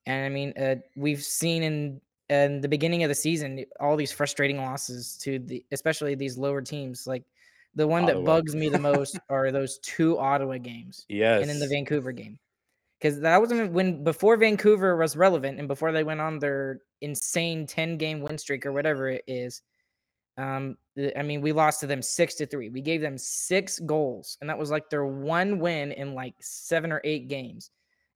And 0.06 0.24
I 0.26 0.28
mean, 0.28 0.54
uh, 0.58 0.76
we've 0.96 1.22
seen 1.22 1.62
in 1.62 2.00
in 2.28 2.60
the 2.60 2.68
beginning 2.68 3.02
of 3.02 3.08
the 3.08 3.14
season 3.14 3.64
all 3.80 3.96
these 3.96 4.12
frustrating 4.12 4.58
losses 4.58 5.16
to 5.22 5.38
the 5.38 5.64
especially 5.72 6.14
these 6.14 6.36
lower 6.38 6.60
teams. 6.60 7.06
Like 7.06 7.24
the 7.74 7.86
one 7.86 8.06
that 8.06 8.24
bugs 8.24 8.54
me 8.54 8.68
the 8.68 8.78
most 8.78 9.18
are 9.28 9.50
those 9.52 9.78
two 9.78 10.18
Ottawa 10.18 10.58
games 10.58 11.06
Yes. 11.08 11.42
and 11.42 11.50
in 11.50 11.58
the 11.58 11.68
Vancouver 11.68 12.12
game. 12.12 12.38
Because 13.00 13.20
that 13.20 13.40
wasn't 13.40 13.72
when 13.72 14.02
before 14.02 14.36
Vancouver 14.36 14.96
was 14.96 15.16
relevant 15.16 15.58
and 15.58 15.68
before 15.68 15.92
they 15.92 16.02
went 16.02 16.20
on 16.20 16.38
their 16.38 16.80
insane 17.00 17.66
10 17.66 17.96
game 17.96 18.20
win 18.20 18.36
streak 18.38 18.66
or 18.66 18.72
whatever 18.72 19.08
it 19.08 19.22
is. 19.26 19.62
Um, 20.36 20.76
I 21.16 21.22
mean, 21.22 21.40
we 21.40 21.52
lost 21.52 21.80
to 21.80 21.86
them 21.88 22.00
six 22.00 22.34
to 22.36 22.46
three. 22.46 22.68
We 22.70 22.80
gave 22.80 23.00
them 23.00 23.18
six 23.18 23.80
goals, 23.80 24.38
and 24.40 24.48
that 24.48 24.58
was 24.58 24.70
like 24.70 24.88
their 24.88 25.04
one 25.04 25.58
win 25.58 25.90
in 25.90 26.14
like 26.14 26.34
seven 26.40 26.92
or 26.92 27.00
eight 27.02 27.26
games. 27.28 27.70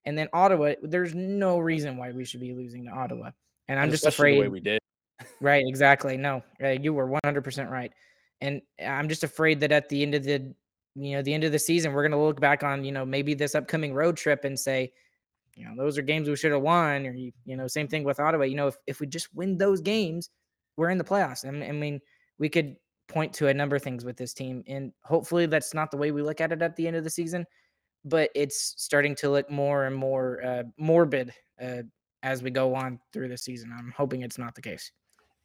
And 0.05 0.17
then 0.17 0.29
Ottawa, 0.33 0.75
there's 0.83 1.15
no 1.15 1.59
reason 1.59 1.97
why 1.97 2.13
we 2.13 2.25
should 2.25 2.41
be 2.41 2.55
losing 2.55 2.85
to 2.87 2.93
Ottawa. 2.93 3.31
And 3.69 3.79
I'm 3.79 3.85
And 3.85 3.93
just 3.93 4.07
especially 4.07 4.33
the 4.35 4.41
way 4.41 4.47
afraid. 4.47 4.53
we 4.53 4.61
did. 4.61 4.79
Right, 5.41 5.65
exactly. 5.67 6.17
No, 6.17 6.43
you 6.61 6.93
were 6.93 7.09
100% 7.25 7.71
right. 7.71 7.93
And 8.41 8.61
I'm 8.85 9.09
just 9.09 9.25
afraid 9.25 9.61
that 9.61 9.73
at 9.73 9.89
the 9.89 10.03
end 10.03 10.15
of 10.15 10.25
the, 10.25 10.53
you 10.95 11.13
know, 11.13 11.23
the 11.23 11.33
end 11.33 11.45
of 11.45 11.53
the 11.53 11.59
season, 11.59 11.93
we're 11.93 12.03
going 12.03 12.13
to 12.13 12.19
look 12.19 12.41
back 12.41 12.63
on, 12.63 12.85
you 12.85 12.93
know, 12.93 13.05
maybe 13.05 13.35
this 13.35 13.55
upcoming 13.55 13.95
road 13.95 14.17
trip 14.17 14.45
and 14.45 14.59
say, 14.59 14.93
you 15.55 15.65
know, 15.65 15.75
those 15.77 15.97
are 15.97 16.03
games 16.03 16.29
we 16.29 16.37
should 16.37 16.53
have 16.53 16.63
won. 16.63 17.07
Or, 17.07 17.13
you, 17.13 17.31
you 17.45 17.57
know, 17.57 17.67
same 17.69 17.87
thing 17.87 18.05
with 18.05 18.19
Ottawa. 18.19 18.45
You 18.45 18.57
know, 18.57 18.67
if, 18.69 18.77
if 18.87 19.01
we 19.01 19.07
just 19.07 19.33
win 19.35 19.57
those 19.57 19.81
games, 19.81 20.31
we're 20.77 20.91
in 20.91 20.99
the 20.99 21.05
playoffs. 21.05 21.47
I 21.47 21.51
mean, 21.51 21.63
I 21.69 21.73
mean, 21.73 22.01
we 22.39 22.49
could 22.49 22.77
point 23.09 23.33
to 23.35 23.49
a 23.49 23.55
number 23.55 23.77
of 23.77 23.83
things 23.83 24.05
with 24.05 24.17
this 24.17 24.35
team. 24.35 24.65
And 24.67 24.93
hopefully 25.05 25.47
that's 25.47 25.75
not 25.75 25.91
the 25.91 25.97
way 25.97 26.11
we 26.11 26.23
look 26.23 26.41
at 26.41 26.51
it 26.53 26.63
at 26.63 26.75
the 26.77 26.87
end 26.87 26.97
of 26.97 27.05
the 27.05 27.11
season, 27.11 27.45
but 28.05 28.31
it's 28.35 28.75
starting 28.79 29.15
to 29.17 29.31
look 29.31 29.51
more 29.51 29.85
and 29.85 29.95
more 29.95 30.43
uh, 30.45 30.63
morbid 30.79 31.33
uh, 31.63 31.83
as 32.23 32.43
we 32.43 32.51
go 32.51 32.75
on 32.75 33.01
through 33.13 33.29
the 33.29 33.39
season. 33.39 33.73
I'm 33.77 33.93
hoping 33.97 34.23
it's 34.23 34.39
not 34.39 34.55
the 34.55 34.63
case. 34.63 34.93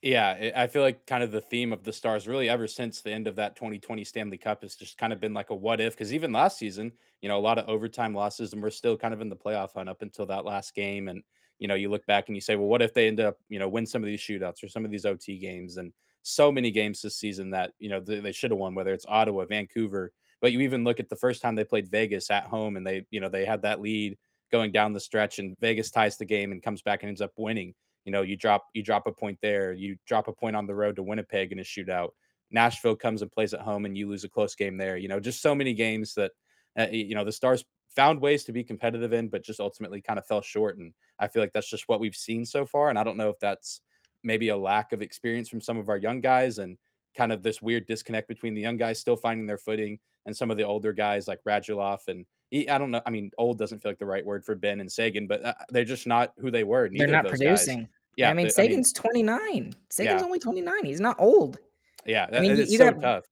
Yeah, 0.04 0.52
I 0.56 0.68
feel 0.68 0.84
like 0.84 1.08
kind 1.08 1.24
of 1.24 1.32
the 1.32 1.42
theme 1.42 1.74
of 1.74 1.84
the 1.84 1.92
Stars 1.92 2.28
really 2.28 2.50
ever 2.50 2.68
since 2.68 3.02
the 3.02 3.12
end 3.12 3.28
of 3.28 3.36
that 3.38 3.56
2020 3.56 4.04
Stanley 4.04 4.38
Cup 4.38 4.62
has 4.62 4.76
just 4.76 4.98
kind 4.98 5.12
of 5.12 5.20
been 5.20 5.34
like 5.34 5.50
a 5.50 5.56
what 5.56 5.82
if 5.82 5.94
because 5.94 6.14
even 6.14 6.32
last 6.32 6.60
season, 6.60 6.92
you 7.22 7.30
know, 7.30 7.38
a 7.38 7.42
lot 7.42 7.58
of 7.58 7.68
overtime 7.68 8.14
losses 8.14 8.54
and 8.54 8.62
we're 8.62 8.70
still 8.70 8.96
kind 8.96 9.14
of 9.14 9.22
in 9.22 9.30
the 9.30 9.36
playoff 9.36 9.74
hunt 9.74 9.90
up 9.90 10.04
until 10.04 10.28
that 10.28 10.46
last 10.46 10.76
game 10.76 11.08
and 11.08 11.24
you 11.60 11.68
know, 11.68 11.76
you 11.76 11.90
look 11.90 12.06
back 12.06 12.28
and 12.28 12.36
you 12.36 12.42
say, 12.42 12.56
well, 12.56 12.68
what 12.68 12.82
if 12.82 12.94
they 12.94 13.08
end 13.08 13.20
up, 13.20 13.38
you 13.50 13.60
know, 13.60 13.68
win 13.68 13.86
some 13.86 14.04
of 14.04 14.08
these 14.08 14.22
shootouts 14.22 14.64
or 14.64 14.68
some 14.68 14.86
of 14.86 14.92
these 14.92 15.06
OT 15.06 15.38
games 15.38 15.78
and 15.78 15.92
so 16.22 16.52
many 16.52 16.72
games 16.72 17.02
this 17.02 17.16
season 17.16 17.52
that, 17.52 17.72
you 17.80 17.90
know, 17.90 18.00
they, 18.00 18.20
they 18.20 18.32
should 18.32 18.52
have 18.52 18.60
won 18.60 18.76
whether 18.76 18.94
it's 18.94 19.06
Ottawa, 19.08 19.46
Vancouver, 19.46 20.12
but 20.42 20.52
you 20.52 20.62
even 20.62 20.84
look 20.84 21.00
at 21.00 21.10
the 21.10 21.16
first 21.16 21.42
time 21.42 21.56
they 21.56 21.64
played 21.64 21.90
Vegas 21.90 22.30
at 22.30 22.44
home 22.44 22.78
and 22.78 22.86
they, 22.86 23.06
you 23.10 23.20
know, 23.20 23.30
they 23.30 23.46
had 23.46 23.64
that 23.64 23.82
lead 23.82 24.18
going 24.52 24.72
down 24.72 24.94
the 24.94 25.00
stretch 25.00 25.40
and 25.40 25.56
Vegas 25.60 25.92
ties 25.92 26.18
the 26.18 26.26
game 26.26 26.52
and 26.52 26.64
comes 26.64 26.82
back 26.82 27.04
and 27.04 27.10
ends 27.10 27.22
up 27.22 27.32
winning 27.38 27.74
you 28.08 28.14
know, 28.14 28.22
you 28.22 28.38
drop 28.38 28.68
you 28.74 28.82
drop 28.82 29.06
a 29.06 29.12
point 29.12 29.38
there, 29.42 29.74
you 29.74 29.98
drop 30.08 30.30
a 30.30 30.34
point 30.34 30.56
on 30.56 30.66
the 30.66 30.74
road 30.74 30.96
to 30.96 31.04
Winnipeg 31.04 31.52
in 31.52 31.60
a 31.60 31.64
shootout. 31.64 32.12
Nashville 32.50 32.96
comes 32.96 33.22
and 33.22 33.30
plays 33.30 33.54
at 33.54 33.60
home, 33.60 33.84
and 33.84 33.98
you 33.98 34.08
lose 34.08 34.24
a 34.24 34.30
close 34.30 34.56
game 34.56 34.78
there. 34.78 34.96
You 34.96 35.10
know, 35.10 35.20
just 35.20 35.42
so 35.42 35.54
many 35.54 35.74
games 35.74 36.14
that 36.14 36.32
uh, 36.80 36.88
you 36.90 37.16
know 37.16 37.26
the 37.26 37.34
Stars 37.34 37.66
found 37.94 38.22
ways 38.22 38.46
to 38.46 38.54
be 38.54 38.64
competitive 38.64 39.12
in, 39.12 39.28
but 39.28 39.44
just 39.44 39.60
ultimately 39.60 40.02
kind 40.02 40.18
of 40.18 40.26
fell 40.26 40.42
short. 40.42 40.78
And 40.78 40.94
I 41.20 41.28
feel 41.28 41.44
like 41.44 41.52
that's 41.52 41.70
just 41.70 41.84
what 41.88 42.00
we've 42.00 42.16
seen 42.16 42.46
so 42.46 42.66
far. 42.66 42.90
And 42.90 42.98
I 42.98 43.04
don't 43.04 43.18
know 43.18 43.30
if 43.30 43.40
that's 43.42 43.82
maybe 44.24 44.50
a 44.50 44.58
lack 44.58 44.94
of 44.94 45.02
experience 45.02 45.50
from 45.50 45.60
some 45.60 45.78
of 45.78 45.90
our 45.90 45.98
young 45.98 46.22
guys 46.22 46.60
and 46.60 46.78
kind 47.18 47.34
of 47.34 47.44
this 47.44 47.62
weird 47.62 47.88
disconnect 47.88 48.30
between 48.30 48.54
the 48.54 48.62
young 48.62 48.78
guys 48.78 49.00
still 49.00 49.18
finding 49.18 49.48
their 49.48 49.58
footing 49.58 50.00
and 50.26 50.38
some 50.38 50.50
of 50.50 50.56
the 50.56 50.64
older 50.64 50.94
guys 50.94 51.28
like 51.28 51.40
Radulov 51.46 52.00
and 52.08 52.26
I 52.54 52.78
don't 52.78 52.92
know. 52.92 53.02
I 53.06 53.10
mean, 53.10 53.32
old 53.38 53.58
doesn't 53.58 53.82
feel 53.82 53.92
like 53.92 54.00
the 54.00 54.06
right 54.06 54.26
word 54.26 54.46
for 54.46 54.56
Benn 54.56 54.80
and 54.80 54.92
Seguin, 54.92 55.28
but 55.28 55.44
uh, 55.46 55.54
they're 55.70 55.84
just 55.84 56.08
not 56.08 56.32
who 56.38 56.50
they 56.50 56.64
were. 56.64 56.90
They're 56.92 57.08
not 57.08 57.26
of 57.26 57.32
those 57.32 57.40
guys. 57.40 57.48
producing. 57.66 57.90
Yeah, 58.16 58.30
I 58.30 58.34
mean, 58.34 58.50
Seguin's 58.50 58.94
29. 58.94 59.74
Seguin's 59.90 60.22
Yeah. 60.22 60.26
only 60.26 60.40
29. 60.40 60.86
He's 60.86 61.00
not 61.02 61.18
old. 61.20 61.60
yeah, 62.06 62.26
I 62.32 62.40
mean, 62.40 62.52
it's 62.58 62.72
you 62.72 62.78
so 62.78 62.92
got- 62.92 63.02
tough. 63.02 63.24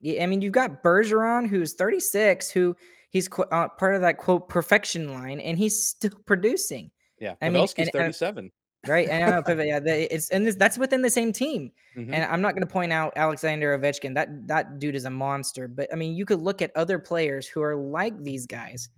Yeah, 0.00 0.22
I 0.22 0.26
mean, 0.26 0.42
you've 0.42 0.52
got 0.52 0.82
Bergeron, 0.82 1.48
who's 1.48 1.72
36, 1.72 2.50
who 2.50 2.76
he's 3.10 3.28
uh, 3.50 3.68
part 3.70 3.94
of 3.94 4.02
that 4.02 4.18
quote 4.18 4.48
perfection 4.50 5.12
line, 5.14 5.40
and 5.40 5.56
he's 5.58 5.86
still 5.86 6.10
producing, 6.26 6.90
Yeah, 7.18 7.36
I 7.40 7.48
mean, 7.48 7.62
Pavelski's 7.64 7.78
and- 7.78 7.86
and- 7.88 7.92
37. 8.14 8.52
Right? 8.86 9.08
And 9.08 9.24
I 9.24 9.30
know, 9.30 9.42
but 9.42 9.66
yeah, 9.66 9.80
it's 9.84 10.30
and 10.30 10.46
this, 10.46 10.56
that's 10.56 10.78
within 10.78 11.02
the 11.02 11.10
same 11.10 11.32
team. 11.32 11.70
Mhm. 11.96 12.12
And 12.12 12.24
I'm 12.24 12.40
not 12.40 12.54
going 12.54 12.66
to 12.66 12.72
point 12.72 12.92
out 12.92 13.12
Alexander 13.16 13.78
Ovechkin. 13.78 14.14
That 14.14 14.46
that 14.48 14.78
dude 14.78 14.94
is 14.94 15.04
a 15.04 15.10
monster. 15.10 15.68
But 15.68 15.92
I 15.92 15.96
mean, 15.96 16.14
you 16.14 16.24
could 16.24 16.40
look 16.40 16.62
at 16.62 16.70
other 16.76 16.98
players 16.98 17.46
who 17.46 17.62
are 17.62 17.76
like 17.76 18.22
these 18.22 18.46
guys, 18.46 18.88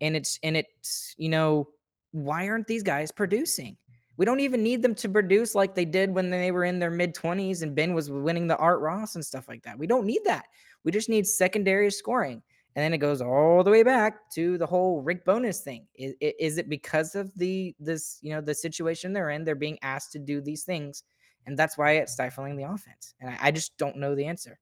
and 0.00 0.16
it's 0.16 0.38
and 0.42 0.56
it's 0.56 1.14
you 1.18 1.28
know 1.28 1.68
why 2.12 2.48
aren't 2.48 2.66
these 2.66 2.82
guys 2.82 3.10
producing? 3.10 3.76
We 4.18 4.26
don't 4.26 4.40
even 4.40 4.62
need 4.62 4.82
them 4.82 4.94
to 4.96 5.08
produce 5.08 5.54
like 5.54 5.74
they 5.74 5.86
did 5.86 6.14
when 6.14 6.30
they 6.30 6.52
were 6.52 6.64
in 6.64 6.78
their 6.78 6.90
mid 6.90 7.14
20s 7.14 7.62
and 7.62 7.74
Benn 7.74 7.94
was 7.94 8.10
winning 8.10 8.46
the 8.46 8.56
Art 8.58 8.80
Ross 8.80 9.14
and 9.14 9.24
stuff 9.24 9.48
like 9.48 9.62
that. 9.62 9.78
We 9.78 9.86
don't 9.86 10.06
need 10.06 10.20
that. 10.26 10.44
We 10.84 10.92
just 10.92 11.08
need 11.08 11.26
secondary 11.26 11.90
scoring. 11.90 12.42
And 12.74 12.82
then 12.82 12.94
it 12.94 12.98
goes 12.98 13.20
all 13.20 13.62
the 13.62 13.70
way 13.70 13.82
back 13.82 14.30
to 14.32 14.56
the 14.56 14.66
whole 14.66 15.02
Rick 15.02 15.24
Bowness 15.26 15.60
thing. 15.60 15.86
Is, 15.94 16.14
is 16.20 16.56
it 16.58 16.68
because 16.68 17.14
of 17.14 17.30
the 17.36 17.74
this 17.78 18.18
you 18.22 18.30
know 18.32 18.40
the 18.40 18.54
situation 18.54 19.12
they're 19.12 19.30
in? 19.30 19.44
They're 19.44 19.54
being 19.54 19.78
asked 19.82 20.12
to 20.12 20.18
do 20.18 20.40
these 20.40 20.64
things, 20.64 21.02
and 21.46 21.58
that's 21.58 21.76
why 21.76 21.92
it's 21.92 22.12
stifling 22.12 22.56
the 22.56 22.64
offense. 22.64 23.14
And 23.20 23.30
I, 23.30 23.38
I 23.40 23.50
just 23.50 23.76
don't 23.76 23.96
know 23.96 24.14
the 24.14 24.24
answer. 24.24 24.58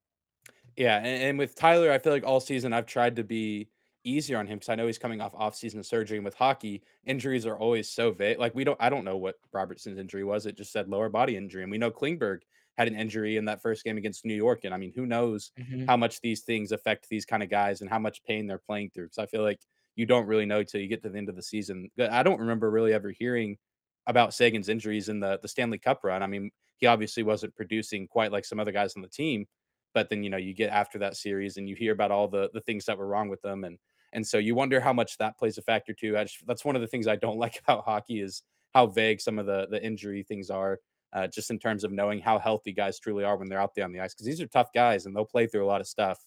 Yeah, 0.77 0.97
and, 0.99 1.23
and 1.23 1.39
with 1.39 1.55
Tyler, 1.55 1.93
I 1.93 1.99
feel 1.99 2.13
like 2.13 2.25
all 2.27 2.41
season 2.41 2.73
I've 2.73 2.87
tried 2.87 3.17
to 3.17 3.25
be 3.25 3.69
easier 4.03 4.39
on 4.39 4.47
him 4.47 4.59
because 4.59 4.71
I 4.71 4.77
know 4.77 4.87
he's 4.87 4.99
coming 4.99 5.21
off 5.21 5.35
off-season 5.35 5.83
surgery, 5.83 6.19
and 6.19 6.25
with 6.25 6.35
hockey, 6.35 6.83
injuries 7.05 7.47
are 7.47 7.59
always 7.59 7.89
so 7.89 8.11
vague. 8.11 8.39
Like 8.39 8.55
we 8.55 8.65
don't, 8.65 8.79
I 8.81 8.89
don't 8.89 9.05
know 9.05 9.19
what 9.19 9.37
Robertson's 9.53 9.99
injury 9.99 10.25
was. 10.25 10.47
It 10.47 10.57
just 10.57 10.73
said 10.73 10.89
lower 10.89 11.09
body 11.09 11.37
injury, 11.37 11.63
and 11.63 11.71
we 11.71 11.79
know 11.79 11.91
Klingberg 11.91 12.41
had 12.81 12.89
an 12.89 12.97
injury 12.97 13.37
in 13.37 13.45
that 13.45 13.61
first 13.61 13.85
game 13.85 13.99
against 13.99 14.25
New 14.25 14.35
York. 14.35 14.61
And 14.65 14.73
I 14.73 14.79
mean, 14.79 14.93
who 14.97 15.05
knows 15.05 15.53
mm-hmm. 15.61 15.85
how 15.85 15.99
much 15.99 16.23
these 16.23 16.41
things 16.41 16.73
affect 16.73 17.11
these 17.11 17.27
kind 17.27 17.43
of 17.43 17.51
guys 17.51 17.83
and 17.83 17.91
how 17.91 17.99
much 17.99 18.25
pain 18.25 18.47
they're 18.47 18.57
playing 18.57 18.91
through? 18.91 19.05
Because 19.05 19.19
I 19.19 19.27
feel 19.27 19.43
like 19.43 19.61
you 19.97 20.07
don't 20.07 20.27
really 20.27 20.47
know 20.47 20.63
till 20.63 20.81
you 20.81 20.89
get 20.89 21.03
to 21.03 21.11
the 21.11 21.19
end 21.19 21.29
of 21.29 21.37
the 21.37 21.43
season. 21.43 21.91
I 21.99 22.23
don't 22.23 22.41
remember 22.41 22.71
really 22.71 22.95
ever 22.95 23.11
hearing 23.11 23.59
about 24.07 24.33
Seguin's 24.33 24.71
injuries 24.71 25.11
in 25.11 25.21
the 25.21 25.39
the 25.43 25.49
Stanley 25.49 25.79
Cup 25.79 26.01
run. 26.03 26.23
I 26.23 26.27
mean, 26.27 26.51
he 26.79 26.87
obviously 26.87 27.23
wasn't 27.23 27.55
producing 27.55 28.09
quite 28.09 28.33
like 28.33 28.47
some 28.47 28.59
other 28.59 28.73
guys 28.73 28.95
on 28.97 29.03
the 29.03 29.09
team, 29.09 29.47
but 29.93 30.09
then 30.09 30.23
you 30.23 30.31
know 30.31 30.39
you 30.39 30.55
get 30.55 30.71
after 30.71 30.99
that 31.01 31.17
series 31.17 31.59
and 31.59 31.69
you 31.69 31.77
hear 31.77 31.93
about 31.93 32.11
all 32.11 32.29
the 32.29 32.49
the 32.55 32.63
things 32.63 32.87
that 32.87 32.97
were 32.97 33.07
wrong 33.07 33.29
with 33.29 33.43
them 33.43 33.65
and 33.65 33.79
and 34.13 34.27
so 34.27 34.39
you 34.39 34.55
wonder 34.55 34.81
how 34.81 34.93
much 34.93 35.19
that 35.19 35.39
plays 35.39 35.59
a 35.59 35.63
factor 35.63 35.93
too. 35.93 36.17
I 36.19 36.25
just, 36.25 36.45
that's 36.47 36.65
one 36.65 36.77
of 36.77 36.83
the 36.83 36.89
things 36.89 37.07
I 37.07 37.17
don't 37.17 37.39
like 37.45 37.61
about 37.61 37.85
hockey 37.85 38.21
is 38.21 38.43
how 38.75 38.87
vague 38.87 39.21
some 39.21 39.39
of 39.39 39.47
the 39.47 39.67
the 39.71 39.85
injury 39.85 40.23
things 40.23 40.51
are. 40.51 40.79
Uh, 41.13 41.27
just 41.27 41.51
in 41.51 41.59
terms 41.59 41.83
of 41.83 41.91
knowing 41.91 42.21
how 42.21 42.39
healthy 42.39 42.73
guys 42.73 43.01
truly 43.01 43.25
are 43.25 43.37
when 43.37 43.49
they're 43.49 43.61
out 43.61 43.75
there 43.75 43.85
on 43.85 43.93
the 43.93 43.99
ice, 43.99 44.15
because 44.15 44.27
these 44.27 44.41
are 44.41 44.47
tough 44.47 44.73
guys 44.73 45.07
and 45.07 45.17
they'll 45.17 45.25
play 45.25 45.47
through 45.47 45.65
a 45.65 45.67
lot 45.67 45.81
of 45.81 45.89
stuff. 45.89 46.19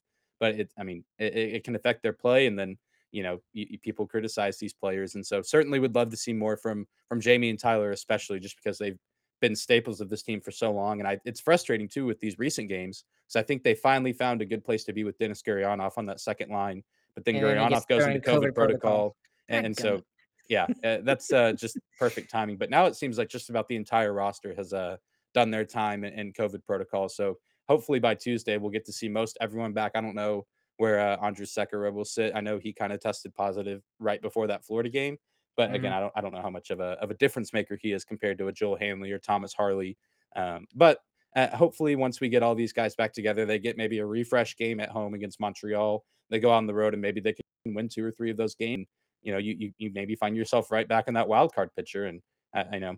But 0.42 0.56
it, 0.56 0.72
I 0.78 0.84
mean, 0.84 1.06
it, 1.18 1.36
it 1.36 1.64
can 1.64 1.76
affect 1.76 2.04
their 2.04 2.12
play, 2.12 2.48
and 2.48 2.60
then 2.60 2.78
you 3.12 3.24
know 3.24 3.40
people 3.82 4.06
criticize 4.06 4.58
these 4.58 4.74
players, 4.74 5.16
and 5.16 5.26
so 5.26 5.42
certainly 5.42 5.80
would 5.80 5.96
love 5.96 6.10
to 6.10 6.18
see 6.18 6.34
more 6.34 6.58
from 6.58 6.86
from 7.08 7.22
Jamie 7.22 7.50
and 7.50 7.60
Tyler, 7.60 7.92
especially 7.92 8.40
just 8.42 8.58
because 8.58 8.78
they've 8.78 8.98
been 9.40 9.56
staples 9.56 10.02
of 10.02 10.10
this 10.10 10.24
team 10.24 10.42
for 10.42 10.52
so 10.52 10.72
long. 10.72 11.00
And 11.00 11.08
I, 11.08 11.20
it's 11.26 11.40
frustrating 11.40 11.88
too 11.88 12.06
with 12.06 12.20
these 12.20 12.38
recent 12.40 12.68
games 12.70 13.04
because 13.26 13.38
I 13.42 13.44
think 13.44 13.64
they 13.64 13.76
finally 13.76 14.14
found 14.14 14.42
a 14.42 14.46
good 14.46 14.64
place 14.64 14.84
to 14.86 14.94
be 14.94 15.04
with 15.04 15.18
Denis 15.18 15.42
Gurianov 15.42 15.98
on 15.98 16.06
that 16.08 16.20
second 16.20 16.50
line, 16.50 16.84
but 17.16 17.24
then 17.24 17.36
And 17.36 17.46
Gurionov 17.46 17.88
goes 17.88 18.04
into 18.06 18.20
COVID, 18.20 18.22
COVID 18.22 18.56
protocol. 18.56 18.56
protocol, 18.56 19.16
and, 19.48 19.66
and 19.66 19.78
so. 19.78 20.02
Yeah, 20.50 20.68
uh, 20.84 20.98
that's 21.04 21.32
uh, 21.32 21.54
just 21.54 21.78
perfect 21.98 22.30
timing. 22.30 22.58
But 22.58 22.70
now 22.70 22.86
it 22.86 22.96
seems 22.96 23.18
like 23.18 23.30
just 23.30 23.50
about 23.50 23.68
the 23.68 23.76
entire 23.76 24.14
roster 24.14 24.54
has 24.56 24.74
uh, 24.74 24.98
done 25.34 25.52
their 25.52 25.66
time 25.66 26.04
in, 26.04 26.14
in 26.14 26.34
COVID 26.34 26.66
protocol. 26.66 27.10
So 27.10 27.38
hopefully 27.68 28.00
by 28.00 28.16
Tuesday 28.16 28.58
we'll 28.58 28.72
get 28.72 28.86
to 28.86 28.94
see 28.94 29.10
most 29.10 29.38
everyone 29.42 29.74
back. 29.74 29.94
I 29.96 30.02
don't 30.02 30.16
know 30.16 30.46
where 30.78 31.00
uh, 31.00 31.18
Andrew 31.26 31.46
Sekera 31.46 31.94
will 31.94 32.06
sit. 32.06 32.34
I 32.36 32.42
know 32.42 32.58
he 32.58 32.74
kind 32.74 32.92
of 32.92 33.00
tested 33.00 33.34
positive 33.36 33.82
right 34.00 34.22
before 34.22 34.48
that 34.48 34.66
Florida 34.66 34.90
game, 34.90 35.18
but 35.56 35.74
again, 35.74 35.94
I 35.94 36.00
don't 36.00 36.14
I 36.16 36.22
don't 36.22 36.34
know 36.34 36.42
how 36.42 36.50
much 36.50 36.72
of 36.72 36.80
a 36.80 36.98
of 37.02 37.12
a 37.12 37.14
difference 37.16 37.54
maker 37.54 37.78
he 37.80 37.92
is 37.92 38.04
compared 38.04 38.38
to 38.40 38.48
a 38.48 38.52
Joel 38.52 38.76
Hanley 38.76 39.12
or 39.12 39.20
Thomas 39.20 39.54
Harley. 39.54 39.98
Um, 40.36 40.66
but 40.76 41.00
uh, 41.36 41.56
hopefully, 41.56 41.96
once 41.96 42.20
we 42.20 42.30
get 42.30 42.44
all 42.44 42.56
these 42.56 42.74
guys 42.74 42.96
back 42.96 43.14
together, 43.14 43.46
they 43.46 43.60
get 43.60 43.78
maybe 43.78 44.00
a 44.00 44.06
refresh 44.06 44.56
game 44.58 44.80
at 44.80 44.90
home 44.90 45.14
against 45.14 45.40
Montreal. 45.40 46.04
They 46.30 46.40
go 46.40 46.52
on 46.52 46.68
the 46.68 46.74
road 46.74 46.94
and 46.94 47.02
maybe 47.02 47.22
they 47.22 47.34
can 47.34 47.76
win 47.76 47.90
two 47.90 48.04
or 48.04 48.12
three 48.12 48.32
of 48.32 48.38
those 48.38 48.56
games. 48.56 48.88
You 49.24 49.32
know, 49.32 49.38
you 49.40 49.56
you, 49.58 49.72
you 49.78 49.92
maybe 49.94 50.16
find 50.16 50.36
yourself 50.36 50.72
right 50.72 50.88
back 50.88 51.08
in 51.08 51.14
that 51.16 51.28
wild 51.28 51.54
card 51.54 51.70
picture. 51.76 52.06
And 52.06 52.22
I, 52.54 52.64
I 52.74 52.80
know 52.80 52.96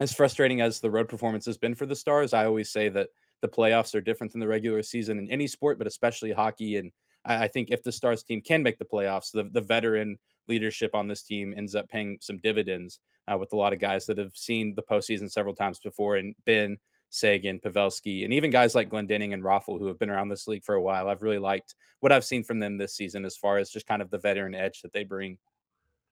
as 0.00 0.12
frustrating 0.12 0.60
as 0.60 0.80
the 0.80 0.90
road 0.90 1.08
performance 1.08 1.46
has 1.46 1.58
been 1.58 1.74
for 1.74 1.86
the 1.86 1.96
Stars, 1.96 2.32
I 2.32 2.46
always 2.46 2.70
say 2.70 2.88
that 2.90 3.08
the 3.42 3.48
playoffs 3.48 3.94
are 3.94 4.00
different 4.00 4.32
than 4.32 4.40
the 4.40 4.48
regular 4.48 4.82
season 4.82 5.18
in 5.18 5.30
any 5.30 5.46
sport, 5.46 5.78
but 5.78 5.86
especially 5.86 6.32
hockey. 6.32 6.76
And 6.76 6.92
I, 7.24 7.44
I 7.44 7.48
think 7.48 7.70
if 7.70 7.82
the 7.82 7.92
Stars 7.92 8.22
team 8.22 8.40
can 8.40 8.62
make 8.62 8.78
the 8.78 8.84
playoffs, 8.84 9.32
the, 9.32 9.48
the 9.52 9.60
veteran 9.60 10.18
leadership 10.46 10.94
on 10.94 11.08
this 11.08 11.22
team 11.22 11.54
ends 11.56 11.74
up 11.74 11.88
paying 11.88 12.18
some 12.20 12.38
dividends. 12.38 13.00
uh, 13.30 13.36
with 13.36 13.52
a 13.52 13.56
lot 13.56 13.72
of 13.72 13.78
guys 13.78 14.06
that 14.06 14.18
have 14.18 14.36
seen 14.36 14.74
the 14.74 14.82
postseason 14.82 15.30
several 15.30 15.54
times 15.54 15.78
before 15.78 16.16
and 16.16 16.34
been 16.44 16.78
Seguin, 17.10 17.60
Pavelski, 17.60 18.24
and 18.24 18.32
even 18.32 18.50
guys 18.50 18.74
like 18.74 18.90
Glendening 18.90 19.32
and 19.32 19.42
Raffl 19.42 19.78
who 19.78 19.86
have 19.86 19.98
been 19.98 20.10
around 20.10 20.28
this 20.28 20.46
league 20.46 20.64
for 20.64 20.74
a 20.74 20.82
while. 20.82 21.08
I've 21.08 21.22
really 21.22 21.38
liked 21.38 21.74
what 22.00 22.12
I've 22.12 22.24
seen 22.24 22.42
from 22.44 22.58
them 22.58 22.76
this 22.76 22.94
season 22.94 23.24
as 23.24 23.36
far 23.36 23.58
as 23.58 23.70
just 23.70 23.86
kind 23.86 24.02
of 24.02 24.10
the 24.10 24.18
veteran 24.18 24.54
edge 24.54 24.82
that 24.82 24.92
they 24.92 25.04
bring. 25.04 25.38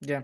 Yeah. 0.01 0.23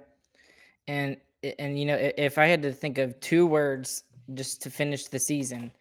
And 0.88 1.16
and 1.58 1.78
you 1.78 1.86
know, 1.86 1.96
if 1.96 2.38
I 2.38 2.46
had 2.46 2.62
to 2.62 2.72
think 2.72 2.98
of 2.98 3.18
two 3.20 3.46
words 3.46 4.04
just 4.34 4.62
to 4.62 4.70
finish 4.70 5.04
the 5.06 5.18
season 5.18 5.72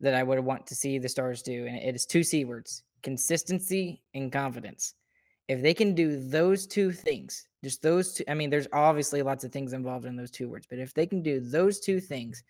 that 0.00 0.14
I 0.14 0.22
would 0.22 0.40
want 0.40 0.66
to 0.66 0.74
see 0.74 0.98
the 0.98 1.08
Stars 1.08 1.42
do, 1.42 1.66
and 1.66 1.76
it 1.76 1.94
is 1.94 2.06
two 2.06 2.22
C 2.22 2.44
words: 2.44 2.82
consistency 3.02 4.02
and 4.14 4.30
confidence. 4.30 4.94
If 5.48 5.62
they 5.62 5.74
can 5.74 5.94
do 5.94 6.28
those 6.28 6.66
two 6.66 6.90
things, 6.90 7.46
just 7.62 7.80
those 7.80 8.14
two, 8.14 8.24
I 8.28 8.34
mean, 8.34 8.50
there's 8.50 8.66
obviously 8.72 9.22
lots 9.22 9.44
of 9.44 9.52
things 9.52 9.72
involved 9.72 10.04
in 10.04 10.16
those 10.16 10.30
two 10.30 10.48
words, 10.48 10.66
but 10.68 10.80
if 10.80 10.92
they 10.92 11.06
can 11.06 11.22
do 11.22 11.40
those 11.40 11.78
two 11.78 12.00
things, 12.00 12.42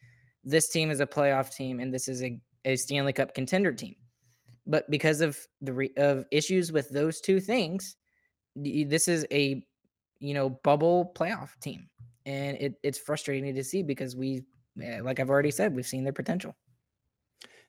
this 0.44 0.68
team 0.68 0.90
is 0.90 1.00
a 1.00 1.06
playoff 1.06 1.54
team 1.54 1.80
and 1.80 1.92
this 1.92 2.08
is 2.08 2.22
a, 2.22 2.40
a 2.64 2.76
Stanley 2.76 3.12
Cup 3.12 3.34
contender 3.34 3.72
team. 3.72 3.96
But 4.66 4.90
because 4.90 5.20
of 5.20 5.38
the 5.60 5.72
re, 5.72 5.90
of 5.96 6.24
issues 6.30 6.72
with 6.72 6.88
those 6.88 7.20
two 7.20 7.38
things, 7.38 7.96
this 8.56 9.08
is 9.08 9.26
a 9.30 9.62
you 10.20 10.34
know 10.34 10.50
bubble 10.50 11.12
playoff 11.14 11.50
team, 11.60 11.88
and 12.24 12.56
it, 12.58 12.74
it's 12.82 12.98
frustrating 12.98 13.54
to 13.54 13.64
see 13.64 13.82
because 13.82 14.16
we, 14.16 14.44
eh, 14.82 15.00
like 15.02 15.20
I've 15.20 15.30
already 15.30 15.50
said, 15.50 15.74
we've 15.74 15.86
seen 15.86 16.04
their 16.04 16.12
potential. 16.12 16.56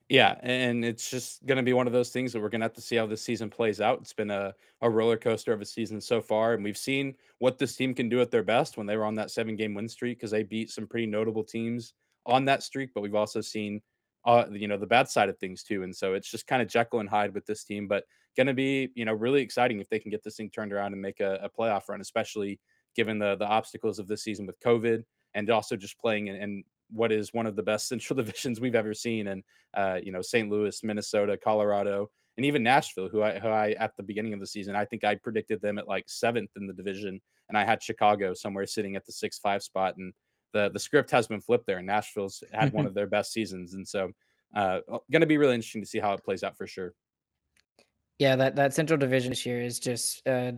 Yeah, 0.09 0.35
and 0.41 0.85
it's 0.85 1.09
just 1.09 1.45
going 1.45 1.57
to 1.57 1.63
be 1.63 1.73
one 1.73 1.85
of 1.85 1.91
those 1.91 2.11
things 2.11 2.31
that 2.31 2.39
we're 2.39 2.47
going 2.47 2.61
to 2.61 2.65
have 2.65 2.73
to 2.73 2.81
see 2.81 2.95
how 2.95 3.05
this 3.05 3.21
season 3.21 3.49
plays 3.49 3.81
out. 3.81 3.99
It's 3.99 4.13
been 4.13 4.31
a, 4.31 4.53
a 4.81 4.89
roller 4.89 5.17
coaster 5.17 5.51
of 5.51 5.59
a 5.59 5.65
season 5.65 5.99
so 5.99 6.21
far, 6.21 6.53
and 6.53 6.63
we've 6.63 6.77
seen 6.77 7.13
what 7.39 7.57
this 7.57 7.75
team 7.75 7.93
can 7.93 8.07
do 8.07 8.21
at 8.21 8.31
their 8.31 8.43
best 8.43 8.77
when 8.77 8.87
they 8.87 8.95
were 8.95 9.03
on 9.03 9.15
that 9.15 9.31
seven 9.31 9.57
game 9.57 9.73
win 9.73 9.89
streak 9.89 10.17
because 10.17 10.31
they 10.31 10.43
beat 10.43 10.71
some 10.71 10.87
pretty 10.87 11.07
notable 11.07 11.43
teams 11.43 11.93
on 12.25 12.45
that 12.45 12.63
streak, 12.63 12.91
but 12.93 13.01
we've 13.01 13.15
also 13.15 13.41
seen 13.41 13.81
uh, 14.25 14.45
you 14.51 14.67
know 14.67 14.77
the 14.77 14.87
bad 14.87 15.09
side 15.09 15.29
of 15.29 15.37
things 15.37 15.63
too. 15.63 15.83
And 15.83 15.95
so 15.95 16.13
it's 16.13 16.29
just 16.29 16.47
kind 16.47 16.61
of 16.61 16.67
Jekyll 16.67 16.99
and 16.99 17.09
Hyde 17.09 17.33
with 17.33 17.45
this 17.45 17.63
team, 17.63 17.87
but 17.87 18.03
going 18.35 18.47
to 18.47 18.53
be 18.53 18.89
you 18.95 19.05
know 19.05 19.13
really 19.13 19.41
exciting 19.41 19.79
if 19.79 19.89
they 19.89 19.99
can 19.99 20.11
get 20.11 20.23
this 20.23 20.35
thing 20.35 20.49
turned 20.49 20.73
around 20.73 20.93
and 20.93 21.01
make 21.01 21.19
a, 21.19 21.39
a 21.43 21.49
playoff 21.49 21.89
run, 21.89 22.01
especially 22.01 22.59
given 22.95 23.19
the 23.19 23.35
the 23.35 23.45
obstacles 23.45 23.99
of 23.99 24.07
this 24.07 24.23
season 24.23 24.45
with 24.45 24.59
COVID 24.59 25.03
and 25.33 25.49
also 25.49 25.75
just 25.75 25.99
playing 25.99 26.27
in, 26.27 26.35
in 26.35 26.63
what 26.89 27.11
is 27.11 27.33
one 27.33 27.45
of 27.45 27.55
the 27.55 27.63
best 27.63 27.87
Central 27.89 28.17
divisions 28.17 28.59
we've 28.59 28.75
ever 28.75 28.93
seen, 28.93 29.27
and 29.27 29.43
uh, 29.75 29.99
you 30.01 30.11
know 30.11 30.21
St. 30.21 30.49
Louis, 30.49 30.83
Minnesota, 30.83 31.37
Colorado, 31.37 32.09
and 32.37 32.45
even 32.45 32.63
Nashville, 32.63 33.09
who 33.09 33.23
I, 33.23 33.39
who 33.39 33.47
I 33.47 33.71
at 33.71 33.95
the 33.97 34.03
beginning 34.03 34.33
of 34.33 34.39
the 34.39 34.47
season 34.47 34.75
I 34.75 34.85
think 34.85 35.03
I 35.03 35.15
predicted 35.15 35.61
them 35.61 35.77
at 35.77 35.87
like 35.87 36.05
seventh 36.07 36.51
in 36.57 36.67
the 36.67 36.73
division, 36.73 37.21
and 37.49 37.57
I 37.57 37.65
had 37.65 37.81
Chicago 37.81 38.33
somewhere 38.33 38.65
sitting 38.65 38.95
at 38.95 39.05
the 39.05 39.13
six 39.13 39.39
five 39.39 39.63
spot, 39.63 39.95
and 39.97 40.13
the 40.53 40.69
the 40.69 40.79
script 40.79 41.11
has 41.11 41.27
been 41.27 41.41
flipped 41.41 41.65
there. 41.65 41.77
And 41.77 41.87
Nashville's 41.87 42.43
had 42.51 42.73
one 42.73 42.85
of 42.87 42.93
their 42.93 43.07
best 43.07 43.31
seasons, 43.31 43.73
and 43.73 43.87
so 43.87 44.11
uh, 44.55 44.79
going 45.11 45.21
to 45.21 45.27
be 45.27 45.37
really 45.37 45.55
interesting 45.55 45.81
to 45.81 45.87
see 45.87 45.99
how 45.99 46.13
it 46.13 46.23
plays 46.23 46.43
out 46.43 46.57
for 46.57 46.67
sure. 46.67 46.93
Yeah, 48.19 48.35
that 48.35 48.55
that 48.55 48.73
Central 48.73 48.97
Division 48.97 49.29
this 49.31 49.45
year 49.45 49.61
is 49.61 49.79
just 49.79 50.27
uh, 50.27 50.53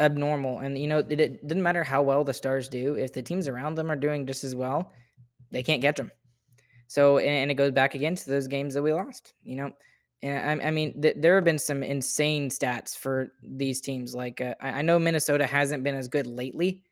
abnormal, 0.00 0.60
and 0.60 0.78
you 0.78 0.86
know 0.86 0.98
it, 0.98 1.20
it 1.20 1.46
doesn't 1.46 1.62
matter 1.62 1.84
how 1.84 2.02
well 2.02 2.24
the 2.24 2.34
Stars 2.34 2.68
do 2.68 2.94
if 2.94 3.12
the 3.12 3.22
teams 3.22 3.48
around 3.48 3.74
them 3.74 3.90
are 3.90 3.96
doing 3.96 4.26
just 4.26 4.44
as 4.44 4.54
well, 4.54 4.92
they 5.50 5.62
can't 5.62 5.82
catch 5.82 5.96
them. 5.96 6.10
So, 6.88 7.18
and, 7.18 7.28
and 7.28 7.50
it 7.50 7.54
goes 7.54 7.72
back 7.72 7.94
again 7.94 8.14
to 8.14 8.30
those 8.30 8.46
games 8.46 8.74
that 8.74 8.82
we 8.82 8.92
lost. 8.92 9.34
You 9.42 9.56
know, 9.56 9.72
and 10.22 10.62
I, 10.62 10.68
I 10.68 10.70
mean, 10.70 11.00
th- 11.00 11.16
there 11.18 11.34
have 11.34 11.44
been 11.44 11.58
some 11.58 11.82
insane 11.82 12.48
stats 12.48 12.96
for 12.96 13.32
these 13.42 13.80
teams. 13.80 14.14
Like 14.14 14.40
uh, 14.40 14.54
I, 14.60 14.68
I 14.68 14.82
know 14.82 14.98
Minnesota 14.98 15.46
hasn't 15.46 15.84
been 15.84 15.94
as 15.94 16.08
good 16.08 16.26
lately, 16.26 16.82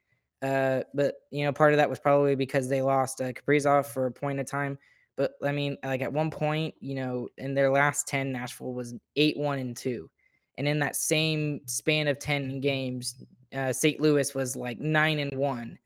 uh, 0.42 0.82
but 0.92 1.14
you 1.30 1.44
know, 1.44 1.52
part 1.52 1.72
of 1.72 1.78
that 1.78 1.88
was 1.88 1.98
probably 1.98 2.34
because 2.34 2.68
they 2.68 2.82
lost 2.82 3.20
uh, 3.20 3.32
Kaprizov 3.32 3.86
for 3.86 4.06
a 4.06 4.12
point 4.12 4.40
of 4.40 4.46
time. 4.46 4.78
But 5.16 5.32
I 5.44 5.52
mean, 5.52 5.76
like 5.84 6.02
at 6.02 6.12
one 6.12 6.30
point, 6.30 6.74
you 6.80 6.96
know, 6.96 7.28
in 7.38 7.54
their 7.54 7.70
last 7.70 8.08
ten, 8.08 8.32
Nashville 8.32 8.74
was 8.74 8.94
eight 9.16 9.36
one 9.36 9.58
and 9.58 9.76
two, 9.76 10.10
and 10.58 10.66
in 10.66 10.78
that 10.80 10.96
same 10.96 11.60
span 11.66 12.08
of 12.08 12.18
ten 12.18 12.60
games, 12.60 13.14
uh, 13.54 13.72
St. 13.72 14.00
Louis 14.00 14.34
was 14.34 14.56
like 14.56 14.80
nine 14.80 15.20
and 15.20 15.38
one, 15.38 15.78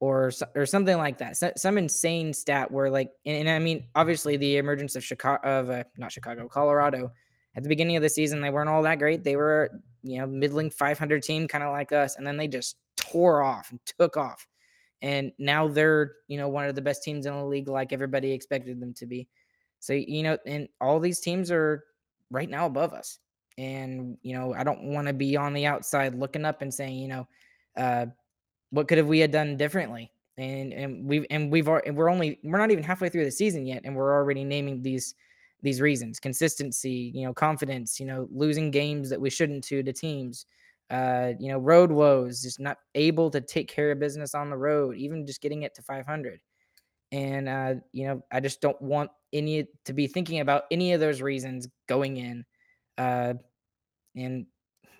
or 0.00 0.32
or 0.54 0.66
something 0.66 0.96
like 0.96 1.18
that. 1.18 1.36
So, 1.36 1.52
some 1.56 1.76
insane 1.78 2.32
stat 2.32 2.70
where 2.70 2.90
like, 2.90 3.10
and, 3.26 3.36
and, 3.36 3.50
I 3.50 3.58
mean, 3.58 3.84
obviously 3.94 4.36
the 4.36 4.56
emergence 4.56 4.96
of 4.96 5.04
Chicago, 5.04 5.40
of 5.42 5.70
uh, 5.70 5.84
not 5.98 6.10
Chicago, 6.10 6.48
Colorado, 6.48 7.12
at 7.54 7.62
the 7.62 7.68
beginning 7.68 7.96
of 7.96 8.02
the 8.02 8.08
season, 8.08 8.40
they 8.40 8.50
weren't 8.50 8.68
all 8.68 8.82
that 8.82 8.98
great. 8.98 9.24
They 9.24 9.36
were, 9.36 9.70
you 10.02 10.18
know, 10.18 10.26
middling 10.26 10.70
500 10.70 11.22
team, 11.22 11.46
kind 11.46 11.62
of 11.62 11.72
like 11.72 11.92
us, 11.92 12.16
and 12.16 12.26
then 12.26 12.36
they 12.36 12.48
just 12.48 12.76
tore 13.10 13.42
off 13.42 13.70
and 13.70 13.80
took 13.98 14.16
off. 14.16 14.46
And 15.02 15.32
now 15.38 15.66
they're, 15.66 16.12
you 16.28 16.36
know, 16.36 16.48
one 16.48 16.66
of 16.66 16.74
the 16.74 16.82
best 16.82 17.02
teams 17.02 17.26
in 17.26 17.32
the 17.32 17.44
league, 17.44 17.68
like 17.68 17.92
everybody 17.92 18.32
expected 18.32 18.80
them 18.80 18.92
to 18.94 19.06
be. 19.06 19.28
So, 19.78 19.94
you 19.94 20.22
know, 20.22 20.36
and 20.46 20.68
all 20.80 21.00
these 21.00 21.20
teams 21.20 21.50
are 21.50 21.84
right 22.30 22.50
now 22.50 22.66
above 22.66 22.92
us. 22.92 23.18
And, 23.56 24.18
you 24.22 24.34
know, 24.34 24.54
I 24.54 24.62
don't 24.62 24.84
want 24.84 25.06
to 25.06 25.14
be 25.14 25.36
on 25.36 25.54
the 25.54 25.66
outside 25.66 26.14
looking 26.14 26.44
up 26.44 26.62
and 26.62 26.72
saying, 26.72 26.98
you 26.98 27.08
know, 27.08 27.28
uh, 27.76 28.06
what 28.70 28.88
could 28.88 28.98
have 28.98 29.06
we 29.06 29.18
had 29.18 29.30
done 29.30 29.56
differently? 29.56 30.10
And 30.38 30.72
and 30.72 31.06
we've 31.06 31.26
and 31.28 31.50
we've 31.50 31.68
and 31.68 31.96
we're 31.96 32.08
only 32.08 32.38
we're 32.42 32.58
not 32.58 32.70
even 32.70 32.84
halfway 32.84 33.10
through 33.10 33.24
the 33.24 33.30
season 33.30 33.66
yet, 33.66 33.82
and 33.84 33.94
we're 33.94 34.14
already 34.14 34.44
naming 34.44 34.80
these 34.80 35.14
these 35.60 35.80
reasons: 35.82 36.18
consistency, 36.18 37.12
you 37.14 37.26
know, 37.26 37.34
confidence, 37.34 38.00
you 38.00 38.06
know, 38.06 38.26
losing 38.32 38.70
games 38.70 39.10
that 39.10 39.20
we 39.20 39.28
shouldn't 39.28 39.64
to 39.64 39.82
to 39.82 39.92
teams, 39.92 40.46
uh, 40.90 41.32
you 41.38 41.48
know, 41.48 41.58
road 41.58 41.90
woes, 41.92 42.42
just 42.42 42.60
not 42.60 42.78
able 42.94 43.30
to 43.30 43.40
take 43.40 43.68
care 43.68 43.92
of 43.92 44.00
business 44.00 44.34
on 44.34 44.50
the 44.50 44.56
road, 44.56 44.96
even 44.96 45.26
just 45.26 45.40
getting 45.40 45.62
it 45.62 45.74
to 45.76 45.82
500. 45.82 46.40
And, 47.12 47.48
uh, 47.48 47.74
you 47.92 48.06
know, 48.06 48.22
I 48.30 48.40
just 48.40 48.60
don't 48.60 48.80
want 48.80 49.10
any 49.32 49.66
to 49.84 49.92
be 49.92 50.06
thinking 50.06 50.40
about 50.40 50.64
any 50.70 50.92
of 50.92 51.00
those 51.00 51.22
reasons 51.22 51.68
going 51.88 52.16
in, 52.16 52.44
uh, 52.98 53.34
in, 54.14 54.46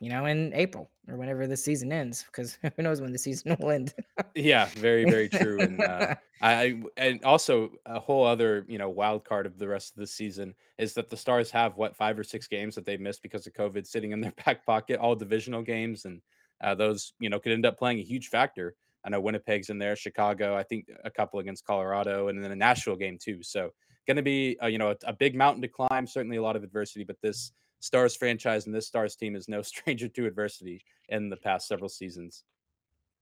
you 0.00 0.10
know, 0.10 0.26
in 0.26 0.52
April 0.54 0.90
or 1.08 1.16
whenever 1.16 1.46
the 1.46 1.56
season 1.56 1.92
ends, 1.92 2.24
because 2.24 2.58
who 2.76 2.82
knows 2.82 3.00
when 3.00 3.12
the 3.12 3.18
season 3.18 3.56
will 3.58 3.70
end. 3.70 3.94
yeah, 4.34 4.66
very, 4.76 5.04
very 5.04 5.28
true. 5.28 5.60
And 5.60 5.80
uh, 5.80 6.14
I, 6.42 6.82
and 6.96 7.22
also 7.24 7.72
a 7.84 8.00
whole 8.00 8.26
other, 8.26 8.64
you 8.66 8.78
know, 8.78 8.88
wild 8.88 9.24
card 9.24 9.44
of 9.44 9.58
the 9.58 9.68
rest 9.68 9.92
of 9.94 10.00
the 10.00 10.06
season 10.06 10.54
is 10.78 10.94
that 10.94 11.10
the 11.10 11.16
Stars 11.16 11.50
have 11.50 11.76
what 11.76 11.96
five 11.96 12.18
or 12.18 12.24
six 12.24 12.48
games 12.48 12.74
that 12.74 12.86
they 12.86 12.96
missed 12.96 13.22
because 13.22 13.46
of 13.46 13.52
COVID 13.52 13.86
sitting 13.86 14.12
in 14.12 14.20
their 14.20 14.32
back 14.44 14.64
pocket, 14.64 14.98
all 14.98 15.14
divisional 15.14 15.62
games, 15.62 16.06
and 16.06 16.22
uh, 16.62 16.74
those, 16.74 17.12
you 17.18 17.28
know, 17.28 17.38
could 17.38 17.52
end 17.52 17.66
up 17.66 17.78
playing 17.78 17.98
a 17.98 18.02
huge 18.02 18.28
factor. 18.28 18.74
I 19.04 19.10
know 19.10 19.20
Winnipeg's 19.20 19.70
in 19.70 19.78
there, 19.78 19.96
Chicago, 19.96 20.56
I 20.56 20.62
think 20.62 20.86
a 21.04 21.10
couple 21.10 21.40
against 21.40 21.66
Colorado, 21.66 22.28
and 22.28 22.42
then 22.42 22.52
a 22.52 22.56
Nashville 22.56 22.96
game 22.96 23.18
too. 23.20 23.42
So 23.42 23.70
going 24.06 24.16
to 24.16 24.22
be, 24.22 24.58
uh, 24.62 24.66
you 24.66 24.78
know, 24.78 24.90
a, 24.90 24.96
a 25.04 25.12
big 25.12 25.34
mountain 25.34 25.62
to 25.62 25.68
climb. 25.68 26.06
Certainly 26.06 26.38
a 26.38 26.42
lot 26.42 26.56
of 26.56 26.64
adversity, 26.64 27.04
but 27.04 27.20
this 27.22 27.52
Stars 27.80 28.14
franchise 28.14 28.66
and 28.66 28.74
this 28.74 28.86
Stars 28.86 29.16
team 29.16 29.34
is 29.34 29.48
no 29.48 29.62
stranger 29.62 30.08
to 30.08 30.26
adversity 30.26 30.82
in 31.08 31.28
the 31.28 31.36
past 31.36 31.68
several 31.68 31.88
seasons. 31.88 32.44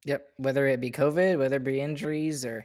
Yep, 0.04 0.26
whether 0.36 0.66
it 0.66 0.80
be 0.80 0.90
COVID, 0.90 1.38
whether 1.38 1.56
it 1.56 1.64
be 1.64 1.80
injuries, 1.80 2.44
or 2.44 2.64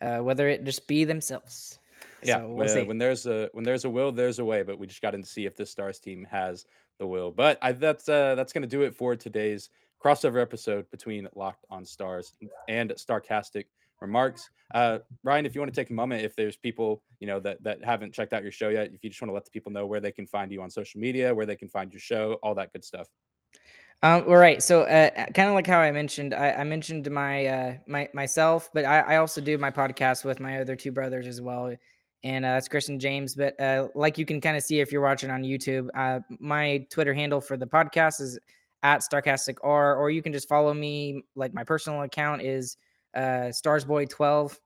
uh, 0.00 0.18
whether 0.18 0.48
it 0.48 0.64
just 0.64 0.86
be 0.86 1.04
themselves. 1.04 1.78
Yeah, 2.22 2.38
so 2.38 2.48
we'll 2.48 2.74
when, 2.74 2.86
when, 2.86 2.98
there's 2.98 3.26
a 3.26 3.48
when 3.52 3.64
there's 3.64 3.84
a 3.84 3.90
will, 3.90 4.12
there's 4.12 4.38
a 4.38 4.44
way. 4.44 4.62
But 4.62 4.78
we 4.78 4.86
just 4.86 5.02
got 5.02 5.12
to 5.12 5.22
see 5.24 5.46
if 5.46 5.56
this 5.56 5.70
Stars 5.70 5.98
team 5.98 6.26
has 6.30 6.66
the 6.98 7.06
will. 7.06 7.30
But 7.30 7.58
I, 7.62 7.72
that's 7.72 8.08
uh, 8.08 8.34
that's 8.34 8.52
going 8.52 8.62
to 8.62 8.68
do 8.68 8.82
it 8.82 8.94
for 8.94 9.16
today's 9.16 9.70
crossover 10.04 10.40
episode 10.40 10.90
between 10.90 11.28
Locked 11.34 11.64
on 11.70 11.84
Stars 11.84 12.32
and 12.68 12.90
Starcastic 12.90 13.64
remarks. 14.00 14.50
Uh, 14.74 14.98
Ryan, 15.22 15.46
if 15.46 15.54
you 15.54 15.60
want 15.60 15.72
to 15.72 15.80
take 15.80 15.90
a 15.90 15.94
moment, 15.94 16.24
if 16.24 16.36
there's 16.36 16.56
people 16.56 17.02
you 17.20 17.26
know 17.26 17.40
that 17.40 17.62
that 17.62 17.84
haven't 17.84 18.12
checked 18.12 18.32
out 18.32 18.42
your 18.42 18.52
show 18.52 18.68
yet, 18.68 18.90
if 18.92 19.02
you 19.04 19.10
just 19.10 19.22
want 19.22 19.30
to 19.30 19.34
let 19.34 19.44
the 19.44 19.50
people 19.50 19.72
know 19.72 19.86
where 19.86 20.00
they 20.00 20.12
can 20.12 20.26
find 20.26 20.52
you 20.52 20.62
on 20.62 20.70
social 20.70 21.00
media, 21.00 21.34
where 21.34 21.46
they 21.46 21.56
can 21.56 21.68
find 21.68 21.92
your 21.92 22.00
show, 22.00 22.38
all 22.42 22.54
that 22.54 22.72
good 22.72 22.84
stuff. 22.84 23.08
Um, 24.02 24.24
all 24.28 24.36
right. 24.36 24.62
So, 24.62 24.82
uh, 24.82 25.10
kind 25.34 25.48
of 25.48 25.54
like 25.54 25.66
how 25.66 25.80
I 25.80 25.90
mentioned, 25.90 26.32
I, 26.32 26.52
I 26.52 26.64
mentioned 26.64 27.10
my 27.10 27.46
uh, 27.46 27.74
my 27.88 28.08
myself, 28.14 28.70
but 28.72 28.84
I, 28.84 29.00
I 29.00 29.16
also 29.16 29.40
do 29.40 29.58
my 29.58 29.70
podcast 29.72 30.24
with 30.24 30.38
my 30.38 30.60
other 30.60 30.76
two 30.76 30.92
brothers 30.92 31.26
as 31.26 31.40
well, 31.40 31.74
and 32.22 32.44
uh, 32.44 32.48
that's 32.54 32.68
Chris 32.68 32.88
and 32.90 33.00
James. 33.00 33.34
But 33.34 33.60
uh, 33.60 33.88
like 33.96 34.16
you 34.16 34.24
can 34.24 34.40
kind 34.40 34.56
of 34.56 34.62
see 34.62 34.78
if 34.78 34.92
you're 34.92 35.02
watching 35.02 35.30
on 35.30 35.42
YouTube, 35.42 35.88
uh, 35.96 36.20
my 36.38 36.86
Twitter 36.90 37.12
handle 37.12 37.40
for 37.40 37.56
the 37.56 37.66
podcast 37.66 38.20
is 38.20 38.38
at 38.84 39.00
Starcastic 39.00 39.56
R, 39.64 39.96
or 39.96 40.10
you 40.10 40.22
can 40.22 40.32
just 40.32 40.48
follow 40.48 40.72
me. 40.72 41.24
Like 41.34 41.52
my 41.52 41.64
personal 41.64 42.02
account 42.02 42.42
is 42.42 42.76
uh, 43.16 43.50
Starsboy12. 43.50 44.56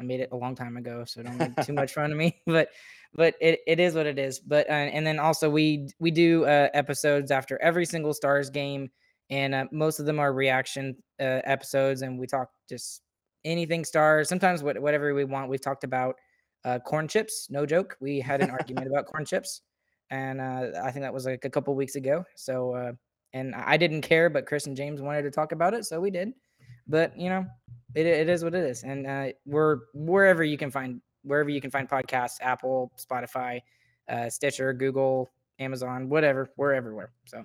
I 0.00 0.02
made 0.02 0.20
it 0.20 0.30
a 0.32 0.36
long 0.36 0.54
time 0.54 0.76
ago, 0.76 1.04
so 1.06 1.22
don't 1.22 1.36
make 1.36 1.54
too 1.64 1.72
much 1.74 1.92
fun 1.92 2.10
of 2.10 2.16
me. 2.16 2.40
But 2.46 2.68
but 3.12 3.34
it, 3.40 3.60
it 3.66 3.80
is 3.80 3.94
what 3.94 4.06
it 4.06 4.18
is. 4.18 4.38
But 4.38 4.68
uh, 4.68 4.72
and 4.72 5.06
then 5.06 5.18
also 5.18 5.50
we 5.50 5.88
we 5.98 6.10
do 6.10 6.44
uh, 6.44 6.68
episodes 6.74 7.30
after 7.30 7.60
every 7.60 7.84
single 7.84 8.14
Stars 8.14 8.50
game, 8.50 8.90
and 9.28 9.54
uh, 9.54 9.66
most 9.72 10.00
of 10.00 10.06
them 10.06 10.18
are 10.18 10.32
reaction 10.32 10.96
uh, 11.20 11.42
episodes, 11.44 12.02
and 12.02 12.18
we 12.18 12.26
talk 12.26 12.50
just 12.68 13.02
anything 13.44 13.84
Stars. 13.84 14.28
Sometimes 14.28 14.62
what, 14.62 14.80
whatever 14.80 15.12
we 15.14 15.24
want. 15.24 15.50
We've 15.50 15.60
talked 15.60 15.84
about 15.84 16.16
uh, 16.64 16.78
corn 16.78 17.08
chips. 17.08 17.48
No 17.50 17.66
joke. 17.66 17.96
We 18.00 18.20
had 18.20 18.40
an 18.40 18.50
argument 18.50 18.86
about 18.86 19.06
corn 19.06 19.24
chips, 19.24 19.62
and 20.10 20.40
uh, 20.40 20.80
I 20.82 20.90
think 20.92 21.02
that 21.02 21.12
was 21.12 21.26
like 21.26 21.44
a 21.44 21.50
couple 21.50 21.74
weeks 21.74 21.96
ago. 21.96 22.24
So 22.36 22.94
and 23.32 23.54
I 23.54 23.76
didn't 23.76 24.02
care, 24.02 24.28
but 24.30 24.46
Chris 24.46 24.66
and 24.66 24.76
James 24.76 25.02
wanted 25.02 25.22
to 25.22 25.30
talk 25.30 25.52
about 25.52 25.74
it, 25.74 25.84
so 25.84 26.00
we 26.00 26.10
did. 26.10 26.32
But 26.90 27.16
you 27.16 27.28
know, 27.28 27.46
it, 27.94 28.04
it 28.04 28.28
is 28.28 28.42
what 28.42 28.54
it 28.54 28.64
is, 28.64 28.82
and 28.82 29.06
uh, 29.06 29.28
we're 29.46 29.78
wherever 29.94 30.42
you 30.42 30.58
can 30.58 30.70
find 30.70 31.00
wherever 31.22 31.48
you 31.48 31.60
can 31.60 31.70
find 31.70 31.88
podcasts, 31.88 32.38
Apple, 32.40 32.92
Spotify, 32.98 33.60
uh, 34.08 34.28
Stitcher, 34.28 34.72
Google, 34.72 35.30
Amazon, 35.60 36.08
whatever. 36.08 36.50
We're 36.56 36.74
everywhere. 36.74 37.12
So 37.26 37.38
uh, 37.38 37.44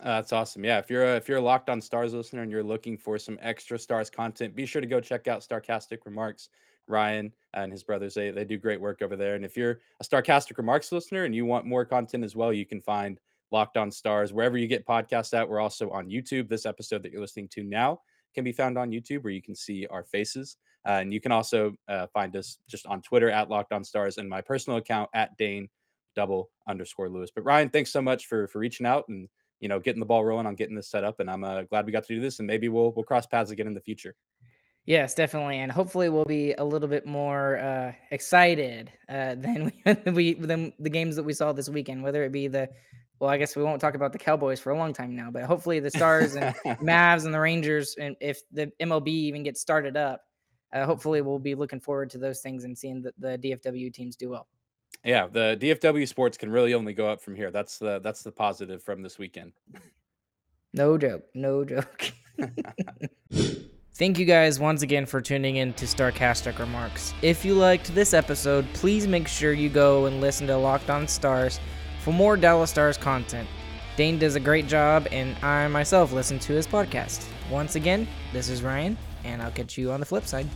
that's 0.00 0.32
awesome. 0.32 0.64
Yeah, 0.64 0.78
if 0.78 0.90
you're 0.90 1.04
a, 1.04 1.16
if 1.16 1.28
you're 1.28 1.38
a 1.38 1.42
Locked 1.42 1.70
On 1.70 1.80
Stars 1.80 2.12
listener 2.12 2.42
and 2.42 2.50
you're 2.50 2.64
looking 2.64 2.98
for 2.98 3.18
some 3.18 3.38
extra 3.40 3.78
Stars 3.78 4.10
content, 4.10 4.56
be 4.56 4.66
sure 4.66 4.80
to 4.80 4.86
go 4.88 5.00
check 5.00 5.28
out 5.28 5.40
Starcastic 5.40 5.98
Remarks. 6.04 6.48
Ryan 6.88 7.32
and 7.54 7.72
his 7.72 7.82
brothers 7.82 8.14
they 8.14 8.30
they 8.30 8.44
do 8.44 8.58
great 8.58 8.80
work 8.80 9.02
over 9.02 9.16
there. 9.16 9.34
And 9.34 9.44
if 9.44 9.56
you're 9.56 9.80
a 10.00 10.04
Starcastic 10.04 10.56
Remarks 10.56 10.92
listener 10.92 11.24
and 11.24 11.34
you 11.34 11.44
want 11.44 11.66
more 11.66 11.84
content 11.84 12.24
as 12.24 12.34
well, 12.34 12.52
you 12.52 12.66
can 12.66 12.80
find 12.80 13.20
Locked 13.52 13.76
On 13.76 13.90
Stars 13.92 14.32
wherever 14.32 14.58
you 14.58 14.66
get 14.66 14.86
podcasts 14.86 15.34
at. 15.34 15.48
We're 15.48 15.60
also 15.60 15.88
on 15.90 16.08
YouTube. 16.08 16.48
This 16.48 16.66
episode 16.66 17.02
that 17.04 17.12
you're 17.12 17.20
listening 17.20 17.48
to 17.48 17.62
now 17.62 18.00
can 18.36 18.44
be 18.44 18.52
found 18.52 18.78
on 18.78 18.92
YouTube 18.92 19.24
where 19.24 19.32
you 19.32 19.42
can 19.42 19.56
see 19.56 19.86
our 19.88 20.04
faces. 20.04 20.56
Uh, 20.86 21.00
and 21.00 21.12
you 21.12 21.20
can 21.20 21.32
also 21.32 21.74
uh, 21.88 22.06
find 22.12 22.36
us 22.36 22.58
just 22.68 22.86
on 22.86 23.02
Twitter 23.02 23.28
at 23.28 23.50
Locked 23.50 23.72
On 23.72 23.82
Stars 23.82 24.18
and 24.18 24.28
my 24.28 24.40
personal 24.40 24.78
account 24.78 25.10
at 25.14 25.36
Dane 25.36 25.68
double 26.14 26.50
underscore 26.68 27.08
Lewis. 27.08 27.30
But 27.34 27.44
Ryan, 27.44 27.70
thanks 27.70 27.90
so 27.90 28.00
much 28.00 28.26
for 28.26 28.46
for 28.48 28.58
reaching 28.60 28.86
out 28.86 29.08
and 29.08 29.28
you 29.58 29.68
know 29.68 29.80
getting 29.80 30.00
the 30.00 30.06
ball 30.06 30.24
rolling 30.24 30.46
on 30.46 30.54
getting 30.54 30.76
this 30.76 30.88
set 30.88 31.02
up. 31.02 31.18
And 31.18 31.28
I'm 31.28 31.42
uh, 31.42 31.62
glad 31.62 31.86
we 31.86 31.92
got 31.92 32.04
to 32.04 32.14
do 32.14 32.20
this. 32.20 32.38
And 32.38 32.46
maybe 32.46 32.68
we'll 32.68 32.92
we'll 32.92 33.04
cross 33.04 33.26
paths 33.26 33.50
again 33.50 33.66
in 33.66 33.74
the 33.74 33.80
future. 33.80 34.14
Yes, 34.84 35.16
definitely, 35.16 35.58
and 35.58 35.72
hopefully 35.72 36.08
we'll 36.08 36.24
be 36.24 36.52
a 36.52 36.64
little 36.64 36.86
bit 36.86 37.06
more 37.06 37.58
uh, 37.58 37.92
excited 38.12 38.92
uh, 39.08 39.34
than 39.36 39.72
we, 39.84 40.12
we 40.12 40.34
than 40.34 40.72
the 40.78 40.90
games 40.90 41.16
that 41.16 41.24
we 41.24 41.32
saw 41.32 41.52
this 41.52 41.68
weekend. 41.68 42.04
Whether 42.04 42.22
it 42.22 42.30
be 42.30 42.46
the 42.46 42.68
well, 43.18 43.30
I 43.30 43.38
guess 43.38 43.56
we 43.56 43.62
won't 43.62 43.80
talk 43.80 43.94
about 43.94 44.12
the 44.12 44.18
Cowboys 44.18 44.60
for 44.60 44.70
a 44.70 44.76
long 44.76 44.92
time 44.92 45.16
now, 45.16 45.30
but 45.30 45.44
hopefully 45.44 45.80
the 45.80 45.90
Stars 45.90 46.36
and 46.36 46.54
Mavs 46.82 47.24
and 47.24 47.32
the 47.32 47.40
Rangers, 47.40 47.96
and 47.98 48.16
if 48.20 48.40
the 48.52 48.70
MLB 48.80 49.08
even 49.08 49.42
gets 49.42 49.60
started 49.60 49.96
up, 49.96 50.22
uh, 50.72 50.84
hopefully 50.84 51.22
we'll 51.22 51.38
be 51.38 51.54
looking 51.54 51.80
forward 51.80 52.10
to 52.10 52.18
those 52.18 52.40
things 52.40 52.64
and 52.64 52.76
seeing 52.76 53.02
the, 53.02 53.12
the 53.18 53.38
DFW 53.38 53.92
teams 53.92 54.16
do 54.16 54.30
well. 54.30 54.46
Yeah, 55.04 55.28
the 55.28 55.56
DFW 55.60 56.06
sports 56.06 56.36
can 56.36 56.50
really 56.50 56.74
only 56.74 56.92
go 56.92 57.08
up 57.08 57.22
from 57.22 57.36
here. 57.36 57.50
That's 57.50 57.78
the 57.78 58.00
that's 58.00 58.22
the 58.22 58.32
positive 58.32 58.82
from 58.82 59.02
this 59.02 59.18
weekend. 59.18 59.52
No 60.72 60.98
joke, 60.98 61.24
no 61.34 61.64
joke. 61.64 62.12
Thank 63.94 64.18
you 64.18 64.26
guys 64.26 64.60
once 64.60 64.82
again 64.82 65.06
for 65.06 65.22
tuning 65.22 65.56
in 65.56 65.72
to 65.74 65.86
Starcastic 65.86 66.58
Remarks. 66.58 67.14
If 67.22 67.46
you 67.46 67.54
liked 67.54 67.94
this 67.94 68.12
episode, 68.12 68.66
please 68.74 69.06
make 69.06 69.26
sure 69.26 69.54
you 69.54 69.70
go 69.70 70.04
and 70.04 70.20
listen 70.20 70.46
to 70.48 70.56
Locked 70.56 70.90
On 70.90 71.08
Stars 71.08 71.60
for 72.06 72.12
more 72.12 72.36
Dallas 72.36 72.70
Stars 72.70 72.96
content. 72.96 73.48
Dane 73.96 74.16
does 74.16 74.36
a 74.36 74.40
great 74.40 74.68
job, 74.68 75.08
and 75.10 75.36
I 75.44 75.66
myself 75.66 76.12
listen 76.12 76.38
to 76.38 76.52
his 76.52 76.64
podcast. 76.64 77.26
Once 77.50 77.74
again, 77.74 78.06
this 78.32 78.48
is 78.48 78.62
Ryan, 78.62 78.96
and 79.24 79.42
I'll 79.42 79.50
catch 79.50 79.76
you 79.76 79.90
on 79.90 79.98
the 79.98 80.06
flip 80.06 80.24
side. 80.24 80.46